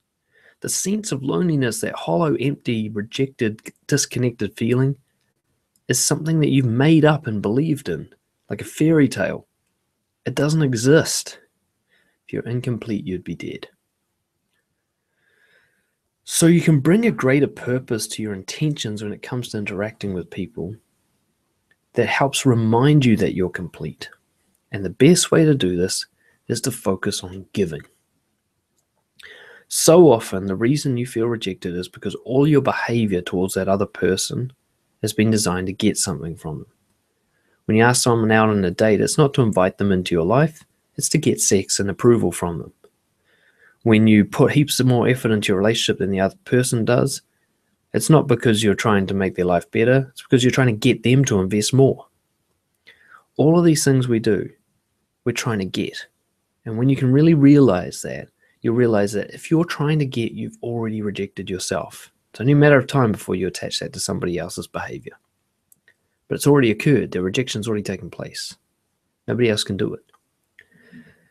The 0.61 0.69
sense 0.69 1.11
of 1.11 1.25
loneliness, 1.25 1.81
that 1.81 1.97
hollow, 1.97 2.37
empty, 2.37 2.91
rejected, 2.91 3.61
disconnected 3.89 4.57
feeling, 4.57 4.95
is 5.89 5.99
something 5.99 6.39
that 6.39 6.51
you've 6.51 6.65
made 6.65 7.05
up 7.05 7.27
and 7.27 7.43
believed 7.43 7.89
in, 7.89 8.09
like 8.51 8.61
a 8.61 8.65
fairy 8.65 9.09
tale. 9.09 9.49
It 10.25 10.37
doesn't 10.37 10.63
exist. 10.63 11.41
If 12.29 12.35
you're 12.35 12.49
incomplete, 12.49 13.05
you'd 13.05 13.25
be 13.25 13.35
dead. 13.35 13.67
So 16.23 16.47
you 16.47 16.61
can 16.61 16.79
bring 16.79 17.05
a 17.07 17.11
greater 17.11 17.49
purpose 17.49 18.07
to 18.07 18.23
your 18.23 18.33
intentions 18.33 19.03
when 19.03 19.13
it 19.13 19.23
comes 19.23 19.49
to 19.49 19.59
interacting 19.59 20.15
with 20.15 20.31
people 20.31 20.77
that 21.95 22.07
helps 22.07 22.45
remind 22.47 23.05
you 23.05 23.17
that 23.17 23.35
you're 23.35 23.51
complete. 23.51 24.09
And 24.73 24.85
the 24.85 24.91
best 24.91 25.31
way 25.31 25.45
to 25.45 25.55
do 25.55 25.77
this 25.77 26.07
is 26.49 26.61
to 26.63 26.71
focus 26.71 27.23
on 27.23 27.47
giving. 27.53 27.83
So 29.69 30.13
often, 30.13 30.47
the 30.47 30.57
reason 30.57 30.97
you 30.97 31.07
feel 31.07 31.27
rejected 31.27 31.75
is 31.75 31.89
because 31.89 32.15
all 32.25 32.47
your 32.47 32.61
behavior 32.61 33.23
towards 33.23 33.55
that 33.55 33.69
other 33.69 33.87
person 33.87 34.53
has 35.03 35.13
been 35.13 35.31
designed 35.31 35.69
to 35.69 35.73
get 35.73 35.97
something 35.97 36.37
from 36.37 36.59
them. 36.59 36.67
When 37.65 37.77
you 37.77 37.83
ask 37.83 38.03
someone 38.03 38.31
out 38.31 38.51
on 38.51 38.65
a 38.65 38.71
date, 38.71 39.01
it's 39.01 39.19
not 39.19 39.33
to 39.35 39.43
invite 39.43 39.79
them 39.79 39.91
into 39.91 40.15
your 40.15 40.25
life, 40.25 40.65
it's 40.97 41.09
to 41.11 41.19
get 41.19 41.41
sex 41.41 41.81
and 41.81 41.89
approval 41.89 42.31
from 42.31 42.59
them. 42.59 42.73
When 43.83 44.07
you 44.07 44.25
put 44.25 44.53
heaps 44.53 44.81
of 44.81 44.87
more 44.87 45.09
effort 45.09 45.31
into 45.31 45.49
your 45.49 45.59
relationship 45.59 45.99
than 45.99 46.11
the 46.11 46.21
other 46.21 46.37
person 46.45 46.85
does, 46.85 47.23
it's 47.95 48.11
not 48.11 48.27
because 48.27 48.63
you're 48.63 48.75
trying 48.75 49.07
to 49.07 49.15
make 49.15 49.37
their 49.37 49.45
life 49.45 49.71
better, 49.71 50.09
it's 50.11 50.23
because 50.23 50.43
you're 50.43 50.51
trying 50.51 50.67
to 50.67 50.73
get 50.73 51.05
them 51.05 51.25
to 51.27 51.41
invest 51.41 51.73
more. 51.73 52.07
All 53.37 53.57
of 53.57 53.65
these 53.65 53.85
things 53.85 54.09
we 54.09 54.19
do, 54.19 54.51
we're 55.25 55.33
trying 55.33 55.61
to 55.61 55.65
get. 55.65 56.07
And 56.65 56.77
when 56.77 56.89
you 56.89 56.97
can 56.97 57.13
really 57.13 57.35
realize 57.35 58.03
that, 58.03 58.29
you'll 58.63 58.75
realize 58.75 59.13
that 59.13 59.31
if 59.31 59.49
you're 59.49 59.65
trying 59.65 60.01
to 60.01 60.07
get, 60.07 60.33
you've 60.33 60.59
already 60.61 61.03
rejected 61.03 61.49
yourself. 61.49 62.11
It's 62.31 62.41
only 62.41 62.55
a 62.55 62.57
matter 62.57 62.79
of 62.79 62.89
time 62.89 63.13
before 63.13 63.37
you 63.37 63.47
attach 63.47 63.79
that 63.79 63.93
to 63.93 64.01
somebody 64.01 64.39
else's 64.39 64.67
behavior. 64.67 65.17
But 66.27 66.35
it's 66.35 66.49
already 66.49 66.73
occurred, 66.73 67.13
the 67.13 67.23
rejection's 67.23 67.69
already 67.69 67.85
taken 67.85 68.11
place. 68.11 68.57
Nobody 69.29 69.51
else 69.51 69.63
can 69.63 69.77
do 69.77 69.95
it. 69.95 70.03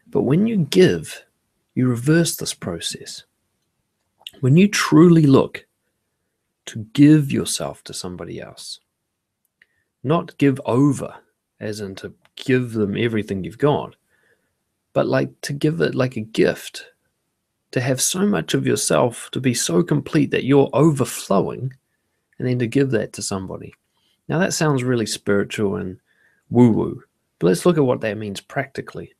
But 0.08 0.22
when 0.22 0.48
you 0.48 0.58
give, 0.58 1.26
you 1.76 1.90
reverse 1.90 2.38
this 2.38 2.54
process. 2.54 3.24
When 4.40 4.56
you 4.56 4.70
truly 4.70 5.26
look 5.26 5.66
to 6.66 6.86
give 6.94 7.32
yourself 7.32 7.84
to 7.84 7.94
somebody 7.94 8.42
else, 8.42 8.80
not 10.04 10.38
give 10.38 10.60
over, 10.66 11.14
as 11.60 11.80
in 11.80 11.96
to 11.96 12.14
give 12.36 12.74
them 12.74 12.98
everything 12.98 13.44
you've 13.44 13.58
got, 13.58 13.96
but 14.94 15.08
like 15.08 15.30
to 15.42 15.54
give 15.54 15.82
it 15.82 15.96
like 15.96 16.16
a 16.16 16.22
gift, 16.22 16.86
to 17.72 17.82
have 17.82 18.00
so 18.00 18.26
much 18.26 18.54
of 18.54 18.68
yourself 18.68 19.30
to 19.32 19.40
be 19.40 19.54
so 19.54 19.82
complete 19.82 20.32
that 20.32 20.46
you're 20.46 20.70
overflowing, 20.74 21.74
and 22.38 22.48
then 22.48 22.60
to 22.60 22.68
give 22.68 22.92
that 22.92 23.14
to 23.14 23.22
somebody. 23.22 23.74
Now, 24.28 24.40
that 24.40 24.54
sounds 24.54 24.84
really 24.84 25.06
spiritual 25.06 25.76
and 25.78 26.00
woo 26.50 26.72
woo, 26.72 27.04
but 27.40 27.48
let's 27.48 27.66
look 27.66 27.78
at 27.78 27.86
what 27.86 28.02
that 28.02 28.18
means 28.18 28.40
practically. 28.40 29.14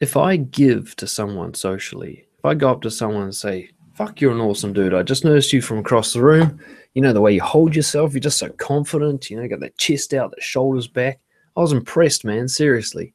If 0.00 0.16
I 0.16 0.36
give 0.36 0.94
to 0.96 1.06
someone 1.06 1.54
socially, 1.54 2.28
if 2.38 2.44
I 2.44 2.54
go 2.54 2.70
up 2.70 2.82
to 2.82 2.90
someone 2.90 3.24
and 3.24 3.34
say, 3.34 3.70
Fuck, 3.98 4.20
you're 4.20 4.30
an 4.30 4.40
awesome 4.40 4.72
dude. 4.72 4.94
I 4.94 5.02
just 5.02 5.24
noticed 5.24 5.52
you 5.52 5.60
from 5.60 5.78
across 5.78 6.12
the 6.12 6.22
room. 6.22 6.60
You 6.94 7.02
know, 7.02 7.12
the 7.12 7.20
way 7.20 7.32
you 7.32 7.42
hold 7.42 7.74
yourself, 7.74 8.12
you're 8.12 8.20
just 8.20 8.38
so 8.38 8.48
confident. 8.50 9.28
You 9.28 9.36
know, 9.36 9.42
you 9.42 9.48
got 9.48 9.58
that 9.58 9.76
chest 9.76 10.14
out, 10.14 10.30
the 10.30 10.40
shoulders 10.40 10.86
back. 10.86 11.18
I 11.56 11.60
was 11.62 11.72
impressed, 11.72 12.24
man. 12.24 12.46
Seriously. 12.46 13.12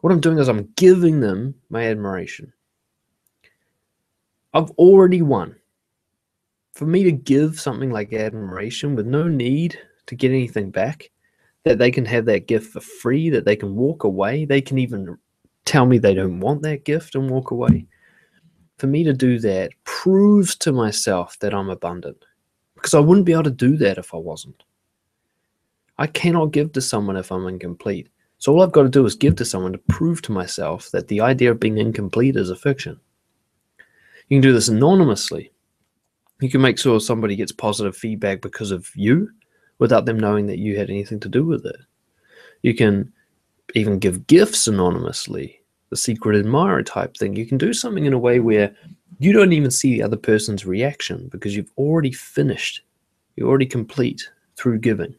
What 0.00 0.12
I'm 0.12 0.20
doing 0.20 0.38
is 0.38 0.46
I'm 0.46 0.72
giving 0.76 1.18
them 1.18 1.56
my 1.68 1.88
admiration. 1.88 2.52
I've 4.54 4.70
already 4.78 5.20
won 5.20 5.56
for 6.74 6.86
me 6.86 7.02
to 7.02 7.10
give 7.10 7.58
something 7.58 7.90
like 7.90 8.12
admiration 8.12 8.94
with 8.94 9.06
no 9.08 9.26
need 9.26 9.76
to 10.06 10.14
get 10.14 10.30
anything 10.30 10.70
back, 10.70 11.10
that 11.64 11.78
they 11.78 11.90
can 11.90 12.04
have 12.04 12.26
that 12.26 12.46
gift 12.46 12.72
for 12.72 12.80
free, 12.80 13.30
that 13.30 13.44
they 13.44 13.56
can 13.56 13.74
walk 13.74 14.04
away, 14.04 14.44
they 14.44 14.60
can 14.60 14.78
even 14.78 15.18
tell 15.64 15.86
me 15.86 15.98
they 15.98 16.14
don't 16.14 16.38
want 16.38 16.62
that 16.62 16.84
gift 16.84 17.16
and 17.16 17.28
walk 17.28 17.50
away. 17.50 17.88
For 18.82 18.88
me 18.88 19.04
to 19.04 19.12
do 19.12 19.38
that 19.38 19.70
proves 19.84 20.56
to 20.56 20.72
myself 20.72 21.38
that 21.38 21.54
I'm 21.54 21.70
abundant 21.70 22.24
because 22.74 22.94
I 22.94 22.98
wouldn't 22.98 23.26
be 23.26 23.32
able 23.32 23.44
to 23.44 23.50
do 23.52 23.76
that 23.76 23.96
if 23.96 24.12
I 24.12 24.16
wasn't. 24.16 24.64
I 25.98 26.08
cannot 26.08 26.50
give 26.50 26.72
to 26.72 26.80
someone 26.80 27.16
if 27.16 27.30
I'm 27.30 27.46
incomplete. 27.46 28.08
So 28.38 28.52
all 28.52 28.60
I've 28.60 28.72
got 28.72 28.82
to 28.82 28.88
do 28.88 29.06
is 29.06 29.14
give 29.14 29.36
to 29.36 29.44
someone 29.44 29.70
to 29.70 29.78
prove 29.78 30.20
to 30.22 30.32
myself 30.32 30.90
that 30.90 31.06
the 31.06 31.20
idea 31.20 31.52
of 31.52 31.60
being 31.60 31.78
incomplete 31.78 32.34
is 32.34 32.50
a 32.50 32.56
fiction. 32.56 32.98
You 34.26 34.38
can 34.38 34.42
do 34.42 34.52
this 34.52 34.66
anonymously. 34.66 35.52
You 36.40 36.50
can 36.50 36.60
make 36.60 36.76
sure 36.76 36.98
somebody 36.98 37.36
gets 37.36 37.52
positive 37.52 37.96
feedback 37.96 38.40
because 38.40 38.72
of 38.72 38.90
you 38.96 39.30
without 39.78 40.06
them 40.06 40.18
knowing 40.18 40.48
that 40.48 40.58
you 40.58 40.76
had 40.76 40.90
anything 40.90 41.20
to 41.20 41.28
do 41.28 41.44
with 41.44 41.64
it. 41.66 41.78
You 42.62 42.74
can 42.74 43.12
even 43.76 44.00
give 44.00 44.26
gifts 44.26 44.66
anonymously, 44.66 45.61
the 45.92 45.96
secret 45.98 46.38
admirer 46.38 46.82
type 46.82 47.18
thing. 47.18 47.36
You 47.36 47.44
can 47.44 47.58
do 47.58 47.74
something 47.74 48.06
in 48.06 48.14
a 48.14 48.18
way 48.18 48.40
where 48.40 48.74
you 49.18 49.30
don't 49.30 49.52
even 49.52 49.70
see 49.70 49.92
the 49.92 50.02
other 50.02 50.16
person's 50.16 50.64
reaction 50.64 51.28
because 51.28 51.54
you've 51.54 51.70
already 51.76 52.12
finished, 52.12 52.80
you're 53.36 53.46
already 53.46 53.66
complete 53.66 54.30
through 54.56 54.78
giving. 54.78 55.14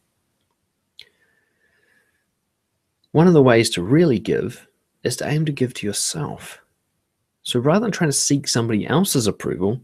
One 3.12 3.28
of 3.28 3.34
the 3.34 3.44
ways 3.44 3.70
to 3.70 3.84
really 3.84 4.18
give 4.18 4.68
is 5.04 5.16
to 5.18 5.28
aim 5.28 5.46
to 5.46 5.52
give 5.52 5.76
to 5.76 5.86
yourself. 5.86 6.60
So 7.44 7.60
rather 7.60 7.86
than 7.86 7.92
trying 7.92 8.10
to 8.10 8.18
seek 8.18 8.48
somebody 8.48 8.88
else's 8.88 9.28
approval, 9.28 9.80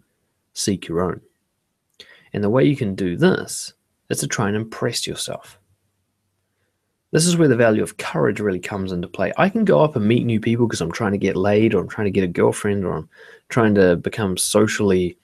seek 0.54 0.88
your 0.88 1.02
own. 1.02 1.22
And 2.34 2.44
the 2.44 2.50
way 2.50 2.64
you 2.64 2.76
can 2.76 2.96
do 2.96 3.16
this 3.16 3.74
is 4.10 4.22
to 4.22 4.28
try 4.28 4.48
and 4.48 4.56
impress 4.56 5.06
yourself. 5.06 5.59
This 7.12 7.26
is 7.26 7.38
where 7.38 7.47
the 7.47 7.55
value 7.55 7.82
of 7.82 7.97
courage 7.97 8.39
really 8.39 8.60
comes 8.60 8.91
into 8.91 9.07
play. 9.07 9.34
I 9.38 9.49
can 9.49 9.66
go 9.66 9.84
up 9.84 9.95
and 9.95 10.05
meet 10.05 10.26
new 10.26 10.39
people 10.39 10.68
because 10.68 10.82
I'm 10.82 10.91
trying 10.91 11.14
to 11.14 11.18
get 11.18 11.36
laid 11.36 11.74
or 11.74 11.82
I'm 11.82 11.88
trying 11.88 12.05
to 12.05 12.12
get 12.12 12.24
a 12.24 12.28
girlfriend 12.28 12.86
or 12.86 12.93
I'm 12.93 13.10
trying 13.49 13.74
to 13.76 13.95
become 13.95 14.38
socially 14.38 15.18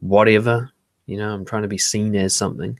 whatever. 0.00 0.70
You 1.06 1.16
know, 1.16 1.34
I'm 1.34 1.44
trying 1.44 1.62
to 1.62 1.68
be 1.68 1.78
seen 1.78 2.14
as 2.14 2.34
something. 2.34 2.78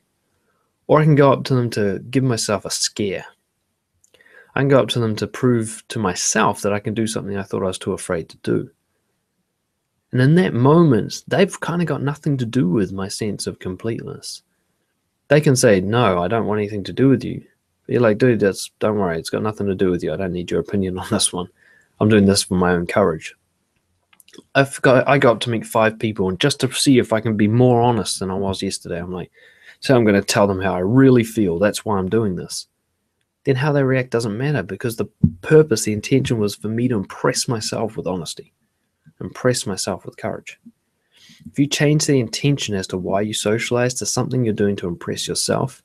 Or 0.87 1.01
I 1.01 1.05
can 1.05 1.17
go 1.17 1.33
up 1.33 1.43
to 1.45 1.55
them 1.55 1.71
to 1.71 1.99
give 2.11 2.23
myself 2.23 2.65
a 2.65 2.71
scare. 2.71 3.27
I 4.55 4.61
can 4.61 4.69
go 4.69 4.81
up 4.81 4.89
to 4.91 5.01
them 5.01 5.17
to 5.17 5.27
prove 5.27 5.83
to 5.89 5.99
myself 5.99 6.63
that 6.63 6.73
I 6.73 6.79
can 6.79 6.95
do 6.95 7.07
something 7.07 7.37
I 7.37 7.43
thought 7.43 7.65
I 7.65 7.67
was 7.67 7.79
too 7.79 7.93
afraid 7.93 8.29
to 8.29 8.37
do. 8.39 8.71
And 10.13 10.21
in 10.21 10.37
that 10.37 10.55
moment, 10.55 11.25
they've 11.27 11.61
kind 11.61 11.83
of 11.83 11.89
got 11.89 12.03
nothing 12.03 12.37
to 12.39 12.47
do 12.47 12.69
with 12.69 12.93
my 12.93 13.09
sense 13.09 13.47
of 13.47 13.59
completeness. 13.59 14.43
They 15.29 15.41
can 15.41 15.57
say, 15.57 15.81
No, 15.81 16.23
I 16.23 16.29
don't 16.29 16.47
want 16.47 16.61
anything 16.61 16.85
to 16.85 16.93
do 16.93 17.09
with 17.09 17.25
you. 17.25 17.45
But 17.87 17.93
you're 17.93 18.03
like, 18.03 18.19
dude, 18.19 18.41
that's 18.41 18.71
don't 18.79 18.99
worry, 18.99 19.19
it's 19.19 19.31
got 19.31 19.43
nothing 19.43 19.67
to 19.67 19.75
do 19.75 19.91
with 19.91 20.03
you. 20.03 20.13
I 20.13 20.17
don't 20.17 20.33
need 20.33 20.51
your 20.51 20.61
opinion 20.61 20.99
on 20.99 21.07
this 21.11 21.33
one. 21.33 21.49
I'm 22.01 22.09
doing 22.09 22.27
this 22.27 22.43
for 22.43 22.55
my 22.55 22.73
own 22.73 22.87
courage. 22.87 23.35
I've 24.55 24.81
got 24.83 25.09
I 25.09 25.19
got 25.19 25.37
up 25.37 25.41
to 25.41 25.51
meet 25.51 25.67
five 25.67 25.99
people 25.99 26.29
and 26.29 26.39
just 26.39 26.61
to 26.61 26.73
see 26.73 26.99
if 26.99 27.13
I 27.13 27.21
can 27.21 27.37
be 27.37 27.49
more 27.49 27.81
honest 27.81 28.21
than 28.21 28.31
I 28.31 28.35
was 28.35 28.63
yesterday. 28.63 29.01
I'm 29.01 29.13
like, 29.13 29.31
so 29.81 29.97
I'm 29.97 30.05
gonna 30.05 30.23
tell 30.23 30.47
them 30.47 30.61
how 30.61 30.75
I 30.75 30.81
really 30.81 31.25
feel. 31.25 31.59
That's 31.59 31.85
why 31.85 31.99
I'm 31.99 32.11
doing 32.11 32.37
this. 32.37 32.67
Then 33.45 33.57
how 33.57 33.73
they 33.73 33.83
react 33.83 34.11
doesn't 34.11 34.37
matter 34.37 34.63
because 34.63 34.97
the 34.97 35.07
purpose, 35.41 35.85
the 35.85 35.93
intention 35.93 36.39
was 36.39 36.57
for 36.57 36.69
me 36.69 36.89
to 36.89 36.97
impress 36.97 37.47
myself 37.47 37.97
with 37.97 38.07
honesty 38.07 38.53
impress 39.21 39.67
myself 39.67 40.05
with 40.05 40.17
courage. 40.17 40.59
If 41.51 41.59
you 41.59 41.67
change 41.67 42.07
the 42.07 42.19
intention 42.19 42.75
as 42.75 42.87
to 42.89 42.99
why 42.99 43.23
you 43.23 43.35
socialize 43.35 43.95
to 43.95 44.07
something 44.07 44.45
you're 44.45 44.55
doing 44.55 44.77
to 44.77 44.89
impress 44.89 45.27
yourself, 45.27 45.83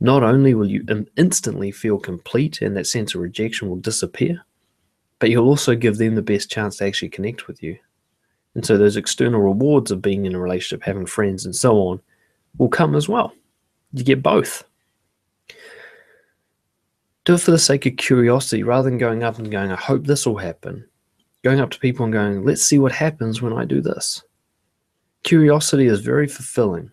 not 0.00 0.22
only 0.22 0.54
will 0.54 0.70
you 0.70 0.84
instantly 1.16 1.72
feel 1.72 1.98
complete 1.98 2.62
and 2.62 2.76
that 2.76 2.86
sense 2.86 3.14
of 3.14 3.20
rejection 3.20 3.68
will 3.68 3.76
disappear, 3.76 4.44
but 5.18 5.30
you'll 5.30 5.48
also 5.48 5.74
give 5.74 5.98
them 5.98 6.14
the 6.14 6.22
best 6.22 6.50
chance 6.50 6.76
to 6.76 6.86
actually 6.86 7.08
connect 7.08 7.48
with 7.48 7.62
you. 7.62 7.76
And 8.54 8.64
so 8.64 8.78
those 8.78 8.96
external 8.96 9.40
rewards 9.40 9.90
of 9.90 10.00
being 10.00 10.26
in 10.26 10.34
a 10.34 10.40
relationship, 10.40 10.84
having 10.84 11.06
friends, 11.06 11.44
and 11.44 11.54
so 11.54 11.76
on 11.78 12.00
will 12.58 12.68
come 12.68 12.94
as 12.94 13.08
well. 13.08 13.32
You 13.92 14.04
get 14.04 14.22
both. 14.22 14.64
Do 17.24 17.34
it 17.34 17.40
for 17.40 17.50
the 17.50 17.58
sake 17.58 17.84
of 17.86 17.96
curiosity 17.96 18.62
rather 18.62 18.88
than 18.88 18.98
going 18.98 19.22
up 19.22 19.38
and 19.38 19.50
going, 19.50 19.70
I 19.70 19.76
hope 19.76 20.06
this 20.06 20.26
will 20.26 20.38
happen. 20.38 20.84
Going 21.44 21.60
up 21.60 21.70
to 21.70 21.78
people 21.78 22.04
and 22.04 22.12
going, 22.12 22.44
let's 22.44 22.62
see 22.62 22.78
what 22.78 22.92
happens 22.92 23.42
when 23.42 23.52
I 23.52 23.64
do 23.64 23.80
this. 23.80 24.22
Curiosity 25.24 25.86
is 25.86 26.00
very 26.00 26.26
fulfilling. 26.26 26.90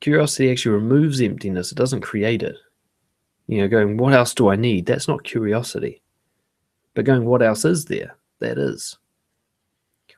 Curiosity 0.00 0.50
actually 0.50 0.72
removes 0.72 1.20
emptiness, 1.20 1.72
it 1.72 1.78
doesn't 1.78 2.00
create 2.00 2.42
it. 2.42 2.56
You 3.46 3.58
know, 3.62 3.68
going, 3.68 3.96
what 3.96 4.14
else 4.14 4.32
do 4.32 4.48
I 4.48 4.56
need? 4.56 4.86
That's 4.86 5.08
not 5.08 5.24
curiosity. 5.24 6.02
But 6.94 7.04
going, 7.04 7.24
what 7.24 7.42
else 7.42 7.64
is 7.64 7.84
there? 7.84 8.16
That 8.38 8.58
is. 8.58 8.96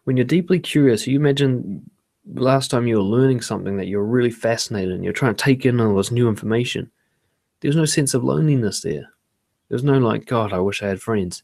When 0.05 0.17
you're 0.17 0.25
deeply 0.25 0.59
curious, 0.59 1.07
you 1.07 1.19
imagine 1.19 1.89
last 2.35 2.71
time 2.71 2.87
you 2.87 2.97
were 2.97 3.03
learning 3.03 3.41
something 3.41 3.77
that 3.77 3.89
you're 3.89 4.05
really 4.05 4.31
fascinated 4.31 4.93
and 4.93 5.03
you're 5.03 5.13
trying 5.13 5.35
to 5.35 5.45
take 5.45 5.67
in 5.67 5.81
all 5.81 5.97
this 5.97 6.11
new 6.11 6.29
information. 6.29 6.91
There's 7.61 7.77
no 7.77 7.85
sense 7.85 8.15
of 8.15 8.25
loneliness 8.25 8.81
there. 8.81 9.09
There's 9.69 9.85
no 9.85 9.99
like, 9.99 10.27
God, 10.27 10.53
I 10.53 10.59
wish 10.59 10.83
I 10.83 10.89
had 10.89 11.01
friends. 11.01 11.43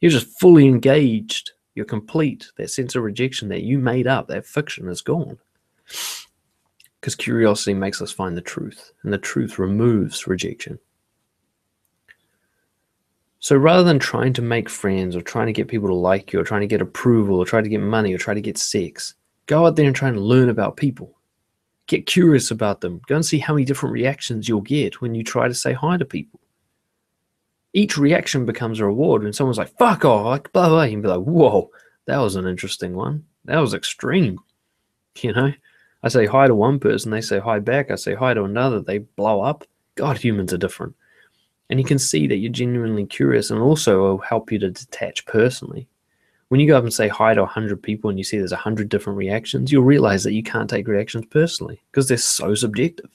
You're 0.00 0.10
just 0.10 0.38
fully 0.38 0.66
engaged. 0.66 1.52
You're 1.74 1.86
complete. 1.86 2.50
That 2.56 2.70
sense 2.70 2.94
of 2.94 3.02
rejection 3.02 3.48
that 3.48 3.62
you 3.62 3.78
made 3.78 4.06
up, 4.06 4.28
that 4.28 4.44
fiction 4.44 4.88
is 4.88 5.00
gone. 5.00 5.38
Because 7.02 7.16
curiosity 7.16 7.74
makes 7.74 8.00
us 8.00 8.12
find 8.12 8.36
the 8.36 8.40
truth, 8.40 8.92
and 9.02 9.12
the 9.12 9.18
truth 9.18 9.58
removes 9.58 10.28
rejection. 10.28 10.78
So 13.40 13.56
rather 13.56 13.82
than 13.82 13.98
trying 13.98 14.34
to 14.34 14.42
make 14.42 14.68
friends 14.68 15.16
or 15.16 15.20
trying 15.20 15.48
to 15.48 15.52
get 15.52 15.66
people 15.66 15.88
to 15.88 15.94
like 15.94 16.32
you 16.32 16.38
or 16.38 16.44
trying 16.44 16.60
to 16.60 16.68
get 16.68 16.80
approval 16.80 17.38
or 17.38 17.44
try 17.44 17.60
to 17.60 17.68
get 17.68 17.80
money 17.80 18.14
or 18.14 18.18
try 18.18 18.34
to 18.34 18.40
get 18.40 18.56
sex, 18.56 19.14
go 19.46 19.66
out 19.66 19.74
there 19.74 19.88
and 19.88 19.96
try 19.96 20.10
and 20.10 20.20
learn 20.20 20.48
about 20.48 20.76
people. 20.76 21.18
Get 21.88 22.06
curious 22.06 22.52
about 22.52 22.82
them. 22.82 23.00
Go 23.08 23.16
and 23.16 23.26
see 23.26 23.40
how 23.40 23.54
many 23.54 23.64
different 23.64 23.94
reactions 23.94 24.48
you'll 24.48 24.60
get 24.60 25.00
when 25.00 25.16
you 25.16 25.24
try 25.24 25.48
to 25.48 25.54
say 25.54 25.72
hi 25.72 25.96
to 25.96 26.04
people. 26.04 26.38
Each 27.72 27.98
reaction 27.98 28.46
becomes 28.46 28.78
a 28.78 28.86
reward. 28.86 29.24
When 29.24 29.32
someone's 29.32 29.58
like, 29.58 29.76
fuck 29.76 30.04
off, 30.04 30.24
like 30.24 30.52
blah 30.52 30.68
blah, 30.68 30.84
you'd 30.84 31.02
be 31.02 31.08
like, 31.08 31.22
whoa, 31.22 31.68
that 32.06 32.18
was 32.18 32.36
an 32.36 32.46
interesting 32.46 32.94
one. 32.94 33.24
That 33.46 33.58
was 33.58 33.74
extreme. 33.74 34.38
You 35.20 35.34
know? 35.34 35.52
I 36.02 36.08
say 36.08 36.26
hi 36.26 36.48
to 36.48 36.54
one 36.54 36.80
person, 36.80 37.10
they 37.10 37.20
say 37.20 37.38
hi 37.38 37.60
back. 37.60 37.90
I 37.90 37.94
say 37.94 38.14
hi 38.14 38.34
to 38.34 38.44
another, 38.44 38.80
they 38.80 38.98
blow 38.98 39.40
up. 39.40 39.64
God, 39.94 40.18
humans 40.18 40.52
are 40.52 40.58
different. 40.58 40.94
And 41.70 41.78
you 41.78 41.86
can 41.86 41.98
see 41.98 42.26
that 42.26 42.36
you're 42.36 42.52
genuinely 42.52 43.06
curious 43.06 43.50
and 43.50 43.60
also 43.60 44.02
will 44.02 44.18
help 44.18 44.50
you 44.50 44.58
to 44.58 44.70
detach 44.70 45.24
personally. 45.26 45.86
When 46.48 46.60
you 46.60 46.66
go 46.66 46.76
up 46.76 46.84
and 46.84 46.92
say 46.92 47.08
hi 47.08 47.34
to 47.34 47.40
100 47.40 47.82
people 47.82 48.10
and 48.10 48.18
you 48.18 48.24
see 48.24 48.36
there's 48.36 48.52
100 48.52 48.88
different 48.88 49.16
reactions, 49.16 49.72
you'll 49.72 49.84
realize 49.84 50.22
that 50.24 50.34
you 50.34 50.42
can't 50.42 50.68
take 50.68 50.86
reactions 50.86 51.24
personally 51.30 51.80
because 51.90 52.08
they're 52.08 52.18
so 52.18 52.54
subjective. 52.54 53.08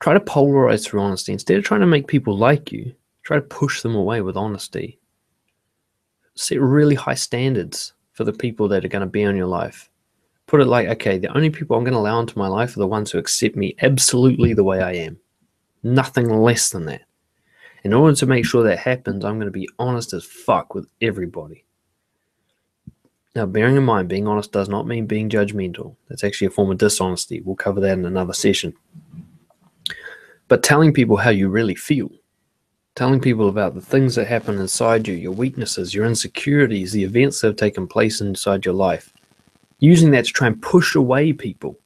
Try 0.00 0.12
to 0.12 0.20
polarize 0.20 0.84
through 0.84 1.00
honesty. 1.00 1.32
Instead 1.32 1.56
of 1.56 1.64
trying 1.64 1.80
to 1.80 1.86
make 1.86 2.08
people 2.08 2.36
like 2.36 2.72
you, 2.72 2.94
try 3.22 3.36
to 3.36 3.42
push 3.42 3.80
them 3.80 3.94
away 3.94 4.20
with 4.20 4.36
honesty. 4.36 4.98
Set 6.34 6.60
really 6.60 6.94
high 6.94 7.14
standards 7.14 7.94
for 8.18 8.24
the 8.24 8.32
people 8.32 8.66
that 8.66 8.84
are 8.84 8.88
going 8.88 8.98
to 8.98 9.06
be 9.06 9.24
on 9.24 9.36
your 9.36 9.46
life. 9.46 9.88
Put 10.48 10.60
it 10.60 10.64
like, 10.64 10.88
okay, 10.88 11.18
the 11.18 11.32
only 11.36 11.50
people 11.50 11.76
I'm 11.76 11.84
going 11.84 11.94
to 11.94 12.00
allow 12.00 12.18
into 12.18 12.36
my 12.36 12.48
life 12.48 12.74
are 12.76 12.80
the 12.80 12.86
ones 12.88 13.12
who 13.12 13.18
accept 13.18 13.54
me 13.54 13.76
absolutely 13.80 14.54
the 14.54 14.64
way 14.64 14.82
I 14.82 14.94
am. 14.94 15.20
Nothing 15.84 16.28
less 16.28 16.70
than 16.70 16.86
that. 16.86 17.02
In 17.84 17.94
order 17.94 18.16
to 18.16 18.26
make 18.26 18.44
sure 18.44 18.64
that 18.64 18.80
happens, 18.80 19.24
I'm 19.24 19.36
going 19.36 19.46
to 19.46 19.52
be 19.52 19.68
honest 19.78 20.12
as 20.14 20.24
fuck 20.24 20.74
with 20.74 20.88
everybody. 21.00 21.64
Now, 23.36 23.46
bearing 23.46 23.76
in 23.76 23.84
mind, 23.84 24.08
being 24.08 24.26
honest 24.26 24.50
does 24.50 24.68
not 24.68 24.88
mean 24.88 25.06
being 25.06 25.30
judgmental. 25.30 25.94
That's 26.08 26.24
actually 26.24 26.48
a 26.48 26.50
form 26.50 26.72
of 26.72 26.78
dishonesty. 26.78 27.40
We'll 27.42 27.54
cover 27.54 27.80
that 27.82 27.96
in 27.96 28.04
another 28.04 28.32
session. 28.32 28.74
But 30.48 30.64
telling 30.64 30.92
people 30.92 31.18
how 31.18 31.30
you 31.30 31.50
really 31.50 31.76
feel 31.76 32.10
telling 32.98 33.20
people 33.20 33.48
about 33.48 33.76
the 33.76 33.80
things 33.80 34.16
that 34.16 34.26
happen 34.26 34.58
inside 34.58 35.06
you, 35.06 35.14
your 35.14 35.30
weaknesses, 35.30 35.94
your 35.94 36.04
insecurities, 36.04 36.90
the 36.90 37.04
events 37.04 37.40
that 37.40 37.46
have 37.46 37.56
taken 37.56 37.86
place 37.86 38.20
inside 38.20 38.64
your 38.64 38.74
life. 38.74 39.12
Using 39.78 40.10
that 40.10 40.24
to 40.24 40.32
try 40.32 40.48
and 40.48 40.60
push 40.60 40.96
away 40.96 41.32
people. 41.32 41.78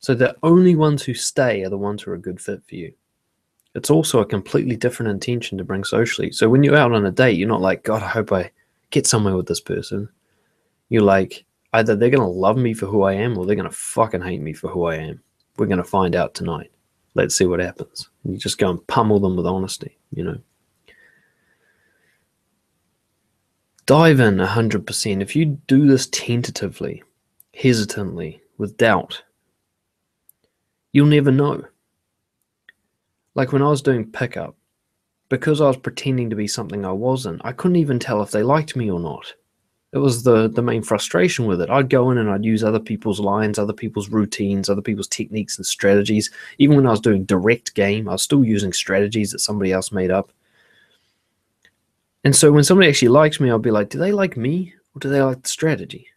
So 0.00 0.14
the 0.14 0.34
only 0.42 0.74
ones 0.74 1.04
who 1.04 1.14
stay 1.14 1.62
are 1.62 1.68
the 1.68 1.78
ones 1.78 2.02
who 2.02 2.10
are 2.10 2.14
a 2.14 2.18
good 2.18 2.40
fit 2.40 2.60
for 2.68 2.74
you. 2.74 2.92
It's 3.76 3.88
also 3.88 4.18
a 4.18 4.26
completely 4.26 4.74
different 4.74 5.12
intention 5.12 5.58
to 5.58 5.64
bring 5.64 5.84
socially. 5.84 6.32
So 6.32 6.48
when 6.48 6.64
you're 6.64 6.74
out 6.74 6.90
on 6.90 7.06
a 7.06 7.12
date, 7.12 7.38
you're 7.38 7.48
not 7.48 7.60
like, 7.60 7.84
God, 7.84 8.02
I 8.02 8.08
hope 8.08 8.32
I 8.32 8.50
get 8.90 9.06
somewhere 9.06 9.36
with 9.36 9.46
this 9.46 9.60
person. 9.60 10.08
You're 10.88 11.02
like, 11.02 11.44
either 11.72 11.94
they're 11.94 12.10
going 12.10 12.20
to 12.20 12.26
love 12.26 12.56
me 12.56 12.74
for 12.74 12.86
who 12.86 13.04
I 13.04 13.12
am 13.12 13.38
or 13.38 13.46
they're 13.46 13.54
going 13.54 13.70
to 13.70 13.76
fucking 13.76 14.22
hate 14.22 14.40
me 14.40 14.54
for 14.54 14.68
who 14.68 14.86
I 14.86 14.96
am. 14.96 15.22
We're 15.56 15.66
going 15.66 15.78
to 15.78 15.84
find 15.84 16.16
out 16.16 16.34
tonight 16.34 16.72
let's 17.16 17.34
see 17.34 17.46
what 17.46 17.60
happens. 17.60 18.08
And 18.22 18.34
you 18.34 18.38
just 18.38 18.58
go 18.58 18.70
and 18.70 18.86
pummel 18.86 19.18
them 19.18 19.36
with 19.36 19.46
honesty, 19.46 19.96
you 20.12 20.22
know. 20.22 20.38
Dive 23.86 24.20
in 24.20 24.36
100%. 24.36 25.22
If 25.22 25.34
you 25.34 25.46
do 25.66 25.86
this 25.86 26.08
tentatively, 26.08 27.02
hesitantly, 27.54 28.42
with 28.58 28.76
doubt, 28.76 29.22
you'll 30.92 31.06
never 31.06 31.32
know. 31.32 31.64
Like 33.34 33.52
when 33.52 33.62
I 33.62 33.68
was 33.68 33.82
doing 33.82 34.10
pickup, 34.10 34.56
because 35.28 35.60
I 35.60 35.68
was 35.68 35.76
pretending 35.76 36.30
to 36.30 36.36
be 36.36 36.46
something 36.46 36.84
I 36.84 36.92
wasn't, 36.92 37.40
I 37.44 37.52
couldn't 37.52 37.76
even 37.76 37.98
tell 37.98 38.22
if 38.22 38.30
they 38.30 38.42
liked 38.42 38.76
me 38.76 38.90
or 38.90 39.00
not. 39.00 39.34
It 39.96 40.00
was 40.00 40.24
the 40.24 40.46
the 40.46 40.60
main 40.60 40.82
frustration 40.82 41.46
with 41.46 41.62
it. 41.62 41.70
I'd 41.70 41.88
go 41.88 42.10
in 42.10 42.18
and 42.18 42.28
I'd 42.28 42.44
use 42.44 42.62
other 42.62 42.78
people's 42.78 43.18
lines, 43.18 43.58
other 43.58 43.72
people's 43.72 44.10
routines, 44.10 44.68
other 44.68 44.82
people's 44.82 45.08
techniques 45.08 45.56
and 45.56 45.64
strategies. 45.64 46.30
Even 46.58 46.76
when 46.76 46.86
I 46.86 46.90
was 46.90 47.00
doing 47.00 47.24
direct 47.24 47.74
game, 47.74 48.06
I 48.06 48.12
was 48.12 48.22
still 48.22 48.44
using 48.44 48.74
strategies 48.74 49.30
that 49.30 49.38
somebody 49.38 49.72
else 49.72 49.92
made 49.92 50.10
up. 50.10 50.32
And 52.24 52.36
so 52.36 52.52
when 52.52 52.62
somebody 52.62 52.90
actually 52.90 53.08
likes 53.08 53.40
me, 53.40 53.48
I'll 53.48 53.58
be 53.58 53.70
like, 53.70 53.88
do 53.88 53.96
they 53.96 54.12
like 54.12 54.36
me 54.36 54.74
or 54.94 54.98
do 54.98 55.08
they 55.08 55.22
like 55.22 55.42
the 55.42 55.48
strategy? 55.48 56.08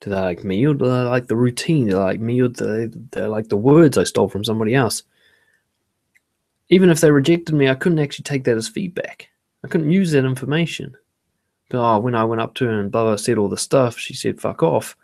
Do 0.00 0.10
they 0.10 0.20
like 0.20 0.44
me 0.44 0.62
or 0.66 0.74
do 0.74 0.84
they 0.84 1.02
like 1.04 1.28
the 1.28 1.36
routine? 1.36 1.86
Do 1.86 1.92
they 1.92 1.98
like 1.98 2.20
me 2.20 2.42
or 2.42 2.48
do 2.48 2.88
they, 2.88 2.98
they 3.12 3.26
like 3.26 3.48
the 3.48 3.56
words 3.56 3.96
I 3.96 4.04
stole 4.04 4.28
from 4.28 4.44
somebody 4.44 4.74
else? 4.74 5.02
Even 6.68 6.90
if 6.90 7.00
they 7.00 7.10
rejected 7.10 7.54
me, 7.54 7.70
I 7.70 7.74
couldn't 7.74 8.00
actually 8.00 8.24
take 8.24 8.44
that 8.44 8.58
as 8.58 8.68
feedback. 8.68 9.30
I 9.64 9.68
couldn't 9.68 9.90
use 9.90 10.10
that 10.10 10.26
information 10.26 10.94
oh, 11.74 11.98
when 11.98 12.14
I 12.14 12.24
went 12.24 12.40
up 12.40 12.54
to 12.54 12.66
her 12.66 12.80
and 12.80 12.90
blah, 12.90 13.04
blah, 13.04 13.16
said 13.16 13.38
all 13.38 13.48
the 13.48 13.56
stuff, 13.56 13.98
she 13.98 14.14
said, 14.14 14.40
fuck 14.40 14.62
off. 14.62 14.96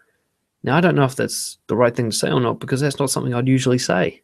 Now, 0.62 0.76
I 0.76 0.80
don't 0.80 0.94
know 0.94 1.04
if 1.04 1.16
that's 1.16 1.58
the 1.66 1.76
right 1.76 1.94
thing 1.94 2.10
to 2.10 2.16
say 2.16 2.30
or 2.30 2.40
not 2.40 2.58
because 2.58 2.80
that's 2.80 2.98
not 2.98 3.10
something 3.10 3.34
I'd 3.34 3.48
usually 3.48 3.78
say. 3.78 4.22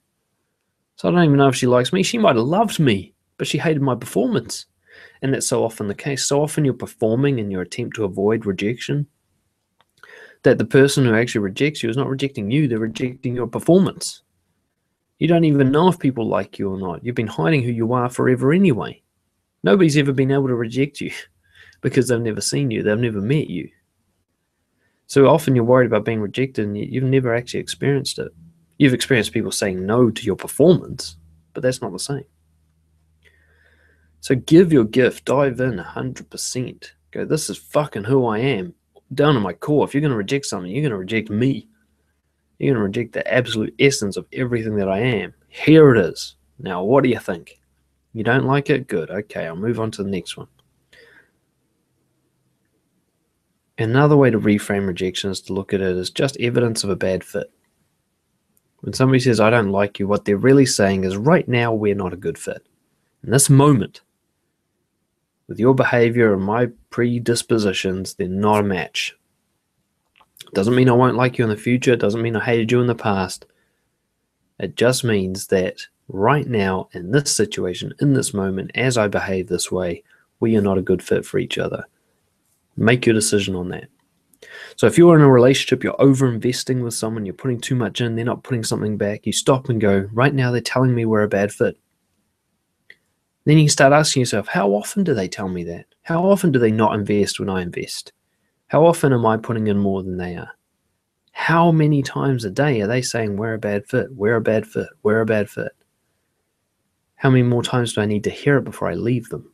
So 0.96 1.08
I 1.08 1.12
don't 1.12 1.24
even 1.24 1.36
know 1.36 1.48
if 1.48 1.56
she 1.56 1.66
likes 1.66 1.92
me. 1.92 2.02
She 2.02 2.18
might 2.18 2.36
have 2.36 2.44
loved 2.44 2.78
me, 2.78 3.14
but 3.36 3.46
she 3.46 3.58
hated 3.58 3.82
my 3.82 3.94
performance. 3.94 4.66
And 5.22 5.32
that's 5.32 5.48
so 5.48 5.64
often 5.64 5.88
the 5.88 5.94
case. 5.94 6.26
So 6.26 6.42
often 6.42 6.64
you're 6.64 6.74
performing 6.74 7.38
in 7.38 7.50
your 7.50 7.62
attempt 7.62 7.96
to 7.96 8.04
avoid 8.04 8.46
rejection 8.46 9.06
that 10.42 10.58
the 10.58 10.64
person 10.64 11.04
who 11.04 11.14
actually 11.14 11.40
rejects 11.40 11.82
you 11.82 11.88
is 11.88 11.96
not 11.96 12.08
rejecting 12.08 12.50
you, 12.50 12.68
they're 12.68 12.78
rejecting 12.78 13.34
your 13.34 13.46
performance. 13.46 14.22
You 15.18 15.26
don't 15.26 15.44
even 15.44 15.72
know 15.72 15.88
if 15.88 15.98
people 15.98 16.28
like 16.28 16.58
you 16.58 16.70
or 16.70 16.78
not. 16.78 17.04
You've 17.04 17.14
been 17.14 17.26
hiding 17.26 17.62
who 17.62 17.72
you 17.72 17.92
are 17.94 18.10
forever 18.10 18.52
anyway. 18.52 19.00
Nobody's 19.62 19.96
ever 19.96 20.12
been 20.12 20.30
able 20.30 20.48
to 20.48 20.54
reject 20.54 21.00
you. 21.00 21.10
because 21.84 22.08
they've 22.08 22.18
never 22.18 22.40
seen 22.40 22.70
you, 22.70 22.82
they've 22.82 22.98
never 22.98 23.20
met 23.20 23.50
you. 23.50 23.68
So 25.06 25.28
often 25.28 25.54
you're 25.54 25.64
worried 25.64 25.86
about 25.86 26.06
being 26.06 26.22
rejected 26.22 26.64
and 26.64 26.78
you've 26.78 27.04
never 27.04 27.34
actually 27.34 27.60
experienced 27.60 28.18
it. 28.18 28.32
You've 28.78 28.94
experienced 28.94 29.32
people 29.32 29.52
saying 29.52 29.84
no 29.84 30.10
to 30.10 30.24
your 30.24 30.34
performance, 30.34 31.18
but 31.52 31.62
that's 31.62 31.82
not 31.82 31.92
the 31.92 31.98
same. 31.98 32.24
So 34.20 34.34
give 34.34 34.72
your 34.72 34.84
gift, 34.84 35.26
dive 35.26 35.60
in 35.60 35.76
100%. 35.76 36.90
Go, 37.10 37.26
this 37.26 37.50
is 37.50 37.58
fucking 37.58 38.04
who 38.04 38.24
I 38.24 38.38
am. 38.38 38.72
Down 39.12 39.34
to 39.34 39.40
my 39.40 39.52
core. 39.52 39.84
If 39.84 39.92
you're 39.92 40.00
going 40.00 40.10
to 40.10 40.16
reject 40.16 40.46
something, 40.46 40.70
you're 40.70 40.80
going 40.80 40.90
to 40.90 40.96
reject 40.96 41.28
me. 41.28 41.68
You're 42.58 42.72
going 42.72 42.80
to 42.80 42.86
reject 42.86 43.12
the 43.12 43.30
absolute 43.30 43.74
essence 43.78 44.16
of 44.16 44.24
everything 44.32 44.76
that 44.76 44.88
I 44.88 45.00
am. 45.00 45.34
Here 45.48 45.94
it 45.94 45.98
is. 45.98 46.36
Now, 46.58 46.82
what 46.82 47.04
do 47.04 47.10
you 47.10 47.18
think? 47.18 47.60
You 48.14 48.24
don't 48.24 48.46
like 48.46 48.70
it? 48.70 48.88
Good. 48.88 49.10
Okay, 49.10 49.46
I'll 49.46 49.54
move 49.54 49.78
on 49.78 49.90
to 49.90 50.02
the 50.02 50.10
next 50.10 50.38
one. 50.38 50.48
Another 53.78 54.16
way 54.16 54.30
to 54.30 54.38
reframe 54.38 54.86
rejection 54.86 55.30
is 55.30 55.40
to 55.42 55.52
look 55.52 55.72
at 55.74 55.80
it 55.80 55.96
as 55.96 56.10
just 56.10 56.38
evidence 56.38 56.84
of 56.84 56.90
a 56.90 56.96
bad 56.96 57.24
fit. 57.24 57.50
When 58.80 58.92
somebody 58.92 59.18
says, 59.18 59.40
I 59.40 59.50
don't 59.50 59.70
like 59.70 59.98
you, 59.98 60.06
what 60.06 60.24
they're 60.24 60.36
really 60.36 60.66
saying 60.66 61.04
is, 61.04 61.16
right 61.16 61.48
now, 61.48 61.72
we're 61.72 61.94
not 61.94 62.12
a 62.12 62.18
good 62.18 62.38
fit. 62.38 62.66
In 63.24 63.30
this 63.30 63.48
moment, 63.48 64.02
with 65.48 65.58
your 65.58 65.74
behavior 65.74 66.34
and 66.34 66.42
my 66.42 66.68
predispositions, 66.90 68.14
they're 68.14 68.28
not 68.28 68.60
a 68.60 68.62
match. 68.62 69.16
Doesn't 70.52 70.74
mean 70.74 70.88
I 70.88 70.92
won't 70.92 71.16
like 71.16 71.38
you 71.38 71.44
in 71.44 71.50
the 71.50 71.56
future. 71.56 71.96
Doesn't 71.96 72.22
mean 72.22 72.36
I 72.36 72.44
hated 72.44 72.70
you 72.70 72.80
in 72.80 72.86
the 72.86 72.94
past. 72.94 73.46
It 74.60 74.76
just 74.76 75.02
means 75.02 75.48
that 75.48 75.80
right 76.08 76.46
now, 76.46 76.88
in 76.92 77.10
this 77.10 77.32
situation, 77.32 77.92
in 78.00 78.12
this 78.12 78.32
moment, 78.32 78.70
as 78.74 78.96
I 78.96 79.08
behave 79.08 79.48
this 79.48 79.72
way, 79.72 80.04
we 80.38 80.56
are 80.56 80.62
not 80.62 80.78
a 80.78 80.82
good 80.82 81.02
fit 81.02 81.24
for 81.24 81.38
each 81.38 81.58
other. 81.58 81.86
Make 82.76 83.06
your 83.06 83.14
decision 83.14 83.54
on 83.54 83.68
that. 83.68 83.88
So 84.76 84.86
if 84.86 84.98
you're 84.98 85.16
in 85.16 85.22
a 85.22 85.30
relationship, 85.30 85.84
you're 85.84 86.00
over 86.00 86.30
investing 86.30 86.82
with 86.82 86.94
someone, 86.94 87.24
you're 87.24 87.34
putting 87.34 87.60
too 87.60 87.76
much 87.76 88.00
in, 88.00 88.16
they're 88.16 88.24
not 88.24 88.42
putting 88.42 88.64
something 88.64 88.96
back, 88.96 89.26
you 89.26 89.32
stop 89.32 89.68
and 89.68 89.80
go, 89.80 90.08
right 90.12 90.34
now 90.34 90.50
they're 90.50 90.60
telling 90.60 90.94
me 90.94 91.04
we're 91.04 91.22
a 91.22 91.28
bad 91.28 91.52
fit. 91.52 91.78
Then 93.44 93.58
you 93.58 93.68
start 93.68 93.92
asking 93.92 94.20
yourself, 94.20 94.48
how 94.48 94.70
often 94.70 95.04
do 95.04 95.14
they 95.14 95.28
tell 95.28 95.48
me 95.48 95.64
that? 95.64 95.86
How 96.02 96.24
often 96.24 96.50
do 96.50 96.58
they 96.58 96.72
not 96.72 96.94
invest 96.94 97.38
when 97.38 97.50
I 97.50 97.62
invest? 97.62 98.12
How 98.68 98.84
often 98.84 99.12
am 99.12 99.24
I 99.26 99.36
putting 99.36 99.66
in 99.68 99.78
more 99.78 100.02
than 100.02 100.16
they 100.16 100.34
are? 100.34 100.50
How 101.32 101.70
many 101.70 102.02
times 102.02 102.44
a 102.44 102.50
day 102.50 102.80
are 102.80 102.86
they 102.86 103.02
saying 103.02 103.36
we're 103.36 103.54
a 103.54 103.58
bad 103.58 103.86
fit, 103.86 104.06
we're 104.12 104.36
a 104.36 104.40
bad 104.40 104.66
fit, 104.66 104.88
we're 105.02 105.20
a 105.20 105.26
bad 105.26 105.48
fit? 105.50 105.72
How 107.16 107.30
many 107.30 107.42
more 107.42 107.62
times 107.62 107.94
do 107.94 108.00
I 108.00 108.06
need 108.06 108.24
to 108.24 108.30
hear 108.30 108.56
it 108.56 108.64
before 108.64 108.88
I 108.88 108.94
leave 108.94 109.28
them? 109.28 109.53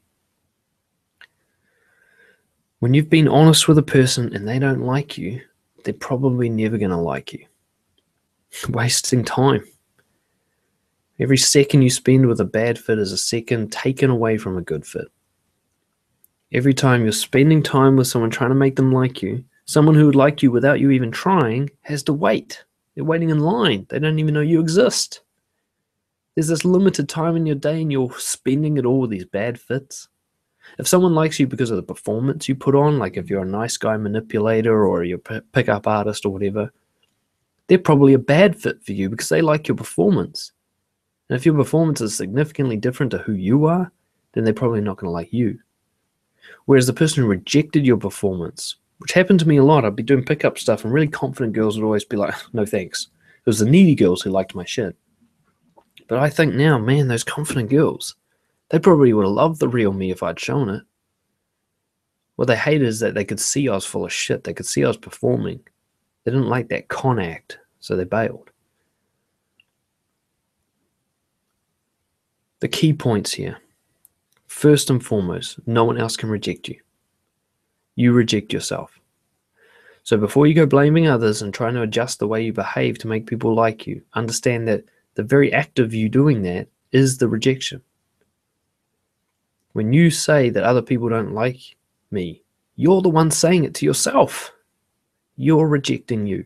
When 2.81 2.95
you've 2.95 3.11
been 3.11 3.29
honest 3.29 3.69
with 3.69 3.77
a 3.77 3.83
person 3.83 4.35
and 4.35 4.49
they 4.49 4.59
don't 4.59 4.81
like 4.81 5.19
you, 5.19 5.43
they're 5.85 5.95
probably 5.95 6.49
never 6.49 6.79
going 6.79 6.91
to 6.91 6.97
like 6.97 7.35
you. 7.35 7.45
Wasting 8.71 9.23
time. 9.23 9.65
Every 11.19 11.37
second 11.37 11.83
you 11.83 11.91
spend 11.91 12.27
with 12.27 12.41
a 12.41 12.47
bad 12.47 12.79
fit 12.79 12.99
is 12.99 13.13
a 13.13 13.19
second 13.19 13.71
taken 13.71 14.09
away 14.09 14.39
from 14.39 14.57
a 14.57 14.63
good 14.63 14.87
fit. 14.87 15.09
Every 16.53 16.73
time 16.73 17.03
you're 17.03 17.13
spending 17.13 17.63
time 17.63 17.97
with 17.97 18.07
someone 18.07 18.31
trying 18.31 18.51
to 18.51 18.57
make 18.57 18.77
them 18.77 18.93
like 18.93 19.21
you, 19.21 19.45
someone 19.67 19.95
who 19.95 20.07
would 20.07 20.17
like 20.17 20.43
you 20.43 20.51
without 20.51 20.81
you 20.81 20.91
even 20.91 21.11
trying 21.11 21.69
has 21.83 22.03
to 22.05 22.15
wait. 22.15 22.65
They're 22.95 23.05
waiting 23.05 23.29
in 23.29 23.41
line. 23.41 23.87
They 23.91 23.99
don't 23.99 24.19
even 24.19 24.33
know 24.33 24.41
you 24.41 24.59
exist. 24.59 25.21
There's 26.35 26.49
this 26.49 26.65
limited 26.65 27.11
time 27.11 27.37
in 27.37 27.45
your 27.45 27.57
day 27.57 27.83
and 27.83 27.93
you're 27.93 28.19
spending 28.19 28.79
it 28.79 28.87
all 28.87 29.01
with 29.01 29.11
these 29.11 29.27
bad 29.27 29.61
fits. 29.61 30.09
If 30.79 30.89
someone 30.89 31.15
likes 31.15 31.39
you 31.39 31.47
because 31.47 31.71
of 31.71 31.77
the 31.77 31.83
performance 31.83 32.49
you 32.49 32.55
put 32.55 32.75
on, 32.75 32.99
like 32.99 33.17
if 33.17 33.29
you're 33.29 33.43
a 33.43 33.47
nice 33.47 33.77
guy 33.77 33.97
manipulator 33.97 34.87
or 34.87 35.05
you're 35.05 35.21
a 35.31 35.41
pickup 35.41 35.87
artist 35.87 36.25
or 36.25 36.31
whatever, 36.31 36.73
they're 37.67 37.79
probably 37.79 38.15
a 38.15 38.19
bad 38.19 38.57
fit 38.57 38.83
for 38.83 38.93
you 38.93 39.09
because 39.09 39.29
they 39.29 39.43
like 39.43 39.69
your 39.69 39.77
performance. 39.77 40.53
And 41.29 41.37
if 41.37 41.47
your 41.47 41.55
performance 41.55 42.01
is 42.01 42.17
significantly 42.17 42.77
different 42.77 43.13
to 43.13 43.19
who 43.19 43.33
you 43.33 43.67
are, 43.67 43.93
then 44.33 44.45
they're 44.45 44.53
probably 44.53 44.81
not 44.81 44.97
going 44.97 45.09
to 45.09 45.13
like 45.13 45.33
you. 45.33 45.59
Whereas 46.65 46.87
the 46.87 46.93
person 46.93 47.23
who 47.23 47.29
rejected 47.29 47.87
your 47.87 47.97
performance, 47.97 48.77
which 48.99 49.13
happened 49.13 49.41
to 49.41 49.49
me 49.49 49.59
a 49.59 49.63
lot, 49.63 49.85
I'd 49.85 49.97
be 49.97 50.03
doing 50.03 50.25
pickup 50.25 50.59
stuff 50.59 50.85
and 50.85 50.93
really 50.93 51.09
confident 51.09 51.53
girls 51.53 51.77
would 51.77 51.85
always 51.85 52.05
be 52.05 52.17
like, 52.17 52.35
no 52.53 52.67
thanks. 52.67 53.09
It 53.39 53.47
was 53.47 53.59
the 53.59 53.71
needy 53.71 53.95
girls 53.95 54.23
who 54.23 54.31
liked 54.31 54.55
my 54.55 54.65
shit. 54.65 54.97
But 56.09 56.19
I 56.19 56.29
think 56.29 56.55
now, 56.55 56.79
man, 56.79 57.09
those 57.09 57.25
confident 57.25 57.71
girls, 57.71 58.17
they 58.71 58.79
probably 58.79 59.13
would 59.13 59.25
have 59.25 59.33
loved 59.33 59.61
the 59.61 59.69
real 59.69 59.93
me 59.93 60.11
if 60.11 60.23
I'd 60.23 60.41
shown 60.41 60.69
it. 60.69 60.83
What 62.37 62.49
they 62.49 62.57
hated 62.57 62.87
is 62.87 63.01
that 63.01 63.15
they 63.15 63.25
could 63.25 63.41
see 63.41 63.69
I 63.69 63.75
was 63.75 63.85
full 63.85 64.05
of 64.05 64.13
shit. 64.13 64.45
They 64.45 64.55
could 64.55 64.67
see 64.67 64.85
I 64.85 64.89
was 64.89 64.97
performing. 64.97 65.61
They 66.25 66.31
didn't 66.31 66.49
like 66.49 66.69
that 66.69 66.89
con 66.89 67.19
act, 67.19 67.59
so 67.81 67.97
they 67.97 68.05
bailed. 68.05 68.51
The 72.61 72.69
key 72.69 72.93
points 72.93 73.33
here. 73.33 73.59
First 74.47 74.91
and 74.91 75.05
foremost, 75.05 75.59
no 75.67 75.85
one 75.85 75.99
else 75.99 76.17
can 76.17 76.29
reject 76.29 76.69
you. 76.69 76.81
You 77.97 78.13
reject 78.13 78.53
yourself. 78.53 78.99
So 80.03 80.17
before 80.17 80.47
you 80.47 80.55
go 80.55 80.67
blaming 80.67 81.07
others 81.07 81.43
and 81.43 81.53
trying 81.53 81.75
to 81.75 81.83
adjust 81.83 82.19
the 82.19 82.29
way 82.29 82.43
you 82.43 82.53
behave 82.53 82.99
to 82.99 83.09
make 83.09 83.27
people 83.27 83.55
like 83.55 83.87
you, 83.87 84.03
understand 84.15 84.67
that 84.69 84.85
the 85.15 85.23
very 85.23 85.53
act 85.53 85.79
of 85.79 85.93
you 85.93 86.09
doing 86.09 86.43
that 86.43 86.69
is 86.93 87.19
the 87.19 87.29
rejection. 87.29 87.83
When 89.73 89.93
you 89.93 90.11
say 90.11 90.51
that 90.51 90.65
other 90.65 90.83
people 90.83 91.09
don't 91.09 91.33
like 91.33 91.77
me, 92.11 92.43
you're 92.77 93.03
the 93.03 93.09
one 93.09 93.31
saying 93.31 93.65
it 93.65 93.75
to 93.75 93.87
yourself. 93.87 94.53
You're 95.37 95.69
rejecting 95.69 96.27
you. 96.27 96.45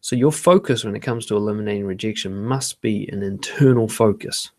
So 0.00 0.16
your 0.16 0.32
focus 0.32 0.84
when 0.84 0.96
it 0.96 1.00
comes 1.00 1.26
to 1.26 1.36
eliminating 1.36 1.84
rejection 1.84 2.42
must 2.42 2.80
be 2.80 3.08
an 3.08 3.22
internal 3.22 3.88
focus. 3.88 4.50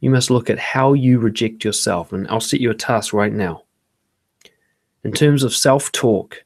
You 0.00 0.10
must 0.10 0.30
look 0.30 0.50
at 0.50 0.58
how 0.58 0.94
you 0.94 1.18
reject 1.18 1.64
yourself, 1.64 2.12
and 2.12 2.26
I'll 2.28 2.40
set 2.40 2.60
you 2.60 2.70
a 2.70 2.74
task 2.74 3.12
right 3.12 3.32
now. 3.32 3.64
In 5.04 5.12
terms 5.12 5.42
of 5.42 5.54
self 5.54 5.92
talk, 5.92 6.44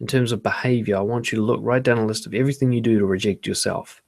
in 0.00 0.06
terms 0.06 0.32
of 0.32 0.42
behavior, 0.42 0.96
I 0.96 1.00
want 1.00 1.32
you 1.32 1.38
to 1.38 1.44
look 1.44 1.60
right 1.62 1.82
down 1.82 1.98
a 1.98 2.06
list 2.06 2.26
of 2.26 2.34
everything 2.34 2.70
you 2.70 2.80
do 2.80 2.98
to 2.98 3.06
reject 3.06 3.46
yourself. 3.46 4.02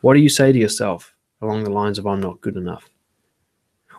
What 0.00 0.14
do 0.14 0.20
you 0.20 0.28
say 0.28 0.50
to 0.50 0.58
yourself 0.58 1.14
along 1.40 1.64
the 1.64 1.70
lines 1.70 1.98
of, 1.98 2.06
I'm 2.06 2.20
not 2.20 2.40
good 2.40 2.56
enough? 2.56 2.89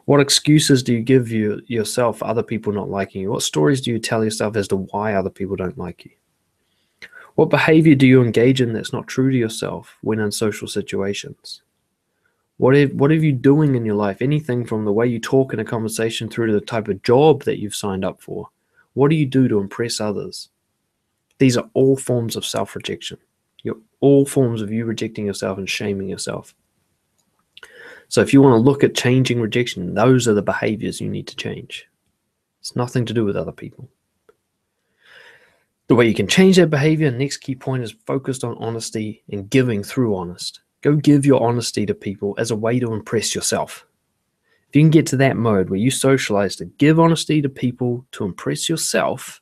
What 0.05 0.19
excuses 0.19 0.83
do 0.83 0.93
you 0.93 1.01
give 1.01 1.29
you 1.29 1.61
yourself 1.67 2.19
for 2.19 2.25
other 2.25 2.43
people 2.43 2.73
not 2.73 2.89
liking 2.89 3.21
you? 3.21 3.31
What 3.31 3.43
stories 3.43 3.81
do 3.81 3.91
you 3.91 3.99
tell 3.99 4.23
yourself 4.23 4.55
as 4.55 4.67
to 4.69 4.77
why 4.77 5.13
other 5.13 5.29
people 5.29 5.55
don't 5.55 5.77
like 5.77 6.05
you? 6.05 6.11
What 7.35 7.49
behavior 7.49 7.95
do 7.95 8.07
you 8.07 8.21
engage 8.21 8.61
in 8.61 8.73
that's 8.73 8.93
not 8.93 9.07
true 9.07 9.31
to 9.31 9.37
yourself 9.37 9.97
when 10.01 10.19
in 10.19 10.31
social 10.31 10.67
situations? 10.67 11.61
What 12.57 12.75
have, 12.75 12.93
what 12.93 13.11
are 13.11 13.15
you 13.15 13.31
doing 13.31 13.75
in 13.75 13.85
your 13.85 13.95
life? 13.95 14.21
Anything 14.21 14.65
from 14.65 14.85
the 14.85 14.91
way 14.91 15.07
you 15.07 15.19
talk 15.19 15.53
in 15.53 15.59
a 15.59 15.65
conversation 15.65 16.29
through 16.29 16.47
to 16.47 16.53
the 16.53 16.61
type 16.61 16.87
of 16.87 17.01
job 17.01 17.43
that 17.43 17.59
you've 17.59 17.75
signed 17.75 18.05
up 18.05 18.21
for. 18.21 18.49
What 18.93 19.09
do 19.09 19.15
you 19.15 19.25
do 19.25 19.47
to 19.47 19.59
impress 19.59 19.99
others? 19.99 20.49
These 21.39 21.57
are 21.57 21.69
all 21.73 21.97
forms 21.97 22.35
of 22.35 22.45
self 22.45 22.75
rejection. 22.75 23.17
You're 23.63 23.79
all 23.99 24.25
forms 24.25 24.61
of 24.61 24.71
you 24.71 24.85
rejecting 24.85 25.25
yourself 25.25 25.57
and 25.57 25.69
shaming 25.69 26.07
yourself. 26.09 26.53
So 28.11 28.19
if 28.19 28.33
you 28.33 28.41
want 28.41 28.55
to 28.55 28.69
look 28.69 28.83
at 28.83 28.93
changing 28.93 29.39
rejection, 29.39 29.93
those 29.93 30.27
are 30.27 30.33
the 30.33 30.41
behaviors 30.41 30.99
you 30.99 31.07
need 31.07 31.27
to 31.27 31.35
change. 31.37 31.87
It's 32.59 32.75
nothing 32.75 33.05
to 33.05 33.13
do 33.13 33.23
with 33.23 33.37
other 33.37 33.53
people. 33.53 33.87
The 35.87 35.95
way 35.95 36.09
you 36.09 36.13
can 36.13 36.27
change 36.27 36.57
that 36.57 36.69
behavior, 36.69 37.09
next 37.09 37.37
key 37.37 37.55
point 37.55 37.83
is 37.83 37.95
focused 38.05 38.43
on 38.43 38.57
honesty 38.57 39.23
and 39.31 39.49
giving 39.49 39.81
through 39.81 40.13
honest. 40.13 40.59
Go 40.81 40.97
give 40.97 41.25
your 41.25 41.41
honesty 41.41 41.85
to 41.85 41.93
people 41.93 42.35
as 42.37 42.51
a 42.51 42.55
way 42.55 42.81
to 42.81 42.91
impress 42.91 43.33
yourself. 43.33 43.85
If 44.67 44.75
you 44.75 44.81
can 44.81 44.89
get 44.89 45.05
to 45.07 45.17
that 45.17 45.37
mode 45.37 45.69
where 45.69 45.79
you 45.79 45.89
socialize 45.89 46.57
to 46.57 46.65
give 46.65 46.99
honesty 46.99 47.41
to 47.41 47.47
people 47.47 48.05
to 48.11 48.25
impress 48.25 48.67
yourself, 48.67 49.41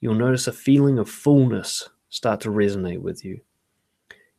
you'll 0.00 0.16
notice 0.16 0.48
a 0.48 0.52
feeling 0.52 0.98
of 0.98 1.08
fullness 1.08 1.88
start 2.08 2.40
to 2.40 2.48
resonate 2.48 3.00
with 3.00 3.24
you. 3.24 3.40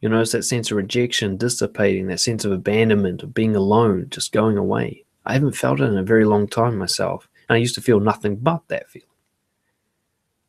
You'll 0.02 0.12
notice 0.12 0.32
that 0.32 0.44
sense 0.44 0.72
of 0.72 0.78
rejection 0.78 1.38
dissipating, 1.38 2.08
that 2.08 2.20
sense 2.20 2.46
of 2.46 2.52
abandonment, 2.52 3.24
of 3.24 3.34
being 3.34 3.56
alone, 3.56 4.08
just 4.10 4.32
going 4.32 4.58
away. 4.58 5.04
I 5.26 5.34
haven't 5.34 5.56
felt 5.56 5.82
it 5.82 5.86
in 5.86 5.98
a 5.98 6.04
very 6.04 6.26
long 6.26 6.48
time 6.48 6.78
myself. 6.78 7.28
And 7.48 7.56
I 7.56 7.60
used 7.60 7.76
to 7.76 7.82
feel 7.82 8.00
nothing 8.00 8.38
but 8.38 8.68
that 8.70 8.90
feeling. 8.90 9.08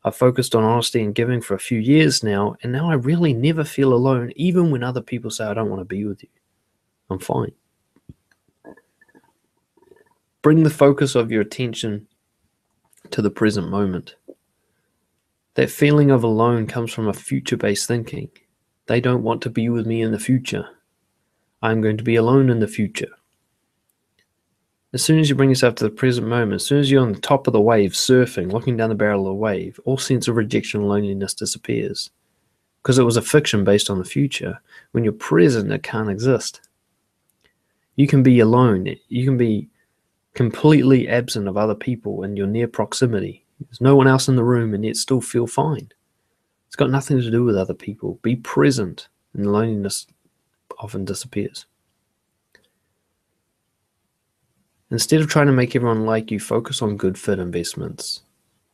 I've 0.05 0.16
focused 0.16 0.55
on 0.55 0.64
honesty 0.64 1.03
and 1.03 1.14
giving 1.14 1.42
for 1.42 1.55
a 1.55 1.59
few 1.59 1.78
years 1.78 2.22
now, 2.22 2.57
and 2.62 2.72
now 2.72 2.90
I 2.90 2.94
really 2.94 3.34
never 3.34 3.64
feel 3.64 3.92
alone, 3.92 4.32
even 4.36 4.70
when 4.70 4.82
other 4.82 5.03
people 5.03 5.30
say, 5.30 5.44
I 5.44 5.53
don't 5.53 5.68
want 5.68 5.80
to 5.80 5.84
be 5.84 6.05
with 6.05 6.22
you. 6.22 6.28
I'm 7.11 7.18
fine. 7.18 7.53
Bring 10.42 10.62
the 10.62 10.70
focus 10.70 11.14
of 11.14 11.30
your 11.30 11.42
attention 11.42 12.07
to 13.11 13.20
the 13.20 13.30
present 13.30 13.68
moment. 13.68 14.14
That 15.55 15.70
feeling 15.70 16.11
of 16.11 16.24
alone 16.24 16.66
comes 16.66 16.92
from 16.92 17.09
a 17.09 17.12
future 17.12 17.59
based 17.59 17.86
thinking. 17.86 18.30
They 18.91 19.01
don't 19.01 19.22
want 19.22 19.41
to 19.43 19.51
be 19.51 19.68
with 19.68 19.86
me 19.86 20.03
in 20.03 20.11
the 20.11 20.18
future. 20.18 20.68
I'm 21.62 21.80
going 21.80 21.97
to 21.99 22.03
be 22.03 22.16
alone 22.16 22.51
in 22.51 22.59
the 22.59 22.66
future. 22.66 23.12
As 24.93 25.05
soon 25.05 25.20
as 25.20 25.28
you 25.28 25.36
bring 25.36 25.51
yourself 25.51 25.76
to 25.76 25.84
the 25.84 25.91
present 25.91 26.26
moment, 26.26 26.55
as 26.55 26.66
soon 26.66 26.80
as 26.80 26.91
you're 26.91 27.01
on 27.01 27.12
the 27.12 27.20
top 27.20 27.47
of 27.47 27.53
the 27.53 27.61
wave, 27.61 27.93
surfing, 27.93 28.51
looking 28.51 28.76
down 28.76 28.88
the 28.88 28.97
barrel 28.97 29.20
of 29.20 29.26
the 29.26 29.34
wave, 29.34 29.78
all 29.84 29.97
sense 29.97 30.26
of 30.26 30.34
rejection 30.34 30.80
and 30.80 30.88
loneliness 30.88 31.34
disappears. 31.34 32.11
Because 32.82 32.99
it 32.99 33.05
was 33.05 33.16
a 33.16 33.22
fiction 33.22 33.62
based 33.62 33.91
on 33.91 33.99
the 34.01 34.05
future. 34.05 34.61
When 34.91 35.05
you're 35.05 35.12
present, 35.12 35.70
it 35.70 35.84
can't 35.84 36.11
exist. 36.11 36.61
You 37.95 38.09
can 38.09 38.24
be 38.24 38.41
alone. 38.41 38.97
You 39.07 39.24
can 39.24 39.36
be 39.36 39.68
completely 40.34 41.09
absent 41.09 41.47
of 41.47 41.57
other 41.57 41.76
people 41.76 42.24
in 42.24 42.36
your 42.36 42.49
near 42.49 42.66
proximity. 42.66 43.47
There's 43.61 43.80
no 43.80 43.95
one 43.95 44.09
else 44.09 44.26
in 44.26 44.34
the 44.34 44.43
room 44.43 44.74
and 44.74 44.84
yet 44.84 44.97
still 44.97 45.20
feel 45.20 45.47
fine. 45.47 45.93
It's 46.70 46.76
got 46.76 46.90
nothing 46.90 47.20
to 47.20 47.32
do 47.32 47.42
with 47.42 47.56
other 47.56 47.74
people. 47.74 48.20
Be 48.22 48.36
present, 48.36 49.08
and 49.34 49.52
loneliness 49.52 50.06
often 50.78 51.04
disappears. 51.04 51.66
Instead 54.92 55.20
of 55.20 55.26
trying 55.26 55.48
to 55.48 55.52
make 55.52 55.74
everyone 55.74 56.06
like 56.06 56.30
you, 56.30 56.38
focus 56.38 56.80
on 56.80 56.96
good 56.96 57.18
fit 57.18 57.40
investments. 57.40 58.22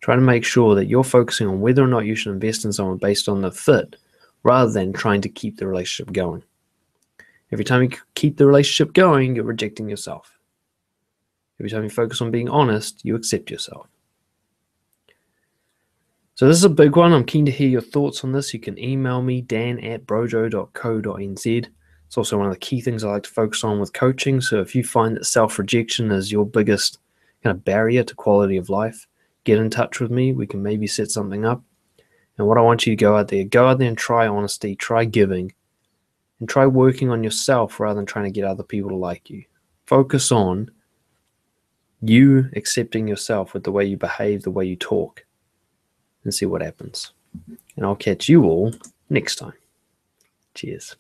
Try 0.03 0.15
to 0.15 0.21
make 0.21 0.45
sure 0.45 0.75
that 0.75 0.89
you're 0.89 1.05
focusing 1.05 1.49
on 1.49 1.63
whether 1.63 1.83
or 1.83 1.87
not 1.87 2.05
you 2.05 2.15
should 2.15 2.35
invest 2.35 2.67
in 2.67 2.73
someone 2.75 2.99
based 2.99 3.31
on 3.31 3.41
the 3.41 3.51
fit 3.51 3.97
rather 4.43 4.71
than 4.71 4.93
trying 4.93 5.23
to 5.23 5.31
keep 5.31 5.57
the 5.57 5.67
relationship 5.67 6.13
going. 6.13 6.43
Every 7.51 7.65
time 7.65 7.83
you 7.83 7.91
keep 8.15 8.37
the 8.37 8.47
relationship 8.47 8.93
going, 8.93 9.35
you're 9.35 9.45
rejecting 9.47 9.89
yourself. 9.89 10.31
Every 11.59 11.71
time 11.71 11.83
you 11.83 11.89
focus 11.89 12.21
on 12.21 12.31
being 12.31 12.51
honest, 12.51 13.03
you 13.07 13.17
accept 13.17 13.51
yourself. 13.51 13.89
So 16.37 16.47
this 16.47 16.59
is 16.59 16.65
a 16.65 16.69
big 16.69 16.97
one. 16.97 17.15
I'm 17.15 17.25
keen 17.25 17.47
to 17.47 17.51
hear 17.51 17.67
your 17.67 17.81
thoughts 17.81 18.23
on 18.23 18.31
this. 18.31 18.53
You 18.53 18.61
can 18.61 18.79
email 18.79 19.23
me, 19.23 19.41
dan 19.41 19.81
at 19.81 20.05
brojo.co.nz. 20.07 21.67
It's 22.07 22.19
also 22.19 22.37
one 22.37 22.47
of 22.47 22.53
the 22.53 22.59
key 22.59 22.83
things 22.83 23.03
I 23.03 23.13
like 23.13 23.23
to 23.23 23.31
focus 23.31 23.65
on 23.65 23.81
with 23.81 23.95
coaching. 23.95 24.43
So 24.43 24.61
if 24.61 24.75
you 24.75 24.85
find 24.85 25.17
that 25.17 25.25
self-rejection 25.25 26.11
is 26.13 26.31
your 26.31 26.45
biggest 26.45 26.99
kind 27.43 27.57
of 27.57 27.65
barrier 27.65 28.05
to 28.05 28.15
quality 28.15 28.59
of 28.59 28.69
life, 28.69 29.07
get 29.45 29.59
in 29.59 29.71
touch 29.71 29.99
with 29.99 30.11
me. 30.11 30.35
We 30.35 30.47
can 30.47 30.63
maybe 30.63 30.87
set 30.87 31.11
something 31.11 31.47
up. 31.47 31.63
And 32.37 32.47
what 32.47 32.59
I 32.59 32.61
want 32.61 32.87
you 32.87 32.93
to 32.95 33.01
go 33.01 33.17
out 33.17 33.29
there, 33.29 33.45
go 33.45 33.69
out 33.69 33.79
there 33.79 33.89
and 33.89 33.97
try 33.97 34.27
honesty, 34.27 34.77
try 34.77 35.07
giving, 35.07 35.55
and 36.41 36.47
try 36.51 36.67
working 36.67 37.09
on 37.09 37.25
yourself 37.25 37.81
rather 37.81 37.97
than 37.97 38.05
trying 38.05 38.27
to 38.27 38.31
get 38.31 38.45
other 38.45 38.63
people 38.63 38.91
to 38.91 38.97
like 38.97 39.31
you. 39.31 39.43
Focus 39.87 40.31
on 40.31 40.71
you 42.03 42.51
accepting 42.55 43.09
yourself 43.09 43.55
with 43.55 43.65
the 43.65 43.73
way 43.73 43.87
you 43.87 43.97
behave, 43.97 44.43
the 44.43 44.51
way 44.51 44.67
you 44.67 44.77
talk 44.77 45.25
and 46.27 46.35
see 46.35 46.47
what 46.47 46.61
happens. 46.61 47.13
And 47.77 47.87
I'll 47.87 47.97
catch 47.97 48.29
you 48.29 48.45
all 48.45 48.75
next 49.09 49.37
time. 49.37 49.55
Cheers. 50.55 50.97